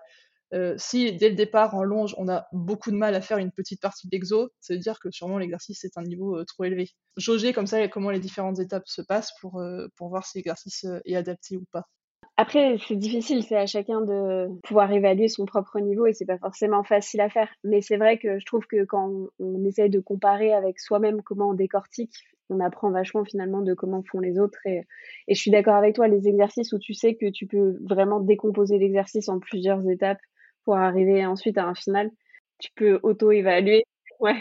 Si 0.78 1.12
dès 1.12 1.28
le 1.30 1.34
départ 1.34 1.74
en 1.74 1.82
longe, 1.84 2.14
on 2.18 2.28
a 2.28 2.46
beaucoup 2.52 2.90
de 2.90 2.96
mal 2.96 3.14
à 3.14 3.20
faire 3.20 3.38
une 3.38 3.52
petite 3.52 3.80
partie 3.82 4.06
de 4.08 4.12
l'exo, 4.12 4.50
ça 4.60 4.72
veut 4.74 4.80
dire 4.80 4.98
que 5.00 5.10
sûrement 5.10 5.38
l'exercice 5.38 5.84
est 5.84 5.96
un 5.98 6.02
niveau, 6.02 6.42
trop 6.44 6.64
élevé. 6.64 6.90
Jauger 7.18 7.52
comme 7.52 7.66
ça 7.66 7.86
comment 7.88 8.10
les 8.10 8.20
différentes 8.20 8.58
étapes 8.58 8.88
se 8.88 9.02
passent 9.02 9.32
pour, 9.40 9.62
pour 9.96 10.08
voir 10.08 10.26
si 10.26 10.38
l'exercice, 10.38 10.86
est 11.04 11.16
adapté 11.16 11.56
ou 11.58 11.64
pas. 11.72 11.84
Après, 12.36 12.76
c'est 12.86 12.94
difficile, 12.96 13.42
c'est 13.42 13.56
à 13.56 13.66
chacun 13.66 14.00
de 14.00 14.48
pouvoir 14.62 14.92
évaluer 14.92 15.26
son 15.26 15.44
propre 15.44 15.80
niveau 15.80 16.06
et 16.06 16.12
c'est 16.12 16.24
pas 16.24 16.38
forcément 16.38 16.84
facile 16.84 17.20
à 17.20 17.28
faire. 17.28 17.48
Mais 17.64 17.80
c'est 17.80 17.96
vrai 17.96 18.16
que 18.18 18.38
je 18.38 18.46
trouve 18.46 18.64
que 18.66 18.84
quand 18.84 19.08
on 19.08 19.28
on 19.40 19.64
essaye 19.64 19.90
de 19.90 19.98
comparer 20.00 20.52
avec 20.52 20.78
soi-même 20.78 21.20
comment 21.22 21.50
on 21.50 21.54
décortique, 21.54 22.14
on 22.48 22.60
apprend 22.60 22.90
vachement 22.90 23.24
finalement 23.24 23.60
de 23.60 23.74
comment 23.74 24.02
font 24.04 24.20
les 24.20 24.38
autres 24.38 24.58
et 24.66 24.82
et 25.26 25.34
je 25.34 25.40
suis 25.40 25.50
d'accord 25.50 25.74
avec 25.74 25.96
toi, 25.96 26.06
les 26.06 26.28
exercices 26.28 26.72
où 26.72 26.78
tu 26.78 26.94
sais 26.94 27.16
que 27.16 27.28
tu 27.30 27.46
peux 27.46 27.76
vraiment 27.82 28.20
décomposer 28.20 28.78
l'exercice 28.78 29.28
en 29.28 29.40
plusieurs 29.40 29.88
étapes 29.90 30.20
pour 30.64 30.76
arriver 30.76 31.26
ensuite 31.26 31.58
à 31.58 31.64
un 31.66 31.74
final, 31.74 32.10
tu 32.58 32.70
peux 32.76 33.00
auto-évaluer. 33.02 33.84
Ouais. 34.20 34.34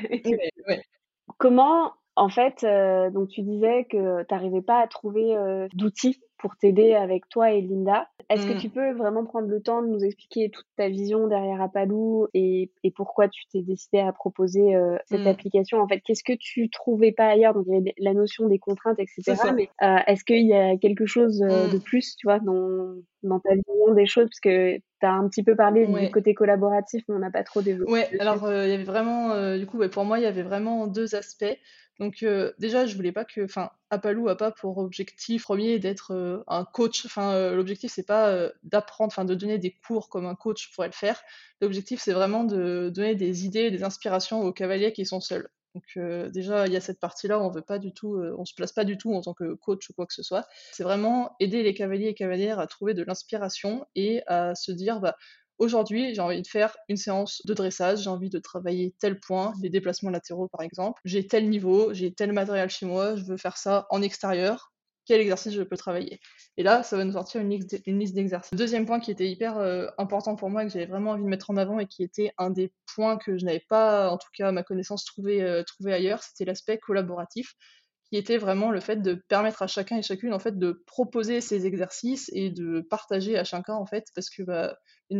comment 1.37 1.93
en 2.17 2.29
fait, 2.29 2.63
heu, 2.65 3.11
donc 3.11 3.29
tu 3.29 3.41
disais 3.43 3.85
que 3.89 4.23
tu 4.25 4.33
arrivais 4.35 4.61
pas 4.63 4.81
à 4.81 4.87
trouver, 4.87 5.35
heu, 5.37 5.69
d'outils 5.73 6.21
pour 6.39 6.57
t'aider 6.57 6.93
avec 6.95 7.29
toi 7.29 7.51
et 7.53 7.61
Linda. 7.61 8.09
Est-ce 8.29 8.45
que 8.45 8.53
tu 8.53 8.69
Mmh. 8.69 8.71
peux 8.71 8.91
vraiment 8.93 9.25
prendre 9.25 9.47
le 9.47 9.61
temps 9.61 9.81
de 9.81 9.87
nous 9.87 10.03
expliquer 10.03 10.51
toute 10.51 10.65
ta 10.77 10.89
vision 10.89 11.27
derrière 11.27 11.61
Appaloo 11.61 12.27
et 12.33 12.71
et 12.83 12.91
pourquoi 12.91 13.29
tu 13.29 13.43
t'es 13.51 13.61
décidée 13.63 13.99
à 13.99 14.13
proposer, 14.13 14.75
heu, 14.75 14.97
cette 15.05 15.25
Mmh. 15.25 15.27
application? 15.27 15.79
En 15.79 15.87
fait, 15.87 16.01
qu'est-ce 16.01 16.23
que 16.23 16.33
tu 16.39 16.69
trouvais 16.69 17.11
pas 17.13 17.27
ailleurs? 17.29 17.53
Donc 17.55 17.65
il 17.67 17.73
y 17.75 17.77
avait 17.77 17.95
la 17.99 18.13
notion 18.13 18.47
des 18.47 18.59
contraintes 18.59 18.99
et 18.99 19.07
C'est 19.19 19.35
cetera, 19.35 19.37
ça. 19.37 19.55
mais 19.55 19.71
heu, 19.83 19.97
est-ce 20.07 20.23
qu'il 20.25 20.47
y 20.47 20.53
a 20.53 20.77
quelque 20.77 21.05
chose, 21.07 21.41
heu, 21.43 21.69
de 21.69 21.77
plus, 21.79 22.15
tu 22.17 22.27
vois, 22.27 22.39
dans 22.39 22.95
dans 23.23 23.39
ta 23.39 23.53
vision 23.55 23.93
des 23.95 24.05
choses? 24.07 24.25
Parce 24.25 24.39
que 24.41 24.77
tu 24.77 24.83
as 25.07 25.13
un 25.13 25.27
petit 25.29 25.43
peu 25.43 25.55
parlé 25.55 25.87
du 25.87 26.09
côté 26.09 26.33
collaboratif, 26.33 27.03
mais 27.09 27.15
on 27.15 27.19
n'a 27.19 27.31
pas 27.31 27.43
trop 27.43 27.61
développé 27.63 27.87
Ouais, 27.87 28.09
alors, 28.19 28.51
il 28.51 28.69
y 28.69 28.73
avait 28.73 28.83
vraiment, 28.83 29.57
du 29.57 29.65
coup, 29.65 29.77
ouais, 29.77 29.87
pour 29.89 30.03
moi, 30.03 30.19
il 30.19 30.23
y 30.23 30.25
avait 30.25 30.43
vraiment 30.43 30.87
2 30.87 31.15
aspects. 31.15 31.45
Donc, 31.99 32.21
heu, 32.23 32.53
déjà, 32.59 32.85
je 32.85 32.95
voulais 32.95 33.11
pas 33.11 33.25
que 33.25 33.41
enfin, 33.43 33.71
Appaloo 33.89 34.27
a 34.29 34.37
pas 34.37 34.51
pour 34.51 34.77
objectif 34.77 35.43
1er 35.43 35.79
d'être, 35.79 36.13
heu, 36.13 36.43
un 36.47 36.63
coach. 36.65 37.05
Enfin, 37.05 37.33
heu, 37.35 37.55
l'objectif, 37.55 37.91
c'est 37.91 38.05
pas, 38.05 38.49
d'apprendre, 38.63 39.11
enfin, 39.11 39.25
de 39.25 39.33
donner 39.35 39.57
des 39.57 39.71
cours 39.87 40.09
comme 40.09 40.25
un 40.27 40.35
coach 40.35 40.71
pourrait 40.75 40.87
le 40.87 40.93
faire. 40.93 41.21
L'objectif, 41.61 41.99
c'est 42.01 42.13
vraiment 42.13 42.43
de 42.43 42.89
donner 42.93 43.15
des 43.15 43.45
idées, 43.45 43.71
des 43.71 43.83
inspirations 43.83 44.41
aux 44.43 44.53
cavaliers 44.53 44.93
qui 44.93 45.05
sont 45.05 45.21
seuls. 45.21 45.49
Donc, 45.75 45.97
déjà, 46.31 46.67
il 46.67 46.73
y 46.73 46.75
a 46.75 46.81
cette 46.81 46.99
partie-là 46.99 47.39
on 47.39 47.49
veut 47.51 47.61
pas 47.61 47.77
du 47.79 47.93
tout, 47.93 48.17
on 48.37 48.45
se 48.45 48.53
place 48.55 48.71
pas 48.73 48.83
du 48.83 48.97
tout 48.97 49.13
en 49.13 49.21
tant 49.21 49.33
que 49.35 49.53
coach 49.53 49.89
ou 49.89 49.93
quoi 49.93 50.07
que 50.07 50.13
ce 50.13 50.23
soit. 50.23 50.47
C'est 50.71 50.83
vraiment 50.83 51.35
aider 51.39 51.61
les 51.63 51.73
cavaliers 51.75 52.07
et 52.07 52.13
cavalières 52.15 52.59
à 52.59 52.65
trouver 52.67 52.93
de 52.95 53.03
l'inspiration 53.03 53.85
et 53.95 54.23
à 54.27 54.55
se 54.55 54.71
dire: 54.71 54.99
«Bah, 55.01 55.15
Aujourd'hui, 55.57 56.13
j'ai 56.13 56.21
envie 56.21 56.41
de 56.41 56.47
faire 56.47 56.77
une 56.87 56.97
séance 56.97 57.41
de 57.45 57.53
dressage, 57.53 58.03
j'ai 58.03 58.09
envie 58.09 58.29
de 58.29 58.39
travailler 58.39 58.93
tel 58.99 59.19
point, 59.19 59.53
les 59.61 59.69
déplacements 59.69 60.11
latéraux 60.11 60.47
par 60.47 60.61
exemple. 60.61 61.01
J'ai 61.05 61.25
tel 61.25 61.49
niveau, 61.49 61.93
j'ai 61.93 62.13
tel 62.13 62.31
matériel 62.31 62.69
chez 62.69 62.85
moi, 62.85 63.15
je 63.15 63.23
veux 63.23 63.37
faire 63.37 63.57
ça 63.57 63.87
en 63.89 64.01
extérieur. 64.01 64.71
Quel 65.05 65.21
exercice 65.21 65.53
je 65.53 65.63
peux 65.63 65.77
travailler? 65.77 66.19
Et 66.57 66.63
là, 66.63 66.83
ça 66.83 66.97
va 66.97 67.05
nous 67.05 67.13
sortir 67.13 67.41
une 67.41 67.49
liste 67.49 68.13
d'exercices. 68.13 68.53
Deuxième 68.53 68.85
point 68.85 68.99
qui 68.99 69.09
était 69.09 69.27
hyper 69.29 69.57
euh, 69.57 69.87
important 69.97 70.35
pour 70.35 70.49
moi, 70.49 70.63
que 70.65 70.69
j'avais 70.69 70.85
vraiment 70.85 71.11
envie 71.11 71.23
de 71.23 71.29
mettre 71.29 71.49
en 71.49 71.57
avant 71.57 71.79
et 71.79 71.87
qui 71.87 72.03
était 72.03 72.33
un 72.37 72.49
des 72.49 72.73
points 72.93 73.17
que 73.17 73.37
je 73.37 73.45
n'avais 73.45 73.63
pas, 73.69 74.11
en 74.11 74.17
tout 74.17 74.27
cas 74.33 74.49
à 74.49 74.51
ma 74.51 74.63
connaissance, 74.63 75.05
trouvé, 75.05 75.41
euh, 75.41 75.63
trouvé 75.63 75.93
ailleurs, 75.93 76.21
c'était 76.23 76.45
l'aspect 76.45 76.77
collaboratif. 76.77 77.55
qui 78.09 78.17
était 78.17 78.37
vraiment 78.37 78.71
le 78.71 78.79
fait 78.79 78.97
de 79.01 79.15
permettre 79.27 79.61
à 79.61 79.67
chacun 79.67 79.97
et 79.97 80.01
chacune 80.01 80.33
en 80.33 80.39
fait 80.39 80.57
de 80.57 80.83
proposer 80.87 81.41
ses 81.41 81.65
exercices 81.65 82.29
et 82.33 82.49
de 82.49 82.81
partager 82.81 83.37
à 83.37 83.43
chacun 83.43 83.73
en 83.73 83.85
fait 83.85 84.05
parce 84.15 84.29
que 84.29 84.43
bah, 84.43 84.77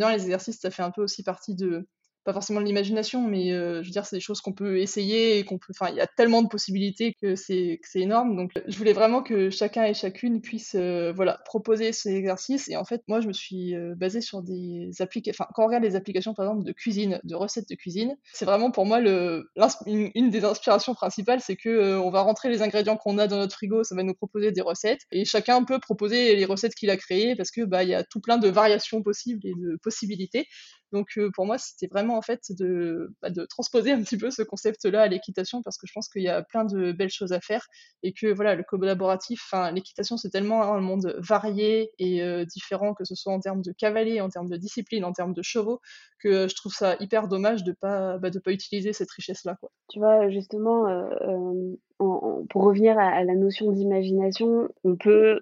les 0.09 0.23
exercices 0.23 0.59
ça 0.59 0.71
fait 0.71 0.83
un 0.83 0.91
peu 0.91 1.01
aussi 1.01 1.23
partie 1.23 1.55
de 1.55 1.87
pas 2.27 2.33
forcément 2.33 2.59
de 2.59 2.65
l'imagination, 2.65 3.25
mais 3.25 3.53
euh, 3.53 3.81
je 3.81 3.87
veux 3.87 3.93
dire, 3.93 4.05
c'est 4.05 4.17
des 4.17 4.21
choses 4.21 4.41
qu'on 4.41 4.51
peut 4.51 4.79
essayer 4.79 5.39
et 5.39 5.45
qu'on 5.45 5.57
peut. 5.57 5.71
Enfin, 5.71 5.89
il 5.91 5.95
y 5.95 6.01
a 6.01 6.07
tellement 6.07 6.41
de 6.41 6.49
possibilités 6.49 7.13
que 7.21 7.37
c'est 7.37 7.79
énorme. 7.95 8.35
Donc, 8.35 8.51
je 8.67 8.77
voulais 8.77 8.91
vraiment 8.91 9.23
que 9.23 9.49
chacun 9.49 9.85
et 9.85 9.93
chacune 9.93 10.41
puisse, 10.41 10.75
euh, 10.75 11.13
voilà, 11.15 11.39
proposer 11.45 11.93
ces 11.93 12.13
exercices. 12.15 12.67
Et 12.67 12.75
en 12.75 12.83
fait, 12.83 13.01
moi, 13.07 13.21
je 13.21 13.29
me 13.29 13.33
suis 13.33 13.73
euh, 13.75 13.95
basée 13.95 14.19
sur 14.19 14.41
des 14.41 14.91
applications. 14.99 15.45
Enfin, 15.45 15.49
quand 15.55 15.63
on 15.63 15.67
regarde 15.67 15.85
les 15.85 15.95
applications, 15.95 16.33
par 16.33 16.47
exemple, 16.47 16.65
de 16.65 16.73
cuisine, 16.73 17.21
de 17.23 17.33
recettes 17.33 17.69
de 17.69 17.75
cuisine, 17.75 18.17
c'est 18.33 18.43
vraiment 18.43 18.71
pour 18.71 18.85
moi 18.85 18.99
le, 18.99 19.49
une, 19.85 20.11
une, 20.13 20.29
des 20.29 20.43
inspirations 20.43 20.95
principales, 20.95 21.39
c'est 21.39 21.55
que 21.55 21.97
on 21.97 22.09
va 22.09 22.23
rentrer 22.23 22.49
les 22.49 22.61
ingrédients 22.61 22.97
qu'on 22.97 23.19
a 23.19 23.27
dans 23.27 23.37
notre 23.37 23.55
frigo, 23.55 23.85
ça 23.85 23.95
va 23.95 24.03
nous 24.03 24.13
proposer 24.13 24.51
des 24.51 24.59
recettes, 24.59 25.03
et 25.13 25.23
chacun 25.23 25.63
peut 25.63 25.79
proposer 25.79 26.35
les 26.35 26.43
recettes 26.43 26.75
qu'il 26.75 26.89
a 26.89 26.97
créées 26.97 27.37
parce 27.37 27.51
que 27.51 27.61
bah, 27.61 27.85
y 27.85 27.93
a 27.93 28.03
tout 28.03 28.19
plein 28.19 28.37
de 28.37 28.49
variations 28.49 29.01
possibles 29.01 29.47
et 29.47 29.53
de 29.53 29.77
possibilités. 29.81 30.45
Donc 30.91 31.17
euh, 31.17 31.29
pour 31.33 31.45
moi, 31.45 31.57
c'était 31.57 31.87
vraiment 31.87 32.17
en 32.17 32.21
fait 32.21 32.51
de, 32.51 33.13
bah, 33.21 33.29
transposer 33.49 33.91
un 33.93 34.01
petit 34.01 34.17
peu 34.17 34.31
ce 34.31 34.41
concept-là 34.41 35.03
à 35.03 35.07
l'équitation 35.07 35.61
parce 35.61 35.77
que 35.77 35.87
je 35.87 35.93
pense 35.93 36.09
qu'il 36.09 36.23
y 36.23 36.29
a 36.29 36.41
plein 36.43 36.65
de 36.65 36.91
belles 36.91 37.09
choses 37.09 37.33
à 37.33 37.39
faire 37.39 37.65
et 38.03 38.13
que 38.13 38.27
voilà, 38.27 38.55
le 38.55 38.63
collaboratif, 38.63 39.53
l'équitation, 39.73 40.17
c'est 40.17 40.29
tellement 40.29 40.63
un 40.63 40.81
monde 40.81 41.15
varié 41.19 41.91
et 41.99 42.23
euh, 42.23 42.45
différent 42.45 42.93
que 42.93 43.03
ce 43.03 43.15
soit 43.15 43.33
en 43.33 43.39
termes 43.39 43.61
de 43.61 43.71
cavaliers, 43.71 44.21
en 44.21 44.29
termes 44.29 44.49
de 44.49 44.57
discipline, 44.57 45.05
en 45.05 45.13
termes 45.13 45.33
de 45.33 45.41
chevaux, 45.41 45.81
que 46.19 46.47
je 46.47 46.55
trouve 46.55 46.73
ça 46.73 46.95
hyper 46.99 47.27
dommage 47.27 47.63
de 47.63 47.73
pas 47.73 48.17
bah, 48.17 48.29
pas 48.43 48.51
utiliser 48.51 48.93
cette 48.93 49.11
richesse-là. 49.11 49.57
Tu 49.89 49.99
vois, 49.99 50.29
justement, 50.29 50.87
euh, 50.87 51.75
pour 51.97 52.63
revenir 52.63 52.97
à 52.97 53.23
la 53.23 53.35
notion 53.35 53.71
d'imagination, 53.71 54.69
on 54.83 54.95
peut 54.95 55.41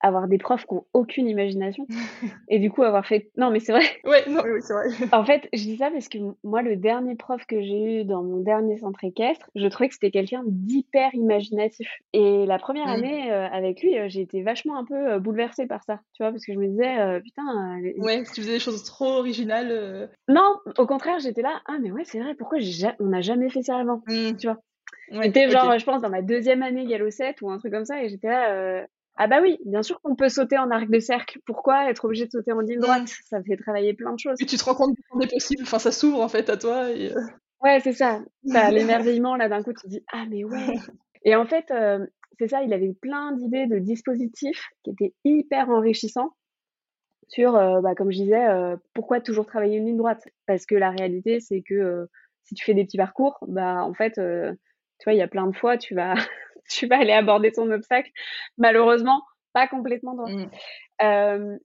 avoir 0.00 0.28
des 0.28 0.38
profs 0.38 0.66
qui 0.66 0.74
n'ont 0.74 0.84
aucune 0.92 1.28
imagination 1.28 1.86
et 2.48 2.58
du 2.58 2.70
coup 2.70 2.82
avoir 2.82 3.06
fait 3.06 3.30
non 3.36 3.50
mais 3.50 3.60
c'est 3.60 3.72
vrai. 3.72 3.84
Ouais 4.04 4.24
non. 4.28 4.42
Oui 4.44 4.60
c'est 4.60 4.74
vrai. 4.74 4.88
En 5.12 5.24
fait 5.24 5.48
je 5.52 5.62
dis 5.62 5.76
ça 5.76 5.90
parce 5.90 6.08
que 6.08 6.18
moi 6.44 6.62
le 6.62 6.76
dernier 6.76 7.16
prof 7.16 7.44
que 7.46 7.60
j'ai 7.60 8.00
eu 8.00 8.04
dans 8.04 8.22
mon 8.22 8.38
dernier 8.38 8.78
centre 8.78 9.02
équestre 9.04 9.50
je 9.54 9.66
trouvais 9.66 9.88
que 9.88 9.94
c'était 9.94 10.10
quelqu'un 10.10 10.42
d'hyper 10.46 11.14
imaginatif 11.14 11.88
et 12.12 12.46
la 12.46 12.58
première 12.58 12.86
mmh. 12.86 12.90
année 12.90 13.32
euh, 13.32 13.48
avec 13.48 13.82
lui 13.82 13.98
euh, 13.98 14.08
j'ai 14.08 14.20
été 14.20 14.42
vachement 14.42 14.78
un 14.78 14.84
peu 14.84 15.12
euh, 15.12 15.18
bouleversée 15.18 15.66
par 15.66 15.82
ça 15.84 16.00
tu 16.14 16.22
vois 16.22 16.30
parce 16.30 16.44
que 16.44 16.52
je 16.52 16.58
me 16.58 16.68
disais 16.68 17.20
putain 17.22 17.80
ouais 17.98 18.22
tu 18.24 18.40
faisais 18.40 18.52
des 18.52 18.60
choses 18.60 18.84
trop 18.84 19.18
originales 19.18 20.10
non 20.28 20.56
au 20.78 20.86
contraire 20.86 21.18
j'étais 21.18 21.42
là 21.42 21.60
ah 21.66 21.76
mais 21.80 21.90
ouais 21.90 22.04
c'est 22.04 22.20
vrai 22.20 22.34
pourquoi 22.34 22.58
on 23.00 23.06
n'a 23.06 23.20
jamais 23.20 23.48
fait 23.50 23.62
ça 23.62 23.76
avant 23.78 24.02
mmh. 24.06 24.36
tu 24.38 24.46
vois? 24.46 24.58
Ouais, 25.12 25.26
C'était 25.26 25.48
genre, 25.50 25.78
je 25.78 25.84
pense, 25.84 26.02
dans 26.02 26.10
ma 26.10 26.20
deuxième 26.20 26.64
année 26.64 26.84
Gallo 26.84 27.10
7 27.10 27.40
ou 27.40 27.50
un 27.50 27.58
truc 27.58 27.72
comme 27.72 27.84
ça, 27.84 28.02
et 28.02 28.08
j'étais 28.08 28.26
là, 28.26 28.84
ah 29.18 29.28
bah 29.28 29.40
oui, 29.40 29.58
bien 29.64 29.82
sûr 29.82 30.00
qu'on 30.02 30.14
peut 30.14 30.28
sauter 30.28 30.58
en 30.58 30.70
arc 30.70 30.90
de 30.90 31.00
cercle. 31.00 31.40
Pourquoi 31.46 31.90
être 31.90 32.04
obligé 32.04 32.26
de 32.26 32.30
sauter 32.30 32.52
en 32.52 32.60
ligne 32.60 32.80
droite? 32.80 33.08
Ça 33.24 33.42
fait 33.42 33.56
travailler 33.56 33.94
plein 33.94 34.12
de 34.12 34.18
choses. 34.18 34.36
Et 34.40 34.46
tu 34.46 34.56
te 34.56 34.64
rends 34.64 34.74
compte 34.74 34.96
que 34.96 35.24
est 35.24 35.32
possible. 35.32 35.62
Enfin, 35.62 35.78
ça 35.78 35.90
s'ouvre 35.90 36.20
en 36.20 36.28
fait 36.28 36.50
à 36.50 36.56
toi. 36.58 36.90
Et... 36.90 37.12
Euh. 37.12 37.20
Ouais, 37.62 37.80
c'est 37.80 37.94
ça. 37.94 38.20
T'as 38.52 38.70
l'émerveillement 38.70 39.36
là 39.36 39.48
d'un 39.48 39.62
coup, 39.62 39.72
tu 39.72 39.84
te 39.84 39.88
dis 39.88 40.04
ah 40.12 40.24
mais 40.28 40.44
ouais. 40.44 40.76
Et 41.24 41.34
en 41.34 41.46
fait, 41.46 41.70
euh, 41.70 42.06
c'est 42.38 42.48
ça. 42.48 42.62
Il 42.62 42.74
avait 42.74 42.92
plein 42.92 43.32
d'idées 43.32 43.66
de 43.66 43.78
dispositifs 43.78 44.68
qui 44.84 44.90
étaient 44.90 45.14
hyper 45.24 45.70
enrichissants 45.70 46.36
sur, 47.28 47.56
euh, 47.56 47.80
bah, 47.80 47.94
comme 47.94 48.12
je 48.12 48.18
disais, 48.18 48.46
pourquoi 48.94 49.20
toujours 49.20 49.46
travailler 49.46 49.78
une 49.78 49.86
ligne 49.86 49.96
droite? 49.96 50.28
Parce 50.46 50.66
que 50.66 50.74
la 50.74 50.90
réalité, 50.90 51.40
c'est 51.40 51.62
que 51.62 52.06
si 52.44 52.54
tu 52.54 52.64
fais 52.64 52.74
des 52.74 52.84
petits 52.84 52.98
parcours, 52.98 53.38
bah 53.48 53.82
en 53.82 53.94
fait, 53.94 54.12
tu 54.14 55.04
vois, 55.04 55.14
il 55.14 55.18
y 55.18 55.22
a 55.22 55.28
plein 55.28 55.46
de 55.46 55.56
fois, 55.56 55.78
tu 55.78 55.94
vas 55.94 56.14
tu 56.70 56.86
vas 56.86 56.98
aller 56.98 57.12
aborder 57.12 57.52
ton 57.52 57.70
obstacle. 57.70 58.10
Malheureusement, 58.58 59.22
pas 59.52 59.66
complètement 59.66 60.14
droit. 60.14 60.30
Mmh. 60.30 60.50
Euh, 61.02 61.56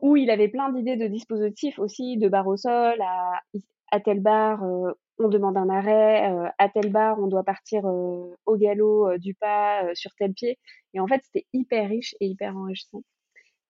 Où 0.00 0.16
il 0.16 0.30
avait 0.30 0.48
plein 0.48 0.70
d'idées 0.70 0.96
de 0.96 1.06
dispositifs 1.06 1.78
aussi, 1.78 2.16
de 2.16 2.28
barre 2.28 2.46
au 2.46 2.56
sol, 2.56 3.00
à, 3.00 3.40
à 3.90 4.00
telle 4.00 4.20
barre, 4.20 4.62
euh, 4.64 4.92
on 5.18 5.28
demande 5.28 5.56
un 5.56 5.68
arrêt, 5.68 6.30
euh, 6.30 6.48
à 6.58 6.68
telle 6.68 6.90
barre, 6.90 7.18
on 7.18 7.26
doit 7.26 7.44
partir 7.44 7.84
au 7.84 8.56
galop 8.56 9.18
du 9.18 9.34
pas 9.34 9.94
sur 9.94 10.10
tel 10.14 10.32
pied. 10.32 10.58
Et 10.94 11.00
en 11.00 11.06
fait, 11.06 11.20
c'était 11.24 11.46
hyper 11.52 11.88
riche 11.88 12.14
et 12.20 12.26
hyper 12.26 12.56
enrichissant. 12.56 13.02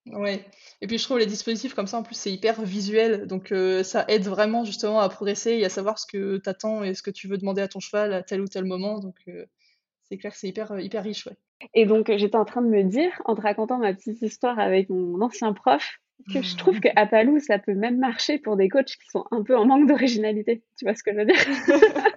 Ouais. 0.06 0.44
Et 0.80 0.88
puis 0.88 0.98
je 0.98 1.04
trouve 1.04 1.18
les 1.18 1.26
dispositifs 1.26 1.74
comme 1.74 1.86
ça, 1.86 1.98
en 1.98 2.02
plus, 2.02 2.16
c'est 2.16 2.32
hyper 2.32 2.62
visuel. 2.62 3.26
Donc 3.26 3.52
ça 3.82 4.04
aide 4.08 4.26
vraiment 4.26 4.64
justement 4.64 5.00
à 5.00 5.08
progresser 5.08 5.52
et 5.52 5.64
à 5.64 5.68
savoir 5.68 5.98
ce 5.98 6.06
que 6.06 6.38
tu 6.38 6.48
attends 6.48 6.82
et 6.82 6.94
ce 6.94 7.02
que 7.02 7.10
tu 7.10 7.28
veux 7.28 7.38
demander 7.38 7.62
à 7.62 7.68
ton 7.68 7.80
cheval 7.80 8.12
à 8.12 8.22
tel 8.22 8.40
ou 8.40 8.46
tel 8.46 8.64
moment. 8.64 8.98
Donc 8.98 9.16
c'est 10.04 10.18
clair 10.18 10.32
que 10.32 10.38
c'est 10.38 10.48
hyper, 10.48 10.72
euh, 10.72 10.80
hyper 10.80 11.02
riche. 11.02 11.26
Ouais. 11.26 11.36
Et 11.74 11.86
donc, 11.86 12.10
euh, 12.10 12.18
j'étais 12.18 12.36
en 12.36 12.44
train 12.44 12.62
de 12.62 12.68
me 12.68 12.82
dire, 12.82 13.10
en 13.24 13.34
te 13.34 13.40
racontant 13.40 13.78
ma 13.78 13.94
petite 13.94 14.20
histoire 14.22 14.58
avec 14.58 14.90
mon 14.90 15.20
ancien 15.20 15.52
prof, 15.52 15.98
que 16.32 16.42
je 16.42 16.56
trouve 16.56 16.80
qu'à 16.80 17.06
Palou, 17.06 17.40
ça 17.40 17.58
peut 17.58 17.74
même 17.74 17.98
marcher 17.98 18.38
pour 18.38 18.56
des 18.56 18.68
coachs 18.68 18.96
qui 18.96 19.08
sont 19.10 19.24
un 19.30 19.42
peu 19.42 19.56
en 19.56 19.64
manque 19.64 19.88
d'originalité. 19.88 20.62
Tu 20.78 20.84
vois 20.84 20.94
ce 20.94 21.02
que 21.02 21.12
je 21.12 21.18
veux 21.18 21.26
dire? 21.26 21.36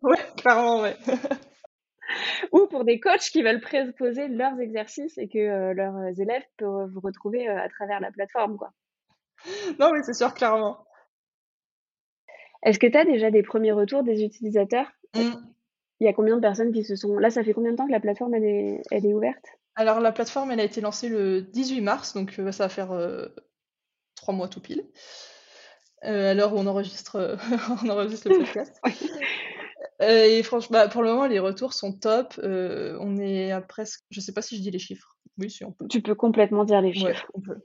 Ouais, 0.00 0.16
clairement, 0.36 0.80
ouais. 0.80 0.96
Ou 2.52 2.66
pour 2.66 2.84
des 2.84 3.00
coachs 3.00 3.30
qui 3.30 3.42
veulent 3.42 3.60
proposer 3.60 4.28
leurs 4.28 4.58
exercices 4.60 5.18
et 5.18 5.28
que 5.28 5.38
euh, 5.38 5.74
leurs 5.74 6.18
élèves 6.20 6.44
peuvent 6.56 6.88
vous 6.88 7.00
retrouver 7.00 7.48
à 7.48 7.68
travers 7.68 8.00
la 8.00 8.10
plateforme, 8.10 8.56
quoi. 8.56 8.72
Non, 9.80 9.92
mais 9.92 10.02
c'est 10.02 10.14
sûr, 10.14 10.32
clairement. 10.34 10.84
Est-ce 12.62 12.78
que 12.78 12.86
tu 12.86 12.96
as 12.96 13.04
déjà 13.04 13.30
des 13.30 13.42
premiers 13.42 13.72
retours 13.72 14.04
des 14.04 14.22
utilisateurs? 14.22 14.90
Mmh. 15.14 15.51
Il 16.02 16.04
y 16.04 16.08
a 16.08 16.12
combien 16.12 16.34
de 16.34 16.40
personnes 16.40 16.72
qui 16.72 16.82
se 16.82 16.96
sont... 16.96 17.16
Là, 17.16 17.30
ça 17.30 17.44
fait 17.44 17.52
combien 17.52 17.70
de 17.70 17.76
temps 17.76 17.86
que 17.86 17.92
la 17.92 18.00
plateforme, 18.00 18.34
elle 18.34 18.44
est, 18.44 18.82
elle 18.90 19.06
est 19.06 19.14
ouverte? 19.14 19.46
Alors, 19.76 20.00
la 20.00 20.10
plateforme, 20.10 20.50
elle 20.50 20.58
a 20.58 20.64
été 20.64 20.80
lancée 20.80 21.08
le 21.08 21.42
18 21.42 21.80
mars, 21.80 22.12
donc 22.12 22.40
euh, 22.40 22.50
ça 22.50 22.64
va 22.64 22.68
faire 22.68 22.90
euh, 22.90 23.28
trois 24.16 24.34
mois 24.34 24.48
tout 24.48 24.60
pile. 24.60 24.84
Euh, 26.04 26.32
à 26.32 26.34
l'heure 26.34 26.54
où 26.54 26.58
on 26.58 26.66
enregistre, 26.66 27.38
on 27.84 27.88
enregistre 27.88 28.30
le 28.30 28.38
podcast. 28.38 28.80
et 30.00 30.42
franchement, 30.42 30.72
bah, 30.78 30.88
pour 30.88 31.02
le 31.02 31.10
moment, 31.10 31.28
les 31.28 31.38
retours 31.38 31.72
sont 31.72 31.92
top. 31.92 32.34
on 32.42 33.16
est 33.18 33.52
à 33.52 33.60
presque... 33.60 34.02
Je 34.10 34.18
sais 34.18 34.32
pas 34.32 34.42
si 34.42 34.56
je 34.56 34.62
dis 34.62 34.72
les 34.72 34.80
chiffres. 34.80 35.16
Oui, 35.38 35.50
si 35.50 35.64
on 35.64 35.70
peut. 35.70 35.86
Tu 35.86 36.02
peux 36.02 36.16
complètement 36.16 36.64
dire 36.64 36.80
les 36.80 36.92
chiffres. 36.92 37.30
on 37.34 37.40
peut. 37.40 37.58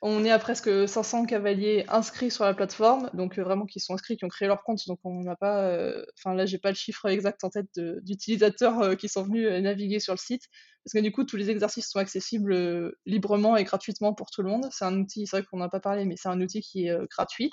On 0.00 0.24
est 0.24 0.30
à 0.30 0.38
presque 0.38 0.88
500 0.88 1.26
cavaliers 1.26 1.84
inscrits 1.88 2.30
sur 2.30 2.44
la 2.44 2.54
plateforme, 2.54 3.10
donc 3.14 3.38
euh, 3.38 3.42
vraiment 3.42 3.66
qui 3.66 3.80
sont 3.80 3.94
inscrits, 3.94 4.16
qui 4.16 4.24
ont 4.24 4.28
créé 4.28 4.48
leur 4.48 4.62
compte. 4.62 4.86
Donc 4.86 5.00
on 5.04 5.22
n'a 5.22 5.36
pas, 5.36 5.64
euh, 5.64 6.04
enfin 6.18 6.34
là 6.34 6.46
j'ai 6.46 6.58
pas 6.58 6.70
le 6.70 6.74
chiffre 6.76 7.06
exact 7.06 7.44
en 7.44 7.50
tête 7.50 7.68
d'utilisateurs 7.76 8.80
euh, 8.80 8.94
qui 8.94 9.08
sont 9.08 9.22
venus 9.22 9.48
naviguer 9.62 10.00
sur 10.00 10.14
le 10.14 10.18
site, 10.18 10.44
parce 10.84 10.94
que 10.94 11.00
du 11.00 11.12
coup 11.12 11.24
tous 11.24 11.36
les 11.36 11.50
exercices 11.50 11.88
sont 11.88 11.98
accessibles 11.98 12.92
librement 13.06 13.56
et 13.56 13.64
gratuitement 13.64 14.14
pour 14.14 14.30
tout 14.30 14.42
le 14.42 14.48
monde. 14.48 14.68
C'est 14.70 14.84
un 14.84 14.98
outil, 14.98 15.26
c'est 15.26 15.38
vrai 15.38 15.46
qu'on 15.50 15.58
n'a 15.58 15.68
pas 15.68 15.80
parlé, 15.80 16.04
mais 16.04 16.16
c'est 16.16 16.28
un 16.28 16.40
outil 16.40 16.60
qui 16.60 16.86
est 16.86 16.96
gratuit 17.10 17.50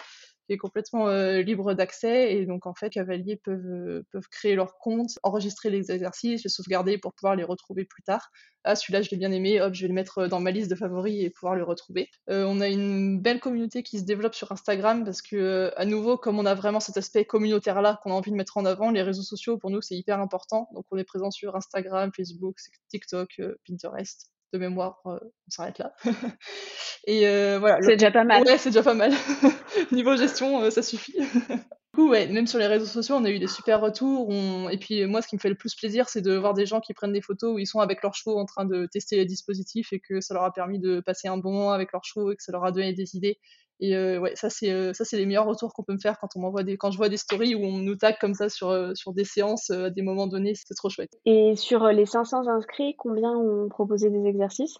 est 0.54 0.58
complètement 0.58 1.08
euh, 1.08 1.42
libre 1.42 1.74
d'accès 1.74 2.36
et 2.36 2.46
donc 2.46 2.66
en 2.66 2.74
fait 2.74 2.90
cavaliers 2.90 3.36
peuvent 3.36 3.66
euh, 3.66 4.06
peuvent 4.12 4.28
créer 4.30 4.56
leur 4.56 4.78
compte, 4.78 5.12
enregistrer 5.24 5.70
les 5.70 5.92
exercices, 5.92 6.44
les 6.44 6.50
sauvegarder 6.50 6.98
pour 6.98 7.14
pouvoir 7.14 7.36
les 7.36 7.44
retrouver 7.44 7.86
plus 7.86 8.04
tard. 8.04 8.32
Ah 8.64 8.76
celui-là 8.76 9.02
je 9.02 9.10
l'ai 9.12 9.18
bien 9.18 9.32
aimé, 9.32 9.62
hop 9.62 9.74
je 9.74 9.82
vais 9.84 9.88
le 9.88 9.94
mettre 9.94 10.28
dans 10.28 10.40
ma 10.40 10.52
liste 10.52 10.70
de 10.70 10.76
favoris 10.76 11.24
et 11.24 11.30
pouvoir 11.30 11.56
le 11.56 11.64
retrouver. 11.64 12.10
Euh, 12.30 12.46
on 12.46 12.62
a 12.62 12.68
une 12.68 13.20
belle 13.22 13.40
communauté 13.40 13.84
qui 13.84 14.00
se 14.00 14.06
développe 14.06 14.36
sur 14.36 14.52
Instagram 14.52 15.04
parce 15.04 15.22
que 15.22 15.72
à 15.76 15.86
nouveau 15.86 16.18
comme 16.18 16.40
on 16.40 16.46
a 16.46 16.56
vraiment 16.56 16.80
cet 16.80 16.98
aspect 16.98 17.26
communautaire 17.26 17.82
là 17.82 18.00
qu'on 18.04 18.12
a 18.12 18.16
envie 18.16 18.32
de 18.32 18.36
mettre 18.38 18.58
en 18.58 18.66
avant, 18.66 18.92
les 18.92 19.02
réseaux 19.02 19.24
sociaux 19.24 19.58
pour 19.58 19.70
nous 19.70 19.82
c'est 19.82 19.96
hyper 19.96 20.20
important 20.20 20.70
donc 20.74 20.86
on 20.92 20.98
est 20.98 21.04
présent 21.04 21.32
sur 21.32 21.56
Instagram, 21.56 22.12
Facebook, 22.16 22.58
TikTok, 22.90 23.42
Pinterest 23.68 24.30
de 24.54 24.60
mémoire, 24.60 25.00
euh, 25.06 25.20
on 25.22 25.50
s'arrête 25.50 25.78
là. 25.80 25.94
et 27.08 27.28
euh, 27.28 27.60
voilà. 27.60 27.82
C'est 27.82 27.98
déjà 27.98 28.12
pas 28.12 28.24
mal. 28.24 28.44
Ouais, 28.44 28.58
c'est 28.58 28.70
déjà 28.70 28.84
pas 28.84 28.94
mal. 28.94 29.12
Niveau 29.92 30.16
gestion, 30.16 30.62
euh, 30.62 30.70
ça 30.70 30.82
suffit. 30.82 31.14
du 31.20 31.96
coup, 31.96 32.10
ouais, 32.10 32.28
même 32.28 32.48
sur 32.48 32.60
les 32.60 32.68
réseaux 32.68 32.86
sociaux, 32.86 33.16
on 33.16 33.26
a 33.26 33.30
eu 33.30 33.40
des 33.40 33.48
super 33.48 33.82
retours. 33.82 34.32
Et 34.72 34.78
puis 34.78 35.06
moi, 35.06 35.22
ce 35.22 35.28
qui 35.28 35.36
me 35.36 35.40
fait 35.40 35.50
le 35.50 35.56
plus 35.56 35.76
plaisir, 35.76 36.10
c'est 36.10 36.22
de 36.22 36.36
voir 36.36 36.54
des 36.54 36.66
gens 36.66 36.80
qui 36.80 36.94
prennent 36.94 37.14
des 37.14 37.22
photos 37.22 37.56
où 37.56 37.60
ils 37.60 37.68
sont 37.68 37.80
avec 37.80 38.02
leurs 38.02 38.16
chevaux 38.16 38.38
en 38.38 38.46
train 38.46 38.66
de 38.66 38.88
tester 38.88 39.16
les 39.18 39.26
dispositifs 39.26 39.94
et 39.94 40.00
que 40.00 40.22
ça 40.22 40.34
leur 40.34 40.44
a 40.44 40.54
permis 40.54 40.80
de 40.80 41.00
passer 41.00 41.28
un 41.28 41.38
bon 41.38 41.52
moment 41.52 41.72
avec 41.72 41.92
leurs 41.92 42.04
chevaux 42.04 42.32
et 42.32 42.36
que 42.36 42.44
ça 42.44 42.52
leur 42.52 42.66
a 42.66 42.72
donné 42.72 42.94
des 42.94 43.16
idées. 43.16 43.40
Et 43.80 43.96
euh, 43.96 44.20
ouais, 44.20 44.36
ça 44.36 44.50
c'est 44.50 44.72
euh, 44.72 44.94
ça 44.94 45.06
c'est 45.06 45.18
les 45.18 45.26
meilleurs 45.26 45.46
retours 45.46 45.74
qu'on 45.74 45.84
peut 45.84 45.94
me 45.94 46.00
faire 46.00 46.20
quand 46.20 46.30
on 46.36 46.42
m'envoie 46.42 46.64
des 46.64 46.78
quand 46.78 46.92
je 46.92 46.98
vois 46.98 47.10
des 47.10 47.18
stories 47.18 47.56
où 47.56 47.64
on 47.64 47.78
nous 47.78 47.96
tag 47.96 48.18
comme 48.20 48.34
ça 48.34 48.50
sur 48.50 48.70
euh, 48.70 48.94
sur 48.94 49.14
des 49.14 49.24
séances 49.24 49.70
à 49.70 49.90
des 49.90 50.02
moments 50.02 50.28
donnés, 50.28 50.54
c'est 50.56 50.74
trop 50.74 50.90
chouette. 50.90 51.18
Et 51.26 51.56
sur 51.56 51.86
les 51.88 52.06
500 52.06 52.48
inscrits, 52.48 52.96
combien 52.98 53.32
ont 53.32 53.70
proposé 53.70 54.10
des 54.10 54.26
exercices? 54.26 54.78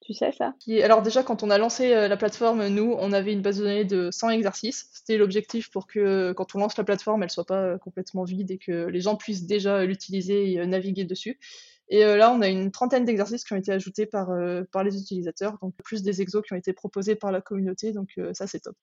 Tu 0.00 0.14
sais 0.14 0.32
ça? 0.32 0.52
Alors 0.82 1.02
déjà, 1.02 1.22
quand 1.22 1.44
on 1.44 1.50
a 1.50 1.58
lancé 1.58 1.90
la 1.90 2.16
plateforme, 2.16 2.66
nous, 2.66 2.96
on 2.98 3.12
avait 3.12 3.32
une 3.32 3.40
base 3.40 3.58
de 3.58 3.62
données 3.62 3.84
de 3.84 4.10
100 4.10 4.30
exercices. 4.30 4.88
C'était 4.92 5.16
l'objectif 5.16 5.70
pour 5.70 5.86
que 5.86 6.32
quand 6.32 6.56
on 6.56 6.58
lance 6.58 6.76
la 6.76 6.82
plateforme, 6.82 7.22
elle 7.22 7.30
soit 7.30 7.46
pas 7.46 7.78
complètement 7.78 8.24
vide 8.24 8.50
et 8.50 8.58
que 8.58 8.86
les 8.86 9.00
gens 9.00 9.14
puissent 9.14 9.46
déjà 9.46 9.84
l'utiliser 9.84 10.54
et 10.54 10.66
naviguer 10.66 11.04
dessus. 11.04 11.38
Et 11.92 12.06
euh, 12.06 12.16
là, 12.16 12.32
on 12.32 12.40
a 12.40 12.48
une 12.48 12.70
trentaine 12.70 13.04
d'exercices 13.04 13.44
qui 13.44 13.52
ont 13.52 13.56
été 13.56 13.70
ajoutés 13.70 14.06
par, 14.06 14.30
euh, 14.30 14.62
par 14.72 14.82
les 14.82 14.98
utilisateurs, 14.98 15.58
donc 15.60 15.74
plus 15.84 16.02
des 16.02 16.22
exos 16.22 16.42
qui 16.42 16.54
ont 16.54 16.56
été 16.56 16.72
proposés 16.72 17.16
par 17.16 17.30
la 17.30 17.42
communauté, 17.42 17.92
donc 17.92 18.08
euh, 18.16 18.32
ça 18.32 18.46
c'est 18.46 18.60
top. 18.60 18.74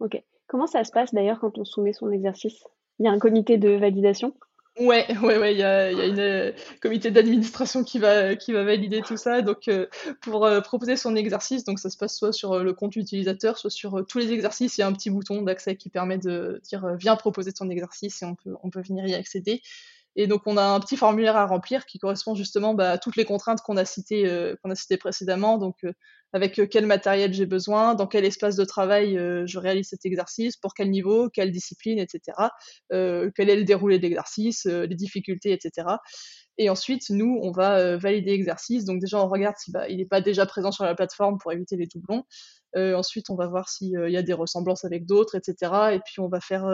Ok. 0.00 0.22
Comment 0.48 0.66
ça 0.66 0.84
se 0.84 0.92
passe 0.92 1.14
d'ailleurs 1.14 1.40
quand 1.40 1.56
on 1.56 1.64
soumet 1.64 1.94
son 1.94 2.10
exercice? 2.10 2.62
Il 2.98 3.06
y 3.06 3.08
a 3.08 3.10
un 3.10 3.18
comité 3.18 3.56
de 3.56 3.70
validation? 3.70 4.34
Ouais, 4.78 5.06
ouais, 5.22 5.38
ouais, 5.38 5.54
il 5.54 5.58
y 5.60 5.62
a, 5.62 5.92
y 5.92 6.00
a 6.02 6.04
une 6.04 6.18
euh, 6.18 6.52
comité 6.82 7.10
d'administration 7.10 7.84
qui 7.84 7.98
va, 7.98 8.36
qui 8.36 8.52
va 8.52 8.64
valider 8.64 9.00
tout 9.00 9.16
ça. 9.16 9.40
Donc, 9.40 9.68
euh, 9.68 9.86
pour 10.20 10.44
euh, 10.44 10.60
proposer 10.60 10.96
son 10.96 11.16
exercice, 11.16 11.64
donc 11.64 11.78
ça 11.78 11.88
se 11.88 11.96
passe 11.96 12.14
soit 12.14 12.32
sur 12.32 12.58
le 12.58 12.74
compte 12.74 12.96
utilisateur, 12.96 13.56
soit 13.56 13.70
sur 13.70 14.04
tous 14.06 14.18
les 14.18 14.30
exercices. 14.30 14.76
Il 14.76 14.82
y 14.82 14.84
a 14.84 14.86
un 14.86 14.92
petit 14.92 15.08
bouton 15.08 15.40
d'accès 15.40 15.76
qui 15.76 15.88
permet 15.88 16.18
de 16.18 16.60
dire 16.64 16.96
viens 16.98 17.16
proposer 17.16 17.52
ton 17.52 17.70
exercice 17.70 18.20
et 18.20 18.26
on 18.26 18.34
peut, 18.34 18.54
on 18.62 18.68
peut 18.68 18.82
venir 18.82 19.06
y 19.06 19.14
accéder. 19.14 19.62
Et 20.16 20.26
donc, 20.26 20.42
on 20.46 20.56
a 20.56 20.64
un 20.64 20.80
petit 20.80 20.96
formulaire 20.96 21.36
à 21.36 21.46
remplir 21.46 21.86
qui 21.86 21.98
correspond 21.98 22.34
justement 22.34 22.74
bah, 22.74 22.92
à 22.92 22.98
toutes 22.98 23.16
les 23.16 23.24
contraintes 23.24 23.60
qu'on 23.62 23.76
a 23.76 23.84
citées, 23.84 24.54
qu'on 24.62 24.70
a 24.70 24.74
citées 24.74 24.98
précédemment. 24.98 25.58
Donc, 25.58 25.84
avec 26.32 26.58
euh, 26.58 26.66
quel 26.66 26.86
matériel 26.86 27.32
j'ai 27.32 27.46
besoin, 27.46 27.94
dans 27.94 28.06
quel 28.06 28.24
espace 28.24 28.56
de 28.56 28.64
travail 28.64 29.18
euh, 29.18 29.44
je 29.46 29.58
réalise 29.58 29.88
cet 29.88 30.06
exercice, 30.06 30.56
pour 30.56 30.74
quel 30.74 30.90
niveau, 30.90 31.28
quelle 31.28 31.52
discipline, 31.52 31.98
etc. 31.98 32.38
Euh, 32.92 33.30
quel 33.34 33.50
est 33.50 33.56
le 33.56 33.64
déroulé 33.64 33.98
de 33.98 34.02
l'exercice, 34.02 34.64
les 34.64 34.94
difficultés, 34.94 35.52
etc. 35.52 35.88
Et 36.58 36.70
ensuite, 36.70 37.10
nous, 37.10 37.38
on 37.42 37.50
va 37.50 37.96
valider 37.96 38.32
l'exercice. 38.32 38.84
Donc 38.84 39.00
déjà, 39.00 39.18
on 39.18 39.28
regarde 39.28 39.56
s'il 39.58 39.72
bah, 39.72 39.88
n'est 39.88 40.04
pas 40.04 40.20
déjà 40.20 40.46
présent 40.46 40.72
sur 40.72 40.84
la 40.84 40.94
plateforme 40.94 41.38
pour 41.38 41.52
éviter 41.52 41.76
les 41.76 41.86
doublons. 41.86 42.24
ensuite, 42.74 43.30
on 43.30 43.36
va 43.36 43.46
voir 43.46 43.68
s'il 43.68 43.92
y 43.92 44.16
a 44.16 44.22
des 44.22 44.32
ressemblances 44.32 44.84
avec 44.84 45.06
d'autres, 45.06 45.34
etc. 45.34 45.72
Et 45.92 46.00
puis, 46.04 46.20
on 46.20 46.28
va 46.28 46.40
faire 46.40 46.64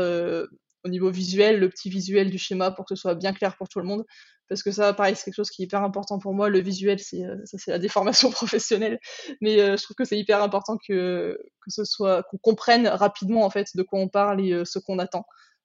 au 0.84 0.88
niveau 0.88 1.10
visuel, 1.10 1.58
le 1.58 1.68
petit 1.68 1.90
visuel 1.90 2.30
du 2.30 2.38
schéma 2.38 2.70
pour 2.70 2.84
que 2.84 2.94
ce 2.94 3.00
soit 3.00 3.14
bien 3.14 3.32
clair 3.32 3.56
pour 3.56 3.68
tout 3.68 3.80
le 3.80 3.86
monde 3.86 4.04
parce 4.48 4.62
que 4.62 4.70
ça, 4.70 4.92
pareil, 4.94 5.14
c'est 5.14 5.24
quelque 5.24 5.34
chose 5.34 5.50
qui 5.50 5.62
est 5.62 5.66
hyper 5.66 5.82
important 5.82 6.18
pour 6.18 6.32
moi. 6.34 6.48
Le 6.48 6.60
visuel, 6.60 6.98
c'est 6.98 7.24
euh, 7.24 7.36
ça, 7.44 7.58
c'est 7.58 7.70
la 7.70 7.78
déformation 7.78 8.30
professionnelle, 8.30 8.98
mais 9.40 9.60
euh, 9.60 9.76
je 9.76 9.82
trouve 9.82 9.94
que 9.94 10.04
c'est 10.04 10.18
hyper 10.18 10.42
important 10.42 10.76
que 10.76 11.38
que 11.60 11.70
ce 11.70 11.84
soit 11.84 12.22
qu'on 12.24 12.38
comprenne 12.38 12.88
rapidement 12.88 13.44
en 13.44 13.50
fait 13.50 13.76
de 13.76 13.82
quoi 13.82 14.00
on 14.00 14.08
parle 14.08 14.40
et 14.44 14.52
euh, 14.52 14.64
ce 14.64 14.78
qu'on 14.78 14.98
attend. 14.98 15.24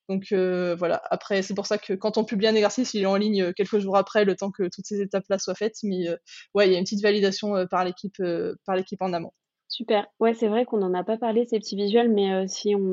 Donc 0.09 0.33
voilà. 0.33 1.01
Après, 1.11 1.41
c'est 1.43 1.53
pour 1.53 1.65
ça 1.65 1.77
que 1.77 1.93
quand 1.93 2.17
on 2.17 2.25
publie 2.25 2.47
un 2.47 2.55
exercice, 2.55 2.93
il 2.93 3.03
est 3.03 3.05
en 3.05 3.15
ligne 3.15 3.53
quelques 3.53 3.79
jours 3.79 3.95
après, 3.95 4.25
le 4.25 4.35
temps 4.35 4.51
que 4.51 4.63
toutes 4.63 4.85
ces 4.85 4.99
étapes-là 4.99 5.39
soient 5.39 5.55
faites. 5.55 5.77
Mais 5.81 6.09
ouais, 6.53 6.67
il 6.67 6.73
y 6.73 6.75
a 6.75 6.77
une 6.77 6.83
petite 6.83 7.01
validation 7.01 7.65
par 7.67 7.85
l'équipe 7.85 8.21
par 8.65 8.75
l'équipe 8.75 9.01
en 9.01 9.13
amont. 9.13 9.31
Super. 9.69 10.05
Ouais, 10.19 10.33
c'est 10.33 10.49
vrai 10.49 10.65
qu'on 10.65 10.79
n'en 10.79 10.93
a 10.93 11.05
pas 11.05 11.17
parlé 11.17 11.45
ces 11.45 11.57
petits 11.57 11.77
visuels, 11.77 12.11
mais 12.11 12.45
si 12.49 12.75
on 12.75 12.91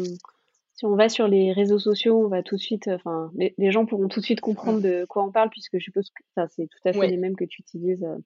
si 0.81 0.87
on 0.87 0.97
va 0.97 1.11
sur 1.11 1.29
les 1.29 1.53
réseaux 1.53 1.79
sociaux, 1.79 2.25
on 2.25 2.29
va 2.29 2.43
tout 2.43 2.57
de 2.57 2.61
suite, 2.61 2.89
euh, 2.89 2.95
enfin, 2.95 3.31
les, 3.35 3.71
gens 3.71 3.85
pourront 3.85 4.09
tout 4.09 4.21
de 4.21 4.25
suite 4.25 4.41
comprendre 4.41 4.81
de 4.81 5.05
quoi 5.07 5.23
on 5.23 5.31
parle, 5.31 5.51
puisque 5.51 5.75
je 5.75 5.85
suppose 5.85 6.09
que 6.09 6.23
ça, 6.35 6.47
c'est 6.49 6.69
tout 6.69 6.89
à 6.89 6.95
fait 6.95 7.07
les 7.07 7.19
mêmes 7.19 7.37
que 7.37 7.45
tu 7.45 7.61
utilises 7.61 8.03
euh, 8.03 8.17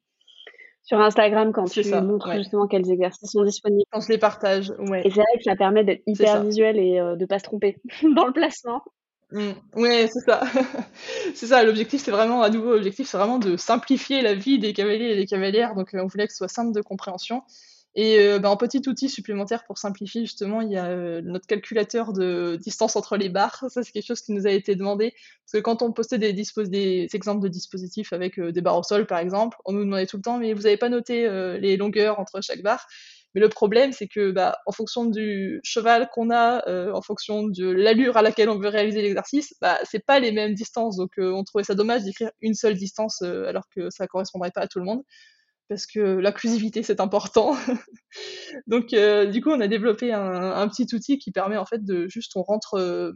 sur 0.84 1.00
Instagram 1.00 1.50
quand 1.52 1.64
tu 1.64 1.82
montres 1.90 2.32
justement 2.34 2.68
quels 2.68 2.88
exercices 2.92 3.32
sont 3.32 3.42
disponibles. 3.42 3.82
Quand 3.90 4.02
je 4.02 4.08
les 4.08 4.18
partage, 4.18 4.72
ouais. 4.78 5.00
Et 5.04 5.10
c'est 5.10 5.16
vrai 5.16 5.36
que 5.36 5.42
ça 5.42 5.56
permet 5.56 5.82
d'être 5.82 6.04
hyper 6.06 6.44
visuel 6.44 6.78
et 6.78 7.00
euh, 7.00 7.16
de 7.16 7.26
pas 7.26 7.40
se 7.40 7.44
tromper 7.44 7.76
dans 8.14 8.26
le 8.26 8.32
placement. 8.32 8.84
Mmh. 9.32 9.50
Ouais, 9.74 10.06
c'est 10.06 10.20
ça. 10.20 10.42
c'est 11.34 11.46
ça, 11.46 11.64
l'objectif, 11.64 12.02
c'est 12.04 12.12
vraiment, 12.12 12.42
à 12.42 12.50
nouveau, 12.50 12.74
l'objectif, 12.74 13.08
c'est 13.08 13.18
vraiment 13.18 13.40
de 13.40 13.56
simplifier 13.56 14.22
la 14.22 14.34
vie 14.34 14.60
des 14.60 14.72
cavaliers 14.72 15.10
et 15.10 15.16
des 15.16 15.26
cavalières. 15.26 15.74
Donc, 15.74 15.88
on 15.94 16.06
voulait 16.06 16.28
que 16.28 16.32
ce 16.32 16.38
soit 16.38 16.46
simple 16.46 16.72
de 16.72 16.82
compréhension. 16.82 17.42
Et 17.96 18.18
euh, 18.18 18.40
bah, 18.40 18.50
en 18.50 18.56
petit 18.56 18.82
outil 18.88 19.08
supplémentaire 19.08 19.64
pour 19.64 19.78
simplifier, 19.78 20.22
justement, 20.22 20.60
il 20.60 20.72
y 20.72 20.76
a 20.76 20.86
euh, 20.86 21.20
notre 21.22 21.46
calculateur 21.46 22.12
de 22.12 22.56
distance 22.60 22.96
entre 22.96 23.16
les 23.16 23.28
barres. 23.28 23.64
Ça, 23.68 23.84
c'est 23.84 23.92
quelque 23.92 24.06
chose 24.06 24.20
qui 24.20 24.32
nous 24.32 24.48
a 24.48 24.50
été 24.50 24.74
demandé. 24.74 25.12
Parce 25.44 25.52
que 25.52 25.58
quand 25.58 25.80
on 25.82 25.92
postait 25.92 26.18
des, 26.18 26.34
exemples 27.14 27.42
de 27.42 27.48
dispositifs 27.48 28.12
avec 28.12 28.38
euh, 28.40 28.50
des 28.50 28.60
barres 28.62 28.78
au 28.78 28.82
sol, 28.82 29.06
par 29.06 29.18
exemple, 29.18 29.58
on 29.64 29.72
nous 29.72 29.84
demandait 29.84 30.06
tout 30.06 30.16
le 30.16 30.22
temps, 30.22 30.38
mais 30.38 30.54
vous 30.54 30.62
n'avez 30.62 30.76
pas 30.76 30.88
noté 30.88 31.28
les 31.60 31.76
longueurs 31.76 32.18
entre 32.18 32.40
chaque 32.42 32.62
barre? 32.62 32.86
Mais 33.34 33.40
le 33.40 33.48
problème, 33.48 33.92
c'est 33.92 34.06
que, 34.06 34.30
bah, 34.30 34.58
en 34.66 34.72
fonction 34.72 35.04
du 35.06 35.60
cheval 35.64 36.08
qu'on 36.12 36.30
a, 36.30 36.92
en 36.92 37.02
fonction 37.02 37.44
de 37.48 37.68
l'allure 37.68 38.16
à 38.16 38.22
laquelle 38.22 38.48
on 38.48 38.58
veut 38.58 38.68
réaliser 38.68 39.02
l'exercice, 39.02 39.54
bah, 39.60 39.78
c'est 39.84 40.04
pas 40.04 40.20
les 40.20 40.32
mêmes 40.32 40.54
distances. 40.54 40.96
Donc, 40.96 41.12
on 41.18 41.42
trouvait 41.44 41.64
ça 41.64 41.74
dommage 41.74 42.04
d'écrire 42.04 42.30
une 42.40 42.54
seule 42.54 42.74
distance 42.74 43.22
alors 43.22 43.64
que 43.74 43.90
ça 43.90 44.06
correspondrait 44.06 44.52
pas 44.52 44.62
à 44.62 44.68
tout 44.68 44.78
le 44.78 44.84
monde 44.84 45.02
parce 45.68 45.86
que 45.86 46.00
l'inclusivité 46.00 46.82
c'est 46.82 47.00
important. 47.00 47.56
Donc 48.66 48.92
euh, 48.92 49.26
du 49.26 49.40
coup 49.40 49.50
on 49.50 49.60
a 49.60 49.68
développé 49.68 50.12
un, 50.12 50.68
petit 50.68 50.94
outil 50.94 51.18
qui 51.18 51.30
permet 51.30 51.56
en 51.56 51.66
fait 51.66 51.84
de 51.84 52.08
juste 52.08 52.36
on 52.36 52.42
rentre, 52.42 52.74
euh, 52.74 53.12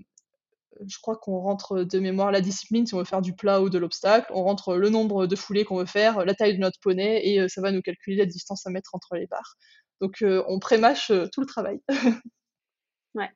je 0.87 0.99
crois 1.01 1.17
qu'on 1.17 1.39
rentre 1.39 1.83
de 1.83 1.99
mémoire 1.99 2.33
la 2.33 2.41
discipline 2.41 2.87
si 2.87 2.95
on 2.95 2.99
veut 2.99 3.05
faire 3.05 3.23
du 3.23 3.35
plat 3.35 3.61
ou 3.61 3.71
de 3.71 3.79
l'obstacle, 3.79 4.31
on 4.35 4.43
rentre 4.43 4.77
le 4.77 4.89
nombre 4.89 5.27
de 5.27 5.37
foulées 5.37 5.65
qu'on 5.65 5.79
veut 5.79 5.87
faire, 5.87 6.25
la 6.25 6.35
taille 6.35 6.55
de 6.55 6.61
notre 6.61 6.81
poney 6.81 7.21
et 7.25 7.41
euh, 7.41 7.49
ça 7.49 7.61
va 7.61 7.73
nous 7.73 7.83
calculer 7.83 8.17
la 8.17 8.27
distance 8.27 8.67
à 8.67 8.71
mettre 8.71 8.95
entre 8.95 9.17
les 9.17 9.27
barres. 9.27 9.57
Donc 10.01 10.23
on 10.23 10.61
prémâche 10.61 11.11
tout 11.33 11.41
le 11.41 11.47
travail. 11.47 11.81
ouais, 13.17 13.29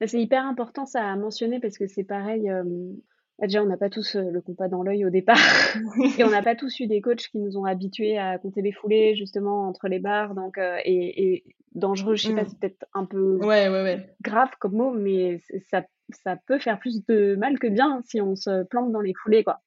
bah, 0.00 0.06
c'est 0.06 0.20
hyper 0.20 0.44
important 0.44 0.84
ça 0.84 1.10
à 1.10 1.16
mentionner 1.16 1.60
parce 1.60 1.78
que 1.78 1.86
c'est 1.86 2.04
pareil. 2.04 2.50
Bah, 3.40 3.46
déjà, 3.46 3.62
on 3.62 3.66
n'a 3.66 3.78
pas 3.78 3.88
tous 3.88 4.16
euh, 4.16 4.30
le 4.30 4.40
compas 4.42 4.68
dans 4.68 4.82
l'œil 4.82 5.06
au 5.06 5.10
départ. 5.10 5.38
et 6.18 6.24
on 6.24 6.30
n'a 6.30 6.42
pas 6.42 6.54
tous 6.54 6.78
eu 6.80 6.86
des 6.86 7.00
coachs 7.00 7.28
qui 7.30 7.38
nous 7.38 7.56
ont 7.56 7.64
habitués 7.64 8.18
à 8.18 8.38
compter 8.38 8.60
les 8.60 8.72
foulées, 8.72 9.16
justement, 9.16 9.66
entre 9.66 9.88
les 9.88 9.98
barres. 9.98 10.34
Donc, 10.34 10.58
euh, 10.58 10.76
et, 10.84 11.44
dangereux, 11.74 12.16
je 12.16 12.28
sais 12.28 12.34
pas, 12.34 12.42
mm. 12.42 12.48
c'est 12.48 12.58
peut-être 12.58 12.84
un 12.92 13.06
peu 13.06 13.38
grave 14.20 14.50
comme 14.58 14.74
mot, 14.74 14.92
mais 14.92 15.40
ça, 15.70 15.84
ça 16.10 16.36
peut 16.36 16.58
faire 16.58 16.78
plus 16.78 17.04
de 17.06 17.36
mal 17.36 17.58
que 17.58 17.68
bien 17.68 18.02
si 18.04 18.20
on 18.20 18.36
se 18.36 18.64
plante 18.64 18.92
dans 18.92 19.00
les 19.00 19.14
foulées, 19.14 19.44
quoi. 19.44 19.60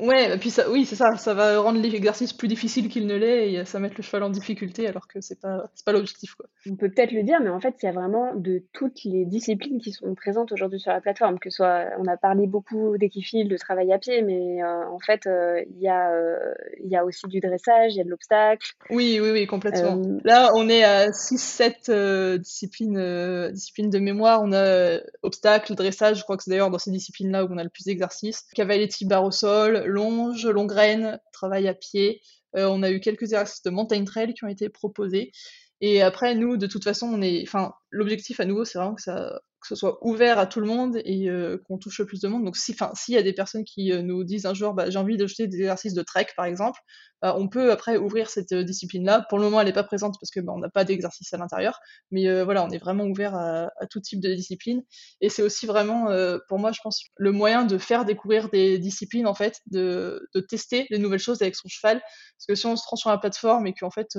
Ouais, 0.00 0.34
et 0.34 0.38
puis 0.38 0.50
ça, 0.50 0.70
oui, 0.70 0.84
c'est 0.84 0.96
ça, 0.96 1.16
ça 1.16 1.34
va 1.34 1.58
rendre 1.58 1.80
l'exercice 1.80 2.32
plus 2.32 2.48
difficile 2.48 2.88
qu'il 2.88 3.06
ne 3.06 3.16
l'est 3.16 3.52
et 3.52 3.64
ça 3.64 3.80
met 3.80 3.90
le 3.96 4.02
cheval 4.02 4.22
en 4.22 4.30
difficulté 4.30 4.86
alors 4.86 5.08
que 5.08 5.20
c'est 5.20 5.40
pas, 5.40 5.64
c'est 5.74 5.84
pas 5.84 5.92
l'objectif, 5.92 6.34
quoi. 6.34 6.46
On 6.70 6.76
peut 6.76 6.88
peut-être 6.88 7.12
le 7.12 7.22
dire, 7.22 7.40
mais 7.40 7.50
en 7.50 7.60
fait, 7.60 7.74
il 7.82 7.86
y 7.86 7.88
a 7.88 7.92
vraiment 7.92 8.34
de 8.34 8.62
toutes 8.72 9.02
les 9.04 9.24
disciplines 9.24 9.80
qui 9.80 9.92
sont 9.92 10.14
présentes 10.14 10.52
aujourd'hui 10.52 10.78
sur 10.78 10.92
la 10.92 11.00
plateforme, 11.00 11.38
que 11.38 11.50
soit, 11.50 11.86
on 11.98 12.06
a 12.06 12.16
parlé 12.16 12.46
beaucoup 12.46 12.96
d'équifile, 12.96 13.48
de 13.48 13.56
travail 13.56 13.92
à 13.92 13.98
pied, 13.98 14.22
mais 14.22 14.62
euh, 14.62 14.88
en 14.88 14.98
fait, 15.00 15.26
euh, 15.26 15.62
il 15.70 15.80
y 15.80 15.88
a, 15.88 16.12
euh, 16.12 16.38
y 16.84 16.96
a 16.96 17.04
aussi 17.04 17.26
du 17.26 17.40
dressage, 17.40 17.94
il 17.94 17.98
y 17.98 18.00
a 18.00 18.04
de 18.04 18.10
l'obstacle. 18.10 18.72
Oui, 18.90 19.18
oui, 19.20 19.30
oui, 19.30 19.46
complètement. 19.46 20.00
Là, 20.24 20.52
on 20.54 20.68
est 20.68 20.84
à 20.84 21.10
6-7 21.10 22.38
disciplines, 22.38 23.50
disciplines 23.50 23.90
de 23.90 23.98
mémoire. 23.98 24.42
On 24.42 24.52
a 24.52 24.98
obstacle, 25.22 25.74
dressage, 25.74 26.18
je 26.18 26.22
crois 26.22 26.36
que 26.36 26.44
c'est 26.44 26.50
d'ailleurs 26.50 26.70
dans 26.70 26.78
ces 26.78 26.90
disciplines-là 26.90 27.44
où 27.44 27.48
on 27.50 27.58
a 27.58 27.64
le 27.64 27.70
plus 27.70 27.84
d'exercices. 27.84 28.46
Cavaletti, 28.54 29.06
barre 29.06 29.24
au 29.24 29.30
sol, 29.30 29.87
longe, 29.88 30.46
long 30.46 30.66
graine, 30.66 31.18
travail 31.32 31.68
à 31.68 31.74
pied. 31.74 32.20
Euh, 32.56 32.68
on 32.68 32.82
a 32.82 32.90
eu 32.90 33.00
quelques 33.00 33.24
exercices 33.24 33.62
de 33.62 33.70
montagne 33.70 34.04
trail 34.04 34.32
qui 34.34 34.44
ont 34.44 34.48
été 34.48 34.68
proposés. 34.68 35.32
Et 35.80 36.02
après, 36.02 36.34
nous, 36.34 36.56
de 36.56 36.66
toute 36.66 36.84
façon, 36.84 37.06
on 37.06 37.22
est, 37.22 37.42
enfin, 37.46 37.72
l'objectif 37.90 38.40
à 38.40 38.44
nouveau, 38.44 38.64
c'est 38.64 38.78
vraiment 38.78 38.94
que 38.94 39.02
ça, 39.02 39.40
que 39.60 39.66
ce 39.66 39.74
soit 39.74 39.98
ouvert 40.02 40.38
à 40.38 40.46
tout 40.46 40.60
le 40.60 40.66
monde 40.66 41.00
et 41.04 41.28
euh, 41.28 41.58
qu'on 41.66 41.78
touche 41.78 41.98
le 41.98 42.06
plus 42.06 42.20
de 42.20 42.28
monde. 42.28 42.44
Donc, 42.44 42.56
si, 42.56 42.72
enfin, 42.72 42.92
s'il 42.94 43.14
y 43.14 43.18
a 43.18 43.22
des 43.22 43.32
personnes 43.32 43.64
qui 43.64 43.92
euh, 43.92 44.02
nous 44.02 44.22
disent 44.24 44.46
un 44.46 44.54
jour, 44.54 44.72
bah, 44.72 44.88
j'ai 44.90 44.98
envie 44.98 45.16
de 45.16 45.26
jeter 45.26 45.46
des 45.48 45.58
exercices 45.58 45.94
de 45.94 46.02
trek, 46.02 46.26
par 46.36 46.46
exemple, 46.46 46.78
bah, 47.22 47.34
on 47.36 47.48
peut 47.48 47.72
après 47.72 47.96
ouvrir 47.96 48.30
cette 48.30 48.52
euh, 48.52 48.62
discipline-là. 48.62 49.26
Pour 49.28 49.38
le 49.38 49.44
moment, 49.44 49.60
elle 49.60 49.66
n'est 49.66 49.72
pas 49.72 49.84
présente 49.84 50.14
parce 50.20 50.30
que 50.30 50.40
bah, 50.40 50.52
on 50.54 50.58
n'a 50.58 50.68
pas 50.68 50.84
d'exercice 50.84 51.32
à 51.34 51.38
l'intérieur, 51.38 51.80
mais 52.10 52.42
voilà, 52.44 52.64
on 52.64 52.70
est 52.70 52.78
vraiment 52.78 53.04
ouvert 53.04 53.34
à, 53.34 53.68
tout 53.90 54.00
type 54.00 54.20
de 54.20 54.32
discipline. 54.34 54.82
Et 55.20 55.28
c'est 55.28 55.42
aussi 55.42 55.66
vraiment, 55.66 56.08
pour 56.48 56.58
moi, 56.58 56.72
je 56.72 56.80
pense, 56.82 57.02
le 57.16 57.32
moyen 57.32 57.64
de 57.64 57.78
faire 57.78 58.04
découvrir 58.04 58.48
des 58.50 58.78
disciplines, 58.78 59.26
en 59.26 59.34
fait, 59.34 59.60
de, 59.70 60.28
de 60.34 60.40
tester 60.40 60.86
les 60.90 60.98
nouvelles 60.98 61.18
choses 61.18 61.42
avec 61.42 61.56
son 61.56 61.68
cheval. 61.68 62.00
Parce 62.00 62.46
que 62.48 62.54
si 62.54 62.66
on 62.66 62.76
se 62.76 62.86
rend 62.88 62.96
sur 62.96 63.10
la 63.10 63.18
plateforme 63.18 63.66
et 63.66 63.74
qu'en 63.74 63.90
fait 63.90 64.16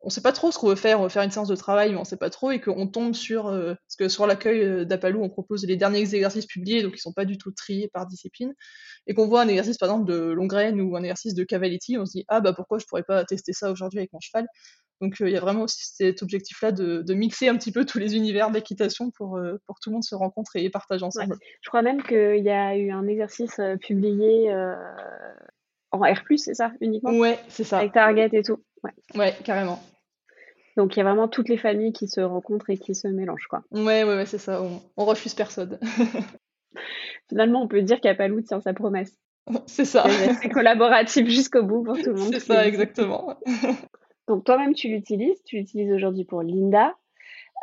on 0.00 0.10
sait 0.10 0.20
pas 0.20 0.32
trop 0.32 0.52
ce 0.52 0.58
qu'on 0.58 0.68
veut 0.68 0.76
faire, 0.76 1.00
on 1.00 1.04
veut 1.04 1.08
faire 1.08 1.22
une 1.22 1.30
séance 1.30 1.48
de 1.48 1.56
travail, 1.56 1.90
mais 1.90 1.96
on 1.96 2.04
sait 2.04 2.16
pas 2.16 2.30
trop, 2.30 2.50
et 2.50 2.60
qu'on 2.60 2.86
tombe 2.86 3.14
sur, 3.14 3.48
euh, 3.48 3.74
parce 3.74 3.96
que 3.98 4.08
sur 4.08 4.26
l'accueil 4.26 4.62
euh, 4.62 4.84
d'Apalou, 4.84 5.22
on 5.22 5.28
propose 5.28 5.64
les 5.64 5.76
derniers 5.76 6.00
exercices 6.00 6.46
publiés, 6.46 6.82
donc 6.82 6.94
ils 6.96 7.00
sont 7.00 7.12
pas 7.12 7.24
du 7.24 7.38
tout 7.38 7.50
triés 7.50 7.88
par 7.92 8.06
discipline, 8.06 8.54
et 9.06 9.14
qu'on 9.14 9.26
voit 9.26 9.42
un 9.42 9.48
exercice 9.48 9.78
par 9.78 9.88
exemple 9.90 10.10
de 10.10 10.16
longraine 10.30 10.80
ou 10.80 10.96
un 10.96 11.02
exercice 11.02 11.34
de 11.34 11.44
cavaletti, 11.44 11.98
on 11.98 12.06
se 12.06 12.12
dit 12.12 12.24
ah 12.28 12.40
bah 12.40 12.52
pourquoi 12.52 12.78
je 12.78 12.86
pourrais 12.86 13.02
pas 13.02 13.24
tester 13.24 13.52
ça 13.52 13.70
aujourd'hui 13.70 13.98
avec 13.98 14.12
mon 14.12 14.20
cheval? 14.20 14.46
Donc 15.00 15.20
euh, 15.20 15.28
il 15.28 15.32
y 15.34 15.36
a 15.36 15.40
vraiment 15.40 15.62
aussi 15.62 15.82
cet 15.82 16.22
objectif-là 16.22 16.72
de, 16.72 17.14
mixer 17.14 17.48
un 17.48 17.56
petit 17.56 17.72
peu 17.72 17.84
tous 17.84 17.98
les 17.98 18.16
univers 18.16 18.50
d'équitation 18.50 19.10
pour, 19.10 19.40
pour 19.66 19.80
tout 19.80 19.90
le 19.90 19.94
monde 19.94 20.04
se 20.04 20.14
rencontre 20.14 20.52
et 20.56 20.70
partage 20.70 21.02
ensemble. 21.02 21.36
Je 21.62 21.68
crois 21.68 21.82
même 21.82 22.02
qu'il 22.02 22.44
y 22.44 22.50
a 22.50 22.76
eu 22.76 22.90
un 22.90 23.06
exercice 23.06 23.60
publié 23.80 24.52
en 26.02 26.12
R+, 26.12 26.22
c'est 26.36 26.54
ça, 26.54 26.72
uniquement? 26.80 27.12
Ouais, 27.12 27.38
c'est 27.48 27.64
ça. 27.64 27.78
Avec 27.78 27.92
Target 27.92 28.30
et 28.32 28.42
tout. 28.42 28.58
Ouais, 28.82 28.92
ouais 29.14 29.34
carrément. 29.44 29.80
Donc 30.76 30.94
il 30.94 30.98
y 30.98 31.02
a 31.02 31.04
vraiment 31.04 31.28
toutes 31.28 31.48
les 31.48 31.56
familles 31.56 31.92
qui 31.92 32.06
se 32.06 32.20
rencontrent 32.20 32.70
et 32.70 32.76
qui 32.76 32.94
se 32.94 33.08
mélangent, 33.08 33.46
quoi. 33.48 33.64
Ouais, 33.70 34.04
ouais, 34.04 34.16
ouais 34.16 34.26
c'est 34.26 34.38
ça. 34.38 34.62
On, 34.96 35.04
refuse 35.04 35.34
personne. 35.34 35.78
Finalement, 37.28 37.62
on 37.62 37.68
peut 37.68 37.82
dire 37.82 38.00
qu'Apalou 38.00 38.42
tient 38.42 38.60
sa 38.60 38.74
promesse. 38.74 39.18
C'est 39.66 39.84
ça. 39.84 40.04
C'est 40.40 40.50
collaboratif 40.50 41.28
jusqu'au 41.28 41.62
bout 41.62 41.82
pour 41.82 41.96
tout 41.96 42.10
le 42.10 42.14
monde. 42.20 42.32
C'est 42.32 42.40
ça, 42.40 42.66
exactement. 42.66 43.34
Donc 44.28 44.44
toi-même, 44.44 44.74
tu 44.74 44.88
l'utilises. 44.88 45.42
Tu 45.44 45.56
l'utilises 45.56 45.92
aujourd'hui 45.92 46.24
pour 46.24 46.42
Linda. 46.42 46.94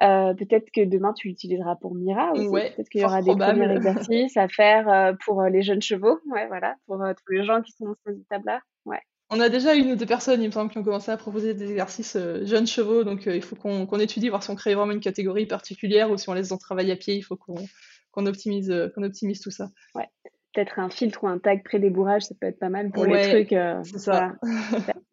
Euh, 0.02 0.34
peut-être 0.34 0.70
que 0.72 0.84
demain 0.84 1.14
tu 1.14 1.28
l'utiliseras 1.28 1.76
pour 1.76 1.94
Mira 1.94 2.32
aussi. 2.34 2.50
peut-être 2.50 2.90
qu'il 2.90 3.02
y 3.02 3.06
aura 3.06 3.22
des 3.22 3.36
premiers 3.36 3.72
exercices 3.72 4.36
à 4.38 4.48
faire 4.48 4.90
euh, 4.90 5.14
pour 5.24 5.42
euh, 5.42 5.50
les 5.50 5.62
jeunes 5.62 5.82
chevaux. 5.82 6.20
Ouais, 6.32 6.48
voilà, 6.48 6.76
pour 6.88 6.98
tous 6.98 7.34
les 7.34 7.44
gens 7.44 7.62
qui 7.62 7.72
sont 7.74 7.86
dans 7.86 7.96
cette 8.06 8.18
étape-là. 8.18 8.62
Ouais. 8.86 9.00
On 9.30 9.40
a 9.40 9.50
déjà 9.50 9.76
une 9.76 9.92
ou 9.92 9.96
deux 9.96 10.06
personnes, 10.06 10.42
il 10.42 10.48
me 10.48 10.52
semble, 10.52 10.72
qui 10.72 10.78
ont 10.78 10.84
commencé 10.84 11.12
à 11.12 11.18
proposer 11.18 11.54
des 11.54 11.72
exercices 11.72 12.18
jeunes 12.44 12.68
chevaux, 12.68 13.04
donc 13.04 13.26
il 13.26 13.42
faut 13.42 13.56
qu'on 13.56 14.00
étudie, 14.00 14.30
voir 14.30 14.44
si 14.44 14.50
on 14.52 14.56
crée 14.56 14.76
vraiment 14.76 14.92
une 14.92 15.00
catégorie 15.00 15.46
particulière 15.46 16.12
ou 16.12 16.18
si 16.18 16.30
on 16.30 16.34
laisse 16.34 16.52
en 16.52 16.58
travail 16.58 16.92
à 16.92 16.96
pied, 16.96 17.16
il 17.16 17.22
faut 17.22 17.38
qu'on 17.38 18.26
optimise, 18.26 18.72
qu'on 18.94 19.04
optimise 19.04 19.40
tout 19.40 19.52
ça. 19.52 19.70
Ouais. 19.96 20.08
peut-être 20.54 20.78
un 20.78 20.90
filtre 20.90 21.24
ou 21.24 21.28
un 21.28 21.40
tag 21.40 21.64
pré-débourrage, 21.64 22.24
ça 22.24 22.36
peut 22.40 22.48
être 22.48 22.60
pas 22.60 22.70
mal 22.70 22.92
pour 22.92 23.06
les 23.06 23.30
trucs. 23.30 23.56
c'est 23.84 24.00
ça. 24.00 24.34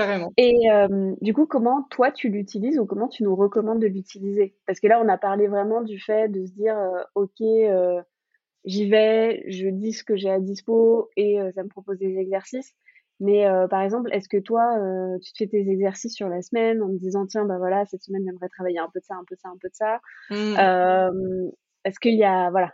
Carrément. 0.00 0.32
Et 0.38 0.54
du 1.20 1.34
coup, 1.34 1.46
comment 1.46 1.82
toi 1.90 2.10
tu 2.10 2.30
l'utilises 2.30 2.78
ou 2.78 2.86
comment 2.86 3.08
tu 3.08 3.22
nous 3.22 3.36
recommandes 3.36 3.80
de 3.80 3.86
l'utiliser? 3.86 4.54
Parce 4.66 4.80
que 4.80 4.86
là, 4.86 5.00
on 5.04 5.08
a 5.08 5.18
parlé 5.18 5.46
vraiment 5.46 5.82
du 5.82 6.00
fait 6.00 6.28
de 6.28 6.46
se 6.46 6.52
dire, 6.52 6.76
ok, 7.14 7.42
j'y 8.64 8.88
vais, 8.88 9.44
je 9.48 9.68
dis 9.68 9.92
ce 9.92 10.04
que 10.04 10.16
j'ai 10.16 10.30
à 10.30 10.40
dispo 10.40 11.10
et 11.16 11.38
ça 11.54 11.62
me 11.62 11.68
propose 11.68 11.98
des 11.98 12.16
exercices. 12.16 12.74
Mais 13.22 13.44
par 13.68 13.82
exemple, 13.82 14.08
est-ce 14.14 14.28
que 14.28 14.38
toi, 14.38 14.78
tu 15.22 15.32
te 15.32 15.38
fais 15.38 15.46
tes 15.46 15.68
exercices 15.68 16.14
sur 16.14 16.30
la 16.30 16.40
semaine 16.40 16.82
en 16.82 16.88
me 16.88 16.96
disant, 16.96 17.26
tiens, 17.26 17.44
bah 17.44 17.58
voilà, 17.58 17.84
cette 17.84 18.02
semaine, 18.02 18.22
j'aimerais 18.24 18.48
travailler 18.48 18.78
un 18.78 18.88
peu 18.92 19.00
de 19.00 19.04
ça, 19.04 19.14
un 19.16 19.24
peu 19.28 19.34
de 19.34 19.40
ça, 19.40 19.48
un 19.50 19.58
peu 19.60 19.68
de 19.68 19.74
ça. 19.74 20.00
Mmh. 20.30 21.50
est-ce 21.84 22.00
qu'il 22.00 22.14
y 22.14 22.24
a, 22.24 22.50
voilà, 22.50 22.72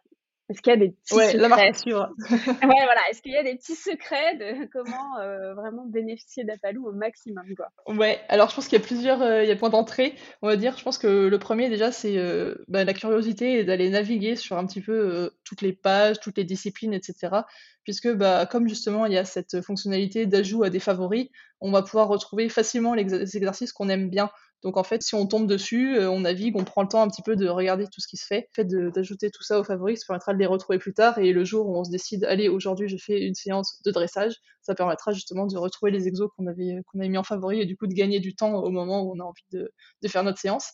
est-ce 0.49 0.63
qu'il 0.63 0.71
y 0.71 0.77
a 0.77 0.79
des 0.79 0.91
petits 0.91 1.15
ouais, 1.15 1.27
secrets 1.33 1.39
la 1.39 1.49
marque 1.49 1.77
sûre. 1.77 2.09
ouais, 2.31 2.59
voilà. 2.61 3.01
Est-ce 3.11 3.21
qu'il 3.21 3.33
y 3.33 3.37
a 3.37 3.43
des 3.43 3.57
petits 3.57 3.75
secrets 3.75 4.37
de 4.37 4.67
comment 4.73 5.19
euh, 5.19 5.55
vraiment 5.55 5.85
bénéficier 5.87 6.45
d'Apalou 6.45 6.87
au 6.87 6.93
maximum, 6.93 7.45
quoi? 7.57 7.69
Ouais. 7.93 8.21
Alors, 8.29 8.51
je 8.51 8.55
pense 8.55 8.69
qu'il 8.69 8.79
y 8.79 8.83
a 8.83 8.85
plusieurs, 8.85 9.23
euh, 9.23 9.43
il 9.43 9.49
y 9.49 9.53
a 9.53 9.57
points 9.57 9.71
d'entrée. 9.71 10.15
On 10.43 10.47
va 10.47 10.57
dire. 10.57 10.79
Je 10.79 10.85
pense 10.85 10.99
que 10.99 11.27
le 11.27 11.39
premier 11.39 11.69
déjà, 11.69 11.91
c'est 11.91 12.17
euh, 12.17 12.55
bah, 12.69 12.85
la 12.85 12.95
curiosité 12.95 13.59
et 13.59 13.65
d'aller 13.65 13.91
naviguer 13.91 14.37
sur 14.37 14.57
un 14.57 14.67
petit 14.67 14.81
peu 14.81 15.33
toutes 15.43 15.63
les 15.63 15.73
pages, 15.73 16.21
toutes 16.21 16.37
les 16.37 16.45
disciplines, 16.45 16.95
etc. 16.95 17.39
Puisque, 17.83 18.13
bah, 18.13 18.47
comme 18.47 18.69
justement, 18.69 19.07
il 19.07 19.13
y 19.13 19.19
a 19.19 19.25
cette 19.25 19.61
fonctionnalité 19.63 20.27
d'ajout 20.27 20.63
à 20.63 20.71
des 20.71 20.81
favoris, 20.81 21.29
on 21.61 21.73
va 21.73 21.83
pouvoir 21.83 22.07
retrouver 22.07 22.49
facilement 22.49 22.95
les 22.95 23.37
exercices 23.37 23.73
qu'on 23.73 23.89
aime 23.89 24.11
bien. 24.11 24.31
Donc 24.63 24.77
en 24.77 24.85
fait, 24.85 25.03
si 25.03 25.15
on 25.15 25.27
tombe 25.27 25.47
dessus, 25.47 25.97
euh, 25.97 26.11
on 26.11 26.21
navigue, 26.21 26.57
on 26.57 26.65
prend 26.65 26.83
le 26.83 26.89
temps 26.89 27.03
un 27.03 27.09
petit 27.09 27.23
peu 27.23 27.37
de 27.37 27.49
regarder 27.49 27.85
tout 27.87 28.01
ce 28.01 28.09
qui 28.09 28.17
se 28.17 28.27
fait. 28.27 28.49
Le 28.57 28.65
fait 28.65 28.91
d'ajouter 28.91 29.31
tout 29.31 29.43
ça 29.43 29.61
aux 29.61 29.65
favoris, 29.65 30.01
ça 30.01 30.07
permettra 30.09 30.33
de 30.33 30.39
les 30.39 30.47
retrouver 30.47 30.79
plus 30.79 30.95
tard. 30.95 31.19
Et 31.19 31.33
le 31.33 31.45
jour 31.45 31.69
où 31.69 31.79
on 31.79 31.85
se 31.85 31.91
décide, 31.91 32.25
allez, 32.25 32.49
aujourd'hui, 32.49 32.89
je 32.89 32.97
fais 32.97 33.21
une 33.21 33.35
séance 33.35 33.81
de 33.85 33.91
dressage, 33.91 34.35
ça 34.63 34.75
permettra 34.75 35.13
justement 35.13 35.47
de 35.47 35.57
retrouver 35.57 35.93
les 35.93 36.09
exos 36.09 36.31
qu'on 36.37 36.47
avait, 36.47 36.83
qu'on 36.87 36.99
avait 36.99 37.09
mis 37.09 37.19
en 37.19 37.23
favori 37.23 37.61
et 37.61 37.67
du 37.67 37.77
coup 37.77 37.87
de 37.87 37.95
gagner 37.95 38.19
du 38.19 38.35
temps 38.35 38.55
au 38.55 38.71
moment 38.71 39.03
où 39.03 39.13
on 39.15 39.21
a 39.21 39.25
envie 39.25 39.45
de, 39.53 39.71
faire 40.09 40.25
notre 40.25 40.39
séance. 40.39 40.73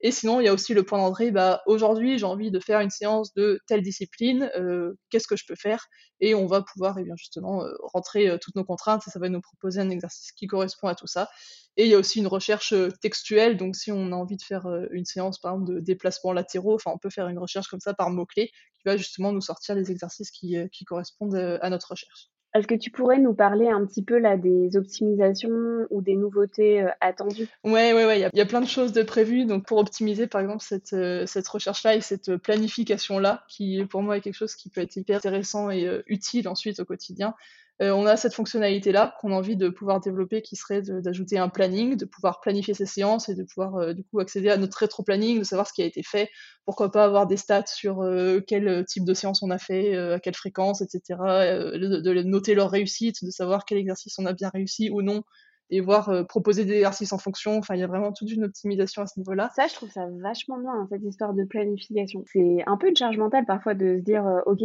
Et 0.00 0.10
sinon, 0.12 0.40
il 0.40 0.44
y 0.44 0.48
a 0.48 0.52
aussi 0.52 0.74
le 0.74 0.82
point 0.82 0.98
d'entrée, 0.98 1.30
bah, 1.30 1.62
aujourd'hui, 1.66 2.18
j'ai 2.18 2.26
envie 2.26 2.50
de 2.50 2.60
faire 2.60 2.80
une 2.80 2.90
séance 2.90 3.32
de 3.32 3.60
telle 3.66 3.80
discipline, 3.80 4.50
euh, 4.54 4.92
qu'est-ce 5.08 5.26
que 5.26 5.36
je 5.36 5.44
peux 5.46 5.54
faire? 5.54 5.86
Et 6.20 6.34
on 6.34 6.46
va 6.46 6.62
pouvoir, 6.62 6.98
eh 6.98 7.04
justement, 7.16 7.64
euh, 7.64 7.72
rentrer 7.80 8.28
euh, 8.28 8.36
toutes 8.38 8.56
nos 8.56 8.64
contraintes 8.64 9.02
et 9.06 9.10
ça 9.10 9.18
va 9.18 9.30
nous 9.30 9.40
proposer 9.40 9.80
un 9.80 9.88
exercice 9.88 10.32
qui 10.32 10.46
correspond 10.46 10.88
à 10.88 10.94
tout 10.94 11.06
ça. 11.06 11.28
Et 11.76 11.84
il 11.84 11.90
y 11.90 11.94
a 11.94 11.98
aussi 11.98 12.20
une 12.20 12.26
recherche 12.26 12.74
textuelle, 13.00 13.56
donc 13.56 13.76
si 13.76 13.92
on 13.92 14.12
a 14.12 14.16
envie 14.16 14.36
de 14.36 14.42
faire 14.42 14.66
une 14.90 15.04
séance, 15.04 15.38
par 15.38 15.52
exemple, 15.52 15.74
de 15.74 15.80
déplacements 15.80 16.32
latéraux, 16.32 16.74
enfin, 16.74 16.90
on 16.94 16.98
peut 16.98 17.10
faire 17.10 17.28
une 17.28 17.38
recherche 17.38 17.68
comme 17.68 17.80
ça 17.80 17.92
par 17.92 18.10
mots-clés 18.10 18.48
qui 18.48 18.82
va 18.86 18.96
justement 18.96 19.32
nous 19.32 19.42
sortir 19.42 19.74
les 19.74 19.90
exercices 19.90 20.30
qui, 20.30 20.56
qui 20.72 20.84
correspondent 20.84 21.58
à 21.60 21.68
notre 21.68 21.90
recherche. 21.90 22.30
Est-ce 22.56 22.66
que 22.66 22.74
tu 22.74 22.90
pourrais 22.90 23.18
nous 23.18 23.34
parler 23.34 23.68
un 23.68 23.84
petit 23.84 24.02
peu 24.02 24.18
là 24.18 24.38
des 24.38 24.78
optimisations 24.78 25.86
ou 25.90 26.00
des 26.00 26.16
nouveautés 26.16 26.80
euh, 26.80 26.88
attendues? 27.02 27.48
Ouais, 27.64 27.92
ouais, 27.92 28.06
ouais. 28.06 28.18
Il 28.18 28.38
y, 28.38 28.40
a 28.40 28.46
plein 28.46 28.62
de 28.62 28.66
choses 28.66 28.92
de 28.92 29.02
prévues. 29.02 29.44
Donc 29.44 29.66
pour 29.66 29.76
optimiser, 29.76 30.26
par 30.26 30.40
exemple, 30.40 30.62
cette, 30.62 30.94
euh, 30.94 31.26
cette 31.26 31.46
recherche-là 31.46 31.96
et 31.96 32.00
cette 32.00 32.36
planification-là, 32.38 33.44
qui 33.48 33.84
pour 33.84 34.02
moi 34.02 34.16
est 34.16 34.20
quelque 34.22 34.34
chose 34.36 34.54
qui 34.54 34.70
peut 34.70 34.80
être 34.80 34.96
hyper 34.96 35.18
intéressant 35.18 35.68
et 35.68 35.86
euh, 35.86 36.02
utile 36.06 36.48
ensuite 36.48 36.80
au 36.80 36.86
quotidien. 36.86 37.34
Euh, 37.82 37.90
on 37.90 38.06
a 38.06 38.16
cette 38.16 38.32
fonctionnalité-là 38.32 39.14
qu'on 39.20 39.32
a 39.32 39.34
envie 39.34 39.56
de 39.56 39.68
pouvoir 39.68 40.00
développer 40.00 40.40
qui 40.40 40.56
serait 40.56 40.80
d'ajouter 40.80 41.38
un 41.38 41.50
planning, 41.50 41.96
de 41.96 42.06
pouvoir 42.06 42.40
planifier 42.40 42.72
ses 42.72 42.86
séances 42.86 43.28
et 43.28 43.34
de 43.34 43.42
pouvoir 43.42 43.76
euh, 43.76 43.92
du 43.92 44.02
coup 44.02 44.18
accéder 44.18 44.48
à 44.48 44.56
notre 44.56 44.78
rétro-planning, 44.78 45.40
de 45.40 45.44
savoir 45.44 45.68
ce 45.68 45.74
qui 45.74 45.82
a 45.82 45.84
été 45.84 46.02
fait, 46.02 46.30
pourquoi 46.64 46.90
pas 46.90 47.04
avoir 47.04 47.26
des 47.26 47.36
stats 47.36 47.66
sur 47.66 48.00
euh, 48.00 48.40
quel 48.46 48.86
type 48.86 49.04
de 49.04 49.12
séance 49.12 49.42
on 49.42 49.50
a 49.50 49.58
fait, 49.58 49.94
à 49.94 50.18
quelle 50.20 50.34
fréquence, 50.34 50.80
etc., 50.80 51.00
de, 51.10 52.22
noter 52.22 52.54
leur 52.54 52.70
réussite, 52.70 53.22
de 53.22 53.30
savoir 53.30 53.66
quel 53.66 53.78
exercice 53.78 54.18
on 54.18 54.24
a 54.24 54.32
bien 54.32 54.48
réussi 54.48 54.88
ou 54.90 55.02
non, 55.02 55.22
et 55.68 55.80
voir 55.80 56.26
proposer 56.28 56.64
des 56.64 56.74
exercices 56.74 57.12
en 57.12 57.18
fonction. 57.18 57.58
Enfin, 57.58 57.74
il 57.74 57.80
y 57.80 57.84
a 57.84 57.86
vraiment 57.86 58.12
toute 58.12 58.30
une 58.30 58.44
optimisation 58.44 59.02
à 59.02 59.06
ce 59.06 59.18
niveau-là. 59.18 59.50
Ça, 59.54 59.66
je 59.66 59.74
trouve 59.74 59.90
ça 59.90 60.06
vachement 60.22 60.58
bien, 60.58 60.72
hein, 60.72 60.86
cette 60.90 61.02
histoire 61.02 61.34
de 61.34 61.44
planification. 61.44 62.24
C'est 62.32 62.62
un 62.66 62.76
peu 62.76 62.88
une 62.88 62.96
charge 62.96 63.18
mentale 63.18 63.44
parfois 63.46 63.74
de 63.74 63.98
se 63.98 64.02
dire, 64.02 64.24
OK, 64.46 64.62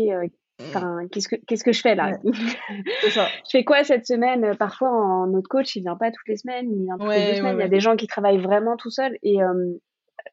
Enfin, 0.70 1.08
qu'est-ce 1.12 1.28
que 1.28 1.36
qu'est-ce 1.48 1.64
que 1.64 1.72
je 1.72 1.82
fais 1.82 1.96
là 1.96 2.18
ça. 3.10 3.28
Je 3.46 3.50
fais 3.52 3.64
quoi 3.64 3.84
cette 3.84 4.06
semaine? 4.06 4.56
Parfois, 4.58 4.90
en, 4.90 5.28
notre 5.28 5.50
coach, 5.50 5.76
il 5.76 5.82
vient 5.82 5.96
pas 5.96 6.12
toutes 6.12 6.28
les 6.28 6.38
semaines, 6.38 6.72
il 6.72 6.84
vient 6.84 6.98
toutes 6.98 7.10
les 7.10 7.32
deux 7.32 7.38
semaines. 7.38 7.58
il 7.58 7.62
y 7.62 7.66
a 7.66 7.70
des 7.70 7.80
gens 7.80 7.96
qui 7.96 8.08
travaillent 8.08 8.42
vraiment 8.42 8.78
tout 8.78 8.92
seuls 8.92 9.18
et 9.24 9.42
euh, 9.42 9.74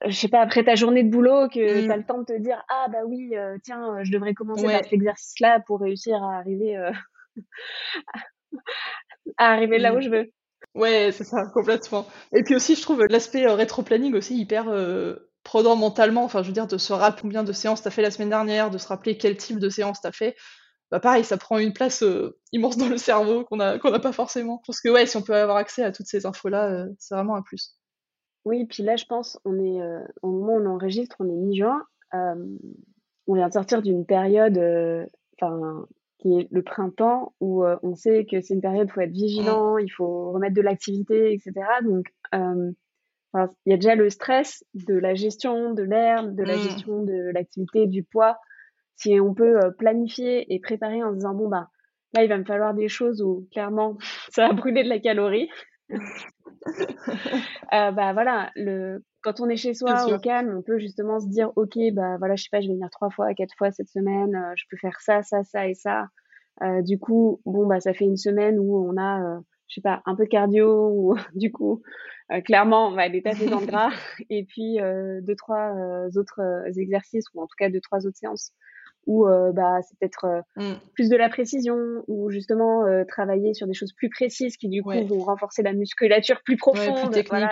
je 0.06 0.14
sais 0.14 0.28
pas 0.28 0.40
après 0.40 0.64
ta 0.64 0.74
journée 0.74 1.02
de 1.02 1.10
boulot 1.10 1.48
que 1.48 1.82
mmh. 1.82 1.84
tu 1.86 1.92
as 1.92 1.96
le 1.96 2.04
temps 2.04 2.18
de 2.18 2.24
te 2.24 2.38
dire 2.38 2.62
ah 2.68 2.86
bah 2.90 3.04
oui 3.06 3.30
euh, 3.34 3.56
tiens 3.62 3.96
euh, 3.96 4.04
je 4.04 4.12
devrais 4.12 4.34
commencer 4.34 4.64
par 4.64 4.84
cet 4.84 4.92
exercice 4.92 5.40
là 5.40 5.60
pour 5.66 5.80
réussir 5.80 6.22
à 6.22 6.36
arriver 6.36 6.76
euh, 6.76 6.90
à 9.38 9.52
arriver 9.52 9.78
là 9.78 9.94
où 9.94 9.98
mmh. 9.98 10.02
je 10.02 10.10
veux. 10.10 10.32
Ouais, 10.74 11.10
c'est 11.12 11.24
ça, 11.24 11.44
complètement. 11.54 12.06
Et 12.32 12.42
puis 12.42 12.54
aussi, 12.54 12.74
je 12.76 12.82
trouve 12.82 13.04
l'aspect 13.08 13.46
rétro-planning 13.46 14.14
aussi 14.14 14.36
hyper 14.38 14.66
prenant 15.48 15.76
mentalement, 15.76 16.24
enfin 16.24 16.42
je 16.42 16.48
veux 16.48 16.52
dire, 16.52 16.66
de 16.66 16.76
se 16.76 16.92
rappeler 16.92 17.22
combien 17.22 17.42
de 17.42 17.54
séances 17.54 17.80
t'as 17.80 17.88
fait 17.88 18.02
la 18.02 18.10
semaine 18.10 18.28
dernière, 18.28 18.68
de 18.68 18.76
se 18.76 18.86
rappeler 18.86 19.16
quel 19.16 19.34
type 19.38 19.58
de 19.58 19.70
séance 19.70 20.02
t'as 20.02 20.12
fait, 20.12 20.36
bah 20.90 21.00
pareil, 21.00 21.24
ça 21.24 21.38
prend 21.38 21.56
une 21.56 21.72
place 21.72 22.02
euh, 22.02 22.38
immense 22.52 22.76
dans 22.76 22.90
le 22.90 22.98
cerveau 22.98 23.44
qu'on 23.46 23.56
n'a 23.56 23.78
pas 23.78 24.12
forcément. 24.12 24.60
Je 24.62 24.66
pense 24.66 24.82
que 24.82 24.90
ouais, 24.90 25.06
si 25.06 25.16
on 25.16 25.22
peut 25.22 25.34
avoir 25.34 25.56
accès 25.56 25.82
à 25.82 25.90
toutes 25.90 26.04
ces 26.04 26.26
infos-là, 26.26 26.70
euh, 26.70 26.88
c'est 26.98 27.14
vraiment 27.14 27.34
un 27.34 27.40
plus. 27.40 27.78
Oui, 28.44 28.66
puis 28.66 28.82
là, 28.82 28.96
je 28.96 29.06
pense, 29.06 29.40
on 29.46 29.58
est 29.58 29.80
euh, 29.80 30.00
au 30.20 30.32
moment 30.32 30.56
où 30.56 30.60
on 30.60 30.66
enregistre, 30.66 31.16
on 31.18 31.24
est 31.24 31.36
mi-juin. 31.36 31.82
on 32.12 33.34
vient 33.34 33.48
de 33.48 33.52
sortir 33.54 33.80
d'une 33.80 34.04
période, 34.04 34.60
qui 36.18 36.38
est 36.38 36.48
le 36.50 36.62
printemps, 36.62 37.32
où 37.40 37.64
on 37.64 37.94
sait 37.94 38.26
que 38.30 38.42
c'est 38.42 38.52
une 38.52 38.60
période 38.60 38.88
où 38.88 38.90
il 38.90 38.92
faut 38.92 39.00
être 39.00 39.12
vigilant, 39.12 39.76
mmh. 39.76 39.80
il 39.80 39.88
faut 39.88 40.32
remettre 40.32 40.54
de 40.54 40.60
l'activité, 40.60 41.32
etc. 41.32 41.52
Donc, 41.84 42.04
il 43.34 43.70
y 43.70 43.72
a 43.72 43.76
déjà 43.76 43.94
le 43.94 44.10
stress 44.10 44.64
de 44.74 44.94
la 44.94 45.14
gestion 45.14 45.74
de 45.74 45.82
l'herbe, 45.82 46.34
de 46.34 46.42
la 46.42 46.56
mmh. 46.56 46.60
gestion 46.60 47.02
de 47.02 47.30
l'activité, 47.32 47.86
du 47.86 48.02
poids. 48.02 48.38
Si 48.96 49.20
on 49.20 49.34
peut 49.34 49.58
euh, 49.62 49.70
planifier 49.70 50.52
et 50.52 50.60
préparer 50.60 51.02
en 51.02 51.10
se 51.10 51.16
disant, 51.16 51.34
bon, 51.34 51.48
bah, 51.48 51.68
là, 52.14 52.24
il 52.24 52.28
va 52.28 52.38
me 52.38 52.44
falloir 52.44 52.74
des 52.74 52.88
choses 52.88 53.22
où 53.22 53.46
clairement, 53.52 53.96
ça 54.30 54.48
va 54.48 54.54
brûler 54.54 54.82
de 54.82 54.88
la 54.88 54.98
calorie. 54.98 55.48
euh, 57.72 57.90
bah 57.92 58.12
voilà, 58.12 58.50
le, 58.56 59.02
quand 59.22 59.40
on 59.40 59.48
est 59.48 59.56
chez 59.56 59.74
soi 59.74 60.06
au 60.12 60.18
calme, 60.18 60.54
on 60.58 60.62
peut 60.62 60.78
justement 60.78 61.20
se 61.20 61.28
dire, 61.28 61.50
ok, 61.56 61.76
bah 61.92 62.16
voilà, 62.18 62.36
je 62.36 62.44
sais 62.44 62.48
pas, 62.50 62.60
je 62.60 62.68
vais 62.68 62.74
venir 62.74 62.90
trois 62.90 63.10
fois, 63.10 63.32
quatre 63.34 63.54
fois 63.56 63.70
cette 63.70 63.88
semaine, 63.88 64.34
euh, 64.34 64.52
je 64.56 64.64
peux 64.70 64.76
faire 64.76 65.00
ça, 65.00 65.22
ça, 65.22 65.44
ça 65.44 65.68
et 65.68 65.74
ça. 65.74 66.08
Euh, 66.62 66.82
du 66.82 66.98
coup, 66.98 67.40
bon 67.46 67.66
bah 67.66 67.80
ça 67.80 67.94
fait 67.94 68.04
une 68.04 68.16
semaine 68.16 68.58
où 68.58 68.76
on 68.76 69.00
a, 69.00 69.40
je 69.68 69.74
sais 69.74 69.80
pas, 69.80 70.02
un 70.06 70.16
peu 70.16 70.24
de 70.24 70.30
cardio 70.30 70.90
ou 70.90 71.16
du 71.34 71.52
coup 71.52 71.82
euh, 72.30 72.40
clairement, 72.42 72.88
on 72.88 72.92
va 72.92 73.02
aller 73.02 73.22
taper 73.22 73.46
dans 73.46 73.60
le 73.60 73.66
gras. 73.66 73.90
Et 74.30 74.44
puis, 74.44 74.80
euh, 74.80 75.20
deux, 75.22 75.34
trois 75.34 75.74
euh, 75.74 76.10
autres 76.16 76.40
exercices, 76.78 77.24
ou 77.34 77.40
en 77.40 77.46
tout 77.46 77.56
cas 77.58 77.70
deux, 77.70 77.80
trois 77.80 78.06
autres 78.06 78.18
séances, 78.18 78.52
où 79.06 79.24
bah, 79.24 79.80
c'est 79.82 79.98
peut-être 79.98 80.42
mmh. 80.56 80.74
plus 80.92 81.08
de 81.08 81.16
la 81.16 81.30
précision, 81.30 81.78
ou 82.08 82.28
justement 82.28 82.84
travailler 83.06 83.54
sur 83.54 83.66
des 83.66 83.72
choses 83.72 83.94
plus 83.94 84.10
précises 84.10 84.58
qui, 84.58 84.68
du 84.68 84.82
coup, 84.82 84.92
vont 85.06 85.20
renforcer 85.20 85.62
la 85.62 85.72
musculature 85.72 86.42
plus 86.42 86.58
profonde. 86.58 87.10
plus 87.10 87.22
technique. 87.22 87.48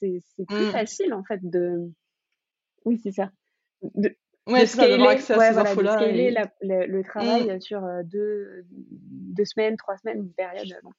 c'est 0.00 0.46
plus 0.46 0.66
mmh. 0.66 0.70
facile, 0.70 1.14
en 1.14 1.24
fait, 1.24 1.40
de. 1.42 1.90
Oui, 2.84 3.00
c'est 3.02 3.12
ça. 3.12 3.30
De, 3.94 4.14
ouais, 4.48 4.66
scaler, 4.66 5.06
accès 5.06 5.34
à 5.34 5.36
ces 5.36 5.74
voilà, 5.74 5.96
de 5.96 6.02
scaler 6.02 6.34
le, 6.62 7.02
travail 7.02 7.56
mmh. 7.56 7.60
sur 7.60 7.82
deux, 8.04 8.64
deux 8.70 9.44
semaines, 9.44 9.76
trois 9.76 9.96
semaines, 9.98 10.18
une 10.18 10.32
période. 10.32 10.68
Bon 10.82 10.92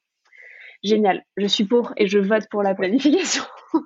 génial, 0.83 1.23
je 1.37 1.47
suis 1.47 1.63
pour 1.63 1.93
et 1.97 2.07
je 2.07 2.19
vote 2.19 2.47
pour 2.49 2.61
la 2.61 2.75
planification. 2.75 3.43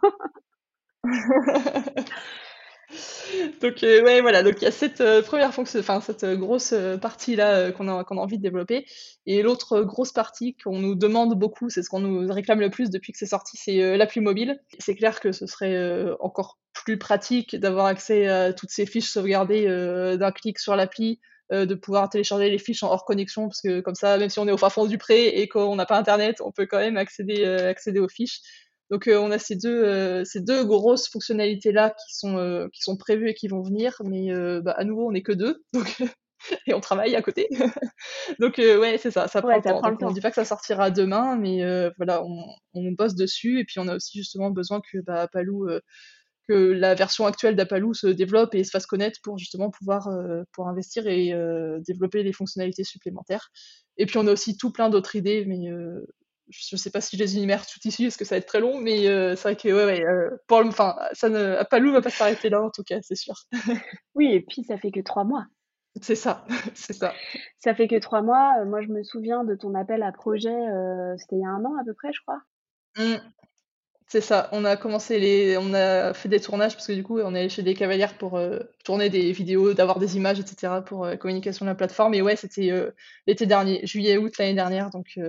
donc 3.61 3.83
euh, 3.83 4.01
ouais 4.03 4.21
voilà. 4.21 4.43
Donc 4.43 4.55
il 4.57 4.63
y 4.63 4.67
a 4.67 4.71
cette 4.71 5.01
euh, 5.01 5.21
première 5.21 5.53
fonction 5.53 5.79
enfin 5.79 5.99
cette 5.99 6.23
euh, 6.23 6.35
grosse 6.35 6.73
partie 7.01 7.35
là 7.35 7.71
qu'on 7.71 7.87
a 7.87 8.03
qu'on 8.03 8.17
a 8.17 8.21
envie 8.21 8.37
de 8.37 8.43
développer. 8.43 8.85
Et 9.25 9.41
l'autre 9.41 9.81
grosse 9.81 10.13
partie 10.13 10.55
qu'on 10.55 10.79
nous 10.79 10.95
demande 10.95 11.37
beaucoup 11.37 11.69
c'est 11.69 11.83
ce 11.83 11.89
qu'on 11.89 11.99
nous 11.99 12.31
réclame 12.31 12.59
le 12.59 12.69
plus 12.69 12.89
depuis 12.89 13.11
que 13.11 13.17
c'est 13.17 13.25
sorti 13.25 13.57
c'est 13.57 13.97
l'appli 13.97 14.21
mobile. 14.21 14.59
C'est 14.79 14.95
clair 14.95 15.19
que 15.19 15.31
ce 15.31 15.47
serait 15.47 16.05
encore 16.19 16.59
plus 16.73 16.97
pratique 16.97 17.55
d'avoir 17.55 17.87
accès 17.87 18.27
à 18.27 18.53
toutes 18.53 18.69
ces 18.69 18.85
fiches 18.85 19.09
sauvegardées 19.09 19.65
d'un 20.17 20.31
clic 20.31 20.59
sur 20.59 20.75
l'appli 20.75 21.19
euh, 21.53 21.65
de 21.65 21.75
pouvoir 21.75 22.09
télécharger 22.09 22.49
les 22.49 22.57
fiches 22.57 22.83
en 22.83 22.91
hors 22.91 23.05
connexion, 23.05 23.47
parce 23.47 23.61
que 23.61 23.79
comme 23.79 23.95
ça, 23.95 24.17
même 24.17 24.29
si 24.29 24.37
on 24.37 24.47
est 24.49 24.51
au 24.51 24.57
fin 24.57 24.69
fond 24.69 24.85
du 24.85 24.97
pré 24.97 25.27
et 25.27 25.47
qu'on 25.47 25.77
n'a 25.77 25.85
pas 25.85 25.97
Internet, 25.97 26.41
on 26.41 26.51
peut 26.51 26.65
quand 26.65 26.79
même 26.79 26.97
accéder, 26.97 27.45
euh, 27.45 27.69
accéder 27.69 28.01
aux 28.01 28.09
fiches. 28.09 28.41
Donc 28.89 29.07
euh, 29.07 29.17
on 29.17 29.31
a 29.31 29.39
ces 29.39 29.55
deux, 29.55 30.23
ces 30.23 30.41
deux 30.41 30.63
grosses 30.65 31.09
fonctionnalités-là 31.09 31.89
qui, 31.91 32.15
sont 32.15 32.69
qui 32.73 32.81
sont 32.81 32.97
prévues 32.97 33.29
et 33.29 33.33
qui 33.33 33.47
vont 33.47 33.61
venir, 33.61 33.95
mais 34.05 34.31
bah, 34.61 34.73
à 34.77 34.83
nouveau, 34.83 35.07
on 35.07 35.11
n'est 35.11 35.23
que 35.23 35.33
deux. 35.33 35.63
Donc 35.73 36.03
et 36.67 36.73
on 36.73 36.79
travaille 36.79 37.15
à 37.15 37.21
côté. 37.21 37.49
Donc 38.39 38.57
ouais, 38.57 38.97
c'est 38.99 39.11
ça, 39.11 39.27
ça 39.27 39.41
prend, 39.41 39.55
le, 39.55 39.61
temps. 39.61 39.81
On 40.01 40.09
ne 40.09 40.13
dit 40.13 40.21
pas 40.21 40.29
que 40.29 40.35
ça 40.35 40.45
sortira 40.45 40.91
demain, 40.91 41.35
mais 41.35 41.61
voilà, 41.97 42.23
on, 42.23 42.45
on, 42.73 42.91
bosse 42.91 43.15
dessus 43.15 43.59
et 43.59 43.65
puis 43.65 43.79
on 43.79 43.87
a 43.87 43.95
aussi 43.95 44.19
justement 44.19 44.51
besoin 44.51 44.81
que 44.91 44.99
bah, 44.99 45.27
Palou 45.27 45.67
que 46.47 46.53
la 46.53 46.95
version 46.95 47.25
actuelle 47.25 47.57
d'Apaloo 47.57 47.93
se 47.93 48.07
développe 48.07 48.55
et 48.55 48.63
se 48.63 48.69
fasse 48.69 48.85
connaître 48.85 49.19
pour 49.21 49.37
justement 49.37 49.69
pouvoir 49.69 50.07
pour 50.53 50.69
investir 50.69 51.07
et 51.07 51.33
développer 51.85 52.23
les 52.23 52.31
fonctionnalités 52.31 52.85
supplémentaires. 52.85 53.49
Et 53.97 54.05
puis 54.05 54.17
on 54.17 54.27
a 54.27 54.31
aussi 54.31 54.55
tout 54.55 54.71
plein 54.71 54.89
d'autres 54.89 55.15
idées, 55.15 55.43
mais 55.45 55.69
je 56.49 56.75
ne 56.75 56.77
sais 56.77 56.89
pas 56.89 57.01
si 57.01 57.17
je 57.17 57.23
les 57.23 57.37
énumère 57.37 57.65
tout 57.65 57.79
ici, 57.85 58.03
parce 58.03 58.17
que 58.17 58.25
ça 58.25 58.35
va 58.35 58.39
être 58.39 58.47
très 58.47 58.59
long, 58.59 58.79
mais 58.79 59.03
c'est 59.35 59.41
vrai 59.41 59.55
que 59.55 59.67
ouais, 59.69 59.85
ouais 59.85 60.05
pour 60.47 60.61
le, 60.61 60.69
enfin, 60.69 60.95
ça 61.13 61.29
ne, 61.29 61.55
va 61.91 62.01
pas 62.01 62.09
s'arrêter 62.09 62.49
là 62.49 62.61
en 62.61 62.69
tout 62.69 62.83
cas, 62.83 62.99
c'est 63.01 63.15
sûr. 63.15 63.35
oui, 64.15 64.33
et 64.33 64.41
puis 64.41 64.63
ça 64.63 64.77
fait 64.77 64.91
que 64.91 65.01
trois 65.01 65.23
mois. 65.23 65.45
C'est 66.01 66.15
ça, 66.15 66.45
c'est 66.75 66.93
ça. 66.93 67.13
Ça 67.57 67.73
fait 67.73 67.87
que 67.87 67.99
trois 67.99 68.21
mois. 68.21 68.63
Moi, 68.65 68.81
je 68.81 68.87
me 68.87 69.03
souviens 69.03 69.43
de 69.43 69.55
ton 69.55 69.73
appel 69.75 70.03
à 70.03 70.11
projet, 70.11 70.55
c'était 71.17 71.35
il 71.35 71.41
y 71.41 71.45
a 71.45 71.49
un 71.49 71.65
an 71.65 71.75
à 71.79 71.83
peu 71.83 71.93
près, 71.93 72.13
je 72.13 72.21
crois. 72.21 72.41
Mmh. 72.97 73.17
C'est 74.09 74.21
ça, 74.21 74.47
on 74.53 74.63
a 74.63 74.77
commencé 74.77 75.19
les 75.19 75.57
on 75.57 75.73
a 75.73 76.13
fait 76.13 76.29
des 76.29 76.39
tournages 76.39 76.75
parce 76.75 76.87
que 76.87 76.93
du 76.93 77.03
coup, 77.03 77.19
on 77.19 77.35
est 77.35 77.39
allé 77.39 77.49
chez 77.49 77.61
des 77.61 77.73
cavalières 77.73 78.17
pour, 78.17 78.37
euh, 78.37 78.59
tourner 78.85 79.09
des 79.09 79.33
vidéos, 79.33 79.73
d'avoir 79.73 79.99
des 79.99 80.15
images 80.15 80.39
etc. 80.39 80.75
pour, 80.85 81.03
euh, 81.03 81.17
communication 81.17 81.65
de 81.65 81.71
la 81.71 81.75
plateforme 81.75 82.13
et 82.13 82.21
ouais, 82.21 82.37
c'était, 82.37 82.71
euh, 82.71 82.91
l'été 83.27 83.45
dernier, 83.45 83.85
juillet-août 83.85 84.37
l'année 84.37 84.53
dernière 84.53 84.89
donc 84.91 85.19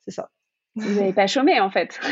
c'est 0.00 0.10
ça. 0.10 0.30
Vous 0.78 0.94
n'avez 0.94 1.12
pas 1.12 1.26
chômé 1.26 1.60
en 1.60 1.70
fait? 1.70 1.98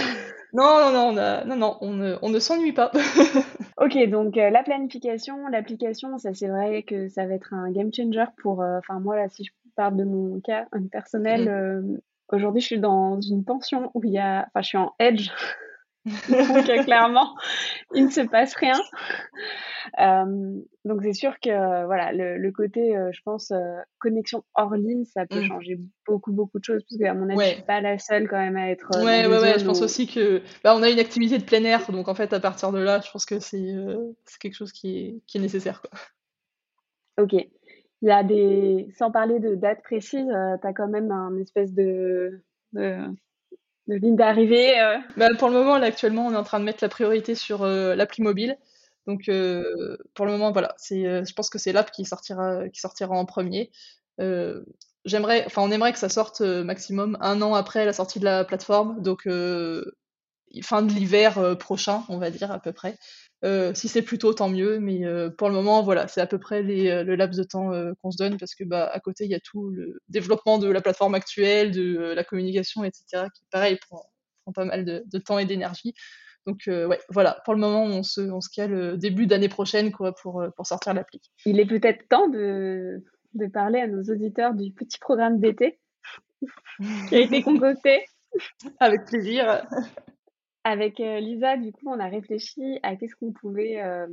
Non, 0.53 0.79
non, 0.79 1.13
non, 1.13 1.17
a 1.19 1.45
non, 1.45 1.57
non, 1.57 1.77
on 1.83 1.93
ne 1.93 2.17
on 2.23 2.31
ne 2.31 2.39
s'ennuie 2.39 2.73
pas. 2.73 2.91
OK, 3.79 3.99
donc 4.09 4.37
la 4.37 4.63
planification, 4.63 5.49
l'application, 5.49 6.17
ça 6.17 6.33
c'est 6.33 6.47
vrai 6.47 6.83
que 6.83 7.09
ça 7.09 7.27
va 7.27 7.35
être 7.35 7.53
un 7.53 7.71
game 7.73 7.93
changer 7.93 8.25
pour, 8.41 8.61
enfin 8.61 8.99
moi 9.01 9.17
là, 9.17 9.29
si 9.29 9.45
je 9.45 9.51
parle 9.75 9.97
de 9.97 10.05
mon 10.05 10.41
cas, 10.41 10.65
personnel, 10.91 11.51
mmh. 11.83 11.99
aujourd'hui 12.35 12.63
je 12.63 12.67
suis 12.67 12.79
dans 12.79 13.21
une 13.21 13.45
pension 13.45 13.91
où 13.93 14.03
il 14.05 14.13
y 14.13 14.19
a 14.19 14.47
enfin 14.47 14.63
je 14.63 14.69
suis 14.69 14.79
en 14.79 14.95
edge 14.99 15.31
donc 16.29 16.69
euh, 16.69 16.85
clairement, 16.85 17.35
il 17.95 18.07
ne 18.07 18.11
se 18.11 18.21
passe 18.21 18.55
rien. 18.55 18.81
Euh, 20.01 20.61
donc 20.85 21.01
c'est 21.03 21.13
sûr 21.13 21.39
que 21.41 21.85
voilà 21.87 22.13
le, 22.13 22.51
côté, 22.53 22.97
euh, 22.97 23.11
je 23.13 23.21
pense, 23.25 23.53
connexion 23.99 24.45
hors 24.55 24.75
ligne, 24.75 25.05
ça 25.05 25.27
peut 25.27 25.41
mmh. 25.41 25.49
changer 25.49 25.81
beaucoup 26.07 26.33
beaucoup 26.33 26.61
de 26.61 26.65
choses 26.65 26.85
parce 26.89 26.99
qu'à 26.99 27.15
mon 27.15 27.29
avis, 27.29 27.51
je 27.51 27.55
suis 27.55 27.63
pas 27.63 27.81
la 27.81 27.99
seule 27.99 28.29
quand 28.29 28.39
même 28.39 28.57
à 28.57 28.71
être. 28.71 28.89
ouais 28.99 29.27
ouais 29.27 29.39
ouais, 29.39 29.59
je 29.59 29.65
pense 29.65 29.83
aussi 29.83 30.07
que 30.07 30.43
bah, 30.63 30.77
on 30.77 30.83
a 30.83 30.91
une 30.91 31.01
activité 31.01 31.39
de 31.39 31.45
plein 31.45 31.65
air, 31.65 31.91
donc 31.91 32.07
en 32.07 32.15
fait 32.15 32.33
à 32.33 32.41
partir 32.41 32.71
de 32.71 32.79
là, 32.79 33.01
je 33.05 33.11
pense 33.11 33.27
que 33.27 33.41
c'est 33.41 33.75
quelque 34.41 34.55
chose 34.55 34.73
qui 34.73 34.99
est, 34.99 35.21
qui 35.27 35.39
est 35.39 35.41
nécessaire 35.41 35.83
quoi. 35.83 35.91
Ok. 37.19 37.33
Il 38.03 38.09
y 38.09 38.13
a 38.13 38.23
des, 38.23 38.89
sans 38.99 39.11
parler 39.11 39.41
de 39.41 39.55
date 39.55 39.83
précise, 39.83 40.29
tu 40.29 40.67
as 40.67 40.73
quand 40.75 40.87
même 40.87 41.11
un 41.11 41.37
espèce 41.39 41.73
de, 41.73 42.43
de 42.75 42.99
de 43.89 43.95
ligne 43.95 44.17
d'arrivée 44.17 44.81
euh. 44.81 44.99
bah, 45.17 45.29
Pour 45.39 45.49
le 45.49 45.55
moment, 45.55 45.79
là, 45.79 45.87
actuellement, 45.87 46.27
on 46.27 46.33
est 46.33 46.37
en 46.37 46.43
train 46.45 46.61
de 46.61 46.65
mettre 46.65 46.83
la 46.83 46.89
priorité 46.89 47.35
sur 47.35 47.63
euh, 47.63 47.95
l'appli 47.95 48.23
mobile. 48.23 48.57
Donc, 49.07 49.29
euh, 49.29 49.97
pour 50.15 50.27
le 50.27 50.33
moment, 50.33 50.51
voilà, 50.53 50.75
je 50.91 51.33
pense 51.33 51.49
que 51.49 51.59
c'est 51.59 51.73
l'app 51.73 51.93
qui 51.93 52.05
sortira, 52.05 52.69
qui 52.69 52.81
sortira 52.81 53.15
en 53.15 53.25
premier. 53.25 53.71
on 54.19 54.65
aimerait 55.13 55.93
que 55.93 55.99
ça 55.99 56.09
sorte 56.09 56.41
maximum 56.41 57.17
un 57.21 57.41
an 57.41 57.55
après 57.55 57.85
la 57.85 57.93
sortie 57.93 58.19
de 58.19 58.25
la 58.25 58.45
plateforme, 58.45 59.01
donc 59.03 59.29
fin 60.63 60.83
de 60.83 60.93
l'hiver 60.93 61.57
prochain, 61.59 62.03
on 62.09 62.19
va 62.19 62.31
dire 62.31 62.51
à 62.51 62.59
peu 62.59 62.73
près. 62.73 62.99
Si 63.43 63.89
c'est 63.89 64.03
plus 64.03 64.19
tôt, 64.19 64.35
tant 64.35 64.49
mieux, 64.49 64.79
mais 64.79 65.03
pour 65.39 65.49
le 65.49 65.55
moment, 65.55 65.83
voilà, 65.83 66.09
c'est 66.09 66.21
à 66.21 66.27
peu 66.27 66.39
près 66.39 66.63
les, 66.63 67.05
le 67.05 67.17
laps 67.17 67.39
de 67.39 67.45
temps 67.45 67.71
qu'on 68.03 68.11
se 68.11 68.17
donne 68.17 68.39
parce 68.39 68.55
que 68.55 68.65
bah, 68.65 68.91
à 68.93 69.01
côté, 69.01 69.25
il 69.25 69.31
y 69.31 69.35
a 69.35 69.41
tout 69.41 69.71
le 69.71 70.01
développement 70.09 70.59
de 70.59 70.69
la 70.69 70.81
plateforme 70.81 71.15
actuelle, 71.15 71.71
de 71.71 72.13
la 72.15 72.25
communication, 72.25 72.85
etc., 72.85 73.27
qui, 73.35 73.45
pareil, 73.51 73.79
prend, 73.89 74.05
pas 74.55 74.65
mal 74.65 74.85
de, 74.85 75.19
temps 75.19 75.39
et 75.39 75.45
d'énergie. 75.45 75.95
Donc, 76.47 76.63
ouais, 76.67 77.01
voilà, 77.11 77.41
pour 77.45 77.55
le 77.55 77.61
moment, 77.61 77.85
on 77.85 78.03
se, 78.03 78.21
on 78.21 78.41
se 78.41 78.49
cale 78.49 78.99
début 78.99 79.27
d'année 79.27 79.49
prochaine 79.49 79.93
quoi, 79.93 80.15
pour, 80.15 80.45
pour 80.57 80.67
sortir 80.67 80.95
l'appli. 80.95 81.21
Il 81.45 81.61
est 81.61 81.67
peut-être 81.67 82.09
temps 82.09 82.29
de, 82.29 83.05
de 83.37 83.47
parler 83.47 83.81
à 83.81 83.87
nos 83.87 84.03
auditeurs 84.03 84.55
du 84.55 84.73
petit 84.73 84.99
programme 84.99 85.39
d'été 85.39 85.79
qui 87.09 87.15
a 87.15 87.21
été 87.21 87.43
concocté. 87.43 88.05
Avec 88.81 89.07
plaisir. 89.07 89.67
Avec 90.67 90.99
euh, 90.99 91.21
Lisa, 91.21 91.57
du 91.57 91.71
coup, 91.71 91.85
on 91.87 92.01
a 92.01 92.09
réfléchi 92.09 92.81
à 92.83 92.97
qu'est-ce 92.97 93.15
qu'on 93.15 93.31
pouvait, 93.31 93.81
euh, 93.81 94.09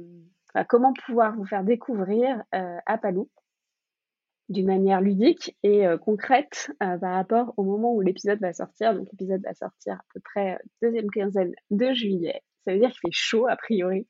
comment 0.69 0.93
pouvoir 0.93 1.35
vous 1.35 1.47
faire 1.47 1.63
découvrir 1.63 2.43
euh, 2.53 2.77
Apalou 2.85 3.27
d'une 4.49 4.67
manière 4.67 5.01
ludique 5.01 5.57
et 5.63 5.85
concrète 6.01 6.69
par 6.79 7.15
rapport 7.15 7.55
au 7.57 7.63
moment 7.63 7.95
où 7.95 8.01
l'épisode 8.01 8.39
va 8.39 8.53
sortir. 8.53 8.93
Donc 8.93 9.07
l'épisode 9.11 9.41
va 9.41 9.55
sortir 9.55 9.93
à 9.93 10.03
peu 10.13 10.19
près 10.19 10.59
deuxième 10.83 11.09
quinzaine 11.09 11.53
de 11.71 11.91
juillet. 11.93 12.43
Ça 12.65 12.73
veut 12.73 12.79
dire 12.79 12.91
qu'il 12.91 12.99
fait 12.99 13.11
chaud 13.13 13.47
a 13.47 13.55
priori. 13.55 14.05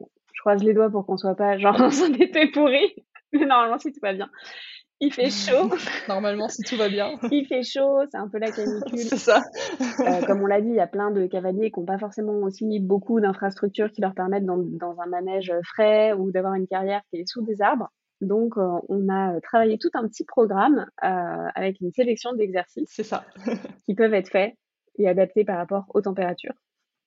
je 0.00 0.40
croise 0.40 0.62
les 0.62 0.74
doigts 0.74 0.90
pour 0.90 1.06
qu'on 1.06 1.16
soit 1.16 1.36
pas 1.36 1.56
genre 1.56 1.76
dans 1.78 2.02
un 2.02 2.12
été 2.12 2.50
pourri, 2.50 2.96
mais 3.32 3.46
normalement 3.46 3.78
si 3.78 3.92
tout 3.92 4.00
va 4.02 4.12
bien. 4.12 4.28
Il 5.00 5.12
fait 5.12 5.30
chaud. 5.30 5.70
Normalement, 6.08 6.48
si 6.48 6.62
tout 6.62 6.76
va 6.76 6.88
bien. 6.88 7.18
Il 7.30 7.46
fait 7.46 7.62
chaud, 7.62 8.00
c'est 8.10 8.18
un 8.18 8.28
peu 8.28 8.38
la 8.38 8.50
canicule. 8.50 8.98
c'est 8.98 9.16
ça. 9.16 9.42
Euh, 9.80 10.26
comme 10.26 10.42
on 10.42 10.46
l'a 10.46 10.60
dit, 10.60 10.68
il 10.68 10.74
y 10.74 10.80
a 10.80 10.88
plein 10.88 11.10
de 11.10 11.26
cavaliers 11.26 11.70
qui 11.70 11.78
n'ont 11.78 11.86
pas 11.86 11.98
forcément 11.98 12.34
aussi 12.42 12.80
beaucoup 12.80 13.20
d'infrastructures 13.20 13.92
qui 13.92 14.00
leur 14.00 14.14
permettent 14.14 14.46
dans, 14.46 14.58
dans 14.58 15.00
un 15.00 15.06
manège 15.06 15.52
frais 15.64 16.12
ou 16.12 16.32
d'avoir 16.32 16.54
une 16.54 16.66
carrière 16.66 17.02
qui 17.10 17.20
est 17.20 17.28
sous 17.28 17.42
des 17.42 17.62
arbres. 17.62 17.90
Donc, 18.20 18.56
euh, 18.56 18.78
on 18.88 19.08
a 19.08 19.40
travaillé 19.40 19.78
tout 19.78 19.90
un 19.94 20.08
petit 20.08 20.24
programme 20.24 20.86
euh, 21.04 21.48
avec 21.54 21.80
une 21.80 21.92
sélection 21.92 22.32
d'exercices. 22.32 22.90
C'est 22.90 23.04
ça. 23.04 23.24
qui 23.86 23.94
peuvent 23.94 24.14
être 24.14 24.30
faits 24.30 24.54
et 24.98 25.08
adaptés 25.08 25.44
par 25.44 25.58
rapport 25.58 25.84
aux 25.94 26.00
températures. 26.00 26.54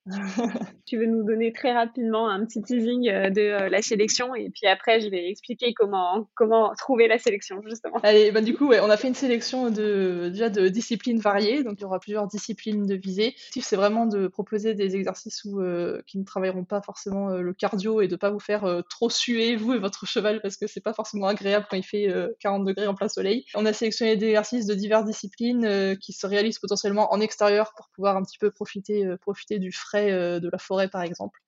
tu 0.86 0.98
veux 0.98 1.06
nous 1.06 1.24
donner 1.24 1.54
très 1.54 1.74
rapidement 1.74 2.28
un 2.28 2.44
petit 2.44 2.62
teasing 2.62 3.08
euh, 3.08 3.30
de 3.30 3.42
euh, 3.42 3.70
la 3.70 3.84
sélection 3.84 4.34
et 4.34 4.50
puis 4.50 4.66
après 4.66 5.00
je 5.00 5.10
vais 5.10 5.30
expliquer 5.30 5.76
comment 5.76 6.28
comment 6.34 6.74
trouver 6.74 7.08
la 7.08 7.20
sélection 7.20 7.62
justement. 7.68 7.98
Allez, 8.02 8.32
bah 8.32 8.42
du 8.42 8.56
coup 8.56 8.72
on 8.74 8.90
a 8.90 8.98
fait 8.98 9.08
une 9.08 9.16
sélection 9.16 9.70
de 9.70 10.30
déjà 10.30 10.50
de 10.50 10.70
disciplines 10.70 11.20
variées 11.20 11.64
donc 11.64 11.76
il 11.78 11.82
y 11.82 11.86
aura 11.86 12.00
plusieurs 12.00 12.28
disciplines 12.28 12.88
de 12.88 12.96
visée. 12.96 13.36
C'est 13.62 13.76
vraiment 13.76 14.08
de 14.08 14.28
proposer 14.28 14.74
des 14.74 14.96
exercices 14.96 15.46
euh, 15.46 16.02
qui 16.08 16.18
ne 16.18 16.24
travailleront 16.24 16.66
pas 16.66 16.82
forcément 16.82 17.30
le 17.30 17.54
cardio 17.54 18.02
et 18.02 18.08
de 18.08 18.16
pas 18.16 18.32
vous 18.32 18.40
faire 18.40 18.82
trop 18.90 19.10
suer 19.12 19.56
vous 19.56 19.74
et 19.74 19.80
votre 19.80 20.08
cheval 20.08 20.42
parce 20.42 20.58
que 20.58 20.66
c'est 20.66 20.82
pas 20.82 20.94
forcément 20.94 21.28
agréable 21.28 21.68
quand 21.70 21.78
il 21.78 21.84
fait 21.84 22.12
40 22.40 22.66
degrés 22.66 22.88
en 22.88 22.96
plein 22.96 23.08
soleil. 23.08 23.46
On 23.54 23.68
a 23.68 23.74
sélectionné 23.74 24.16
des 24.16 24.28
exercices 24.28 24.66
de 24.66 24.74
diverses 24.74 25.06
disciplines 25.06 25.96
qui 26.02 26.14
se 26.14 26.26
réalisent 26.26 26.60
potentiellement 26.60 27.14
en 27.14 27.22
extérieur 27.22 27.74
pour 27.78 27.90
pouvoir 27.90 28.18
un 28.18 28.24
petit 28.24 28.40
peu 28.40 28.50
profiter 28.50 29.06
profiter 29.22 29.60
du 29.60 29.72
frais 29.72 29.91
euh, 29.98 30.40
de 30.40 30.50
la 30.50 30.58
forêt, 30.58 30.88
par 30.88 31.02
exemple. 31.02 31.40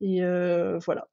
Et 0.00 0.22
euh, 0.22 0.78
voilà. 0.84 1.06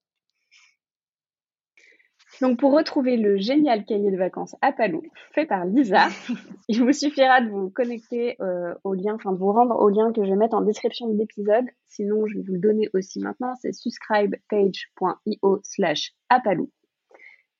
Donc 2.41 2.59
pour 2.59 2.73
retrouver 2.73 3.17
le 3.17 3.37
génial 3.37 3.85
cahier 3.85 4.09
de 4.09 4.17
vacances 4.17 4.55
à 4.61 4.71
Palou, 4.71 5.03
fait 5.33 5.45
par 5.45 5.65
Lisa, 5.65 6.07
il 6.69 6.83
vous 6.83 6.91
suffira 6.91 7.41
de 7.41 7.49
vous 7.49 7.69
connecter 7.69 8.35
euh, 8.41 8.73
au 8.83 8.95
lien, 8.95 9.13
enfin 9.13 9.31
de 9.31 9.37
vous 9.37 9.51
rendre 9.51 9.75
au 9.79 9.89
lien 9.89 10.11
que 10.11 10.23
je 10.23 10.29
vais 10.31 10.35
mettre 10.35 10.55
en 10.55 10.61
description 10.61 11.07
de 11.07 11.17
l'épisode. 11.17 11.65
Sinon, 11.87 12.25
je 12.25 12.37
vais 12.37 12.43
vous 12.43 12.53
le 12.53 12.59
donner 12.59 12.89
aussi 12.95 13.19
maintenant, 13.19 13.53
c'est 13.61 13.73
subscribepage.io 13.73 15.59
slash 15.63 16.13
apalou. 16.29 16.71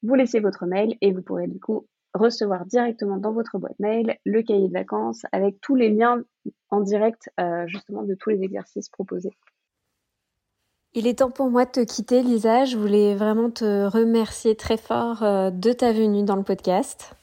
Vous 0.02 0.16
laissez 0.16 0.40
votre 0.40 0.66
mail 0.66 0.98
et 1.02 1.12
vous 1.12 1.22
pourrez 1.22 1.48
du 1.48 1.60
coup 1.60 1.86
recevoir 2.14 2.66
directement 2.66 3.18
dans 3.18 3.32
votre 3.32 3.58
boîte 3.58 3.80
mail 3.80 4.18
le 4.26 4.42
cahier 4.42 4.68
de 4.68 4.74
vacances 4.74 5.24
avec 5.32 5.60
tous 5.62 5.76
les 5.76 5.90
liens 5.90 6.24
en 6.70 6.82
direct 6.82 7.30
euh, 7.40 7.66
justement 7.68 8.04
de 8.04 8.16
tous 8.16 8.30
les 8.30 8.44
exercices 8.44 8.90
proposés. 8.90 9.32
Il 10.94 11.08
est 11.08 11.20
temps 11.20 11.32
pour 11.32 11.50
moi 11.50 11.64
de 11.64 11.72
te 11.72 11.80
quitter, 11.80 12.22
Lisa. 12.22 12.66
Je 12.66 12.78
voulais 12.78 13.16
vraiment 13.16 13.50
te 13.50 13.86
remercier 13.86 14.56
très 14.56 14.76
fort 14.76 15.24
euh, 15.24 15.50
de 15.50 15.72
ta 15.72 15.94
venue 15.94 16.24
dans 16.24 16.36
le 16.36 16.44
podcast. 16.44 17.16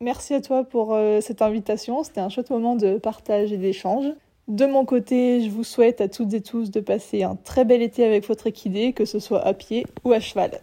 Merci 0.00 0.34
à 0.34 0.40
toi 0.40 0.64
pour 0.64 0.94
euh, 0.94 1.20
cette 1.20 1.40
invitation. 1.40 2.02
C'était 2.02 2.20
un 2.20 2.28
chouette 2.28 2.50
moment 2.50 2.76
de 2.76 2.98
partage 2.98 3.52
et 3.52 3.56
d'échange. 3.56 4.06
De 4.48 4.66
mon 4.66 4.84
côté, 4.84 5.40
je 5.40 5.48
vous 5.48 5.64
souhaite 5.64 6.00
à 6.00 6.08
toutes 6.08 6.34
et 6.34 6.42
tous 6.42 6.70
de 6.70 6.80
passer 6.80 7.22
un 7.22 7.36
très 7.36 7.64
bel 7.64 7.80
été 7.80 8.04
avec 8.04 8.26
votre 8.26 8.48
équidé, 8.48 8.92
que 8.92 9.04
ce 9.04 9.20
soit 9.20 9.40
à 9.40 9.54
pied 9.54 9.86
ou 10.04 10.12
à 10.12 10.20
cheval. 10.20 10.60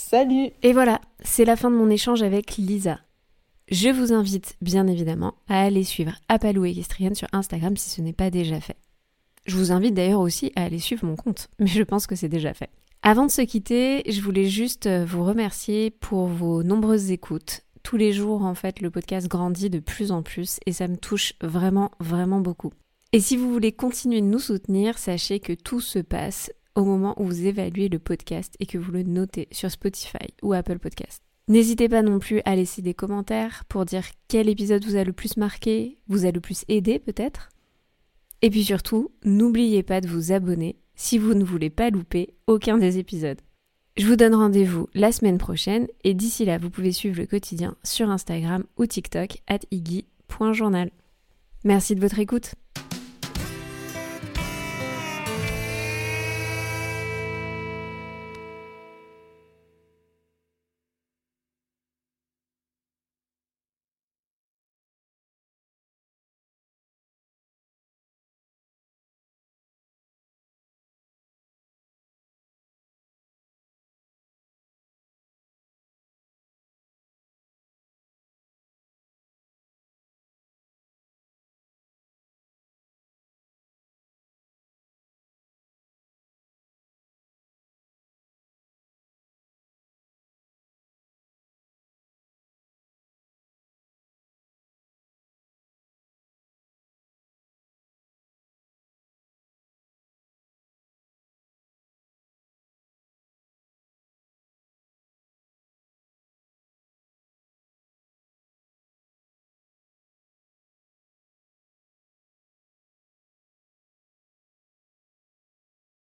Salut 0.00 0.50
Et 0.62 0.72
voilà, 0.72 1.00
c'est 1.22 1.44
la 1.44 1.56
fin 1.56 1.70
de 1.70 1.76
mon 1.76 1.90
échange 1.90 2.22
avec 2.22 2.56
Lisa. 2.56 2.98
Je 3.70 3.90
vous 3.90 4.12
invite 4.12 4.56
bien 4.62 4.86
évidemment 4.86 5.34
à 5.46 5.60
aller 5.60 5.84
suivre 5.84 6.14
Apalou 6.28 6.64
Equestrienne 6.64 7.14
sur 7.14 7.28
Instagram 7.32 7.76
si 7.76 7.90
ce 7.90 8.00
n'est 8.00 8.14
pas 8.14 8.30
déjà 8.30 8.60
fait. 8.60 8.78
Je 9.46 9.56
vous 9.56 9.72
invite 9.72 9.94
d'ailleurs 9.94 10.20
aussi 10.20 10.52
à 10.56 10.64
aller 10.64 10.78
suivre 10.78 11.04
mon 11.04 11.16
compte, 11.16 11.48
mais 11.60 11.66
je 11.66 11.82
pense 11.82 12.06
que 12.06 12.16
c'est 12.16 12.30
déjà 12.30 12.54
fait. 12.54 12.70
Avant 13.02 13.26
de 13.26 13.30
se 13.30 13.42
quitter, 13.42 14.02
je 14.10 14.22
voulais 14.22 14.46
juste 14.46 14.88
vous 14.88 15.22
remercier 15.22 15.90
pour 15.90 16.26
vos 16.26 16.62
nombreuses 16.62 17.10
écoutes. 17.12 17.60
Tous 17.82 17.98
les 17.98 18.12
jours, 18.12 18.42
en 18.42 18.54
fait, 18.54 18.80
le 18.80 18.90
podcast 18.90 19.28
grandit 19.28 19.70
de 19.70 19.80
plus 19.80 20.12
en 20.12 20.22
plus 20.22 20.58
et 20.66 20.72
ça 20.72 20.88
me 20.88 20.96
touche 20.96 21.34
vraiment, 21.42 21.90
vraiment 22.00 22.40
beaucoup. 22.40 22.72
Et 23.12 23.20
si 23.20 23.36
vous 23.36 23.52
voulez 23.52 23.72
continuer 23.72 24.22
de 24.22 24.26
nous 24.26 24.38
soutenir, 24.38 24.96
sachez 24.96 25.40
que 25.40 25.52
tout 25.52 25.80
se 25.80 25.98
passe 25.98 26.50
au 26.74 26.84
moment 26.84 27.20
où 27.20 27.24
vous 27.24 27.46
évaluez 27.46 27.88
le 27.88 27.98
podcast 27.98 28.54
et 28.60 28.66
que 28.66 28.78
vous 28.78 28.92
le 28.92 29.02
notez 29.02 29.48
sur 29.50 29.70
Spotify 29.70 30.34
ou 30.42 30.52
Apple 30.52 30.78
Podcast. 30.78 31.22
N'hésitez 31.48 31.88
pas 31.88 32.02
non 32.02 32.20
plus 32.20 32.42
à 32.44 32.54
laisser 32.54 32.80
des 32.80 32.94
commentaires 32.94 33.64
pour 33.68 33.84
dire 33.84 34.04
quel 34.28 34.48
épisode 34.48 34.84
vous 34.84 34.96
a 34.96 35.04
le 35.04 35.12
plus 35.12 35.36
marqué, 35.36 35.98
vous 36.06 36.24
a 36.24 36.30
le 36.30 36.40
plus 36.40 36.64
aidé 36.68 36.98
peut-être. 36.98 37.48
Et 38.42 38.50
puis 38.50 38.64
surtout, 38.64 39.10
n'oubliez 39.24 39.82
pas 39.82 40.00
de 40.00 40.08
vous 40.08 40.32
abonner 40.32 40.76
si 40.94 41.18
vous 41.18 41.34
ne 41.34 41.44
voulez 41.44 41.70
pas 41.70 41.90
louper 41.90 42.34
aucun 42.46 42.78
des 42.78 42.98
épisodes. 42.98 43.40
Je 43.96 44.06
vous 44.06 44.16
donne 44.16 44.34
rendez-vous 44.34 44.88
la 44.94 45.12
semaine 45.12 45.38
prochaine 45.38 45.88
et 46.04 46.14
d'ici 46.14 46.44
là, 46.44 46.56
vous 46.56 46.70
pouvez 46.70 46.92
suivre 46.92 47.18
le 47.18 47.26
quotidien 47.26 47.76
sur 47.82 48.10
Instagram 48.10 48.64
ou 48.78 48.86
TikTok 48.86 49.38
at 49.46 49.60
iggy.journal. 49.70 50.90
Merci 51.64 51.94
de 51.94 52.00
votre 52.00 52.18
écoute. 52.18 52.54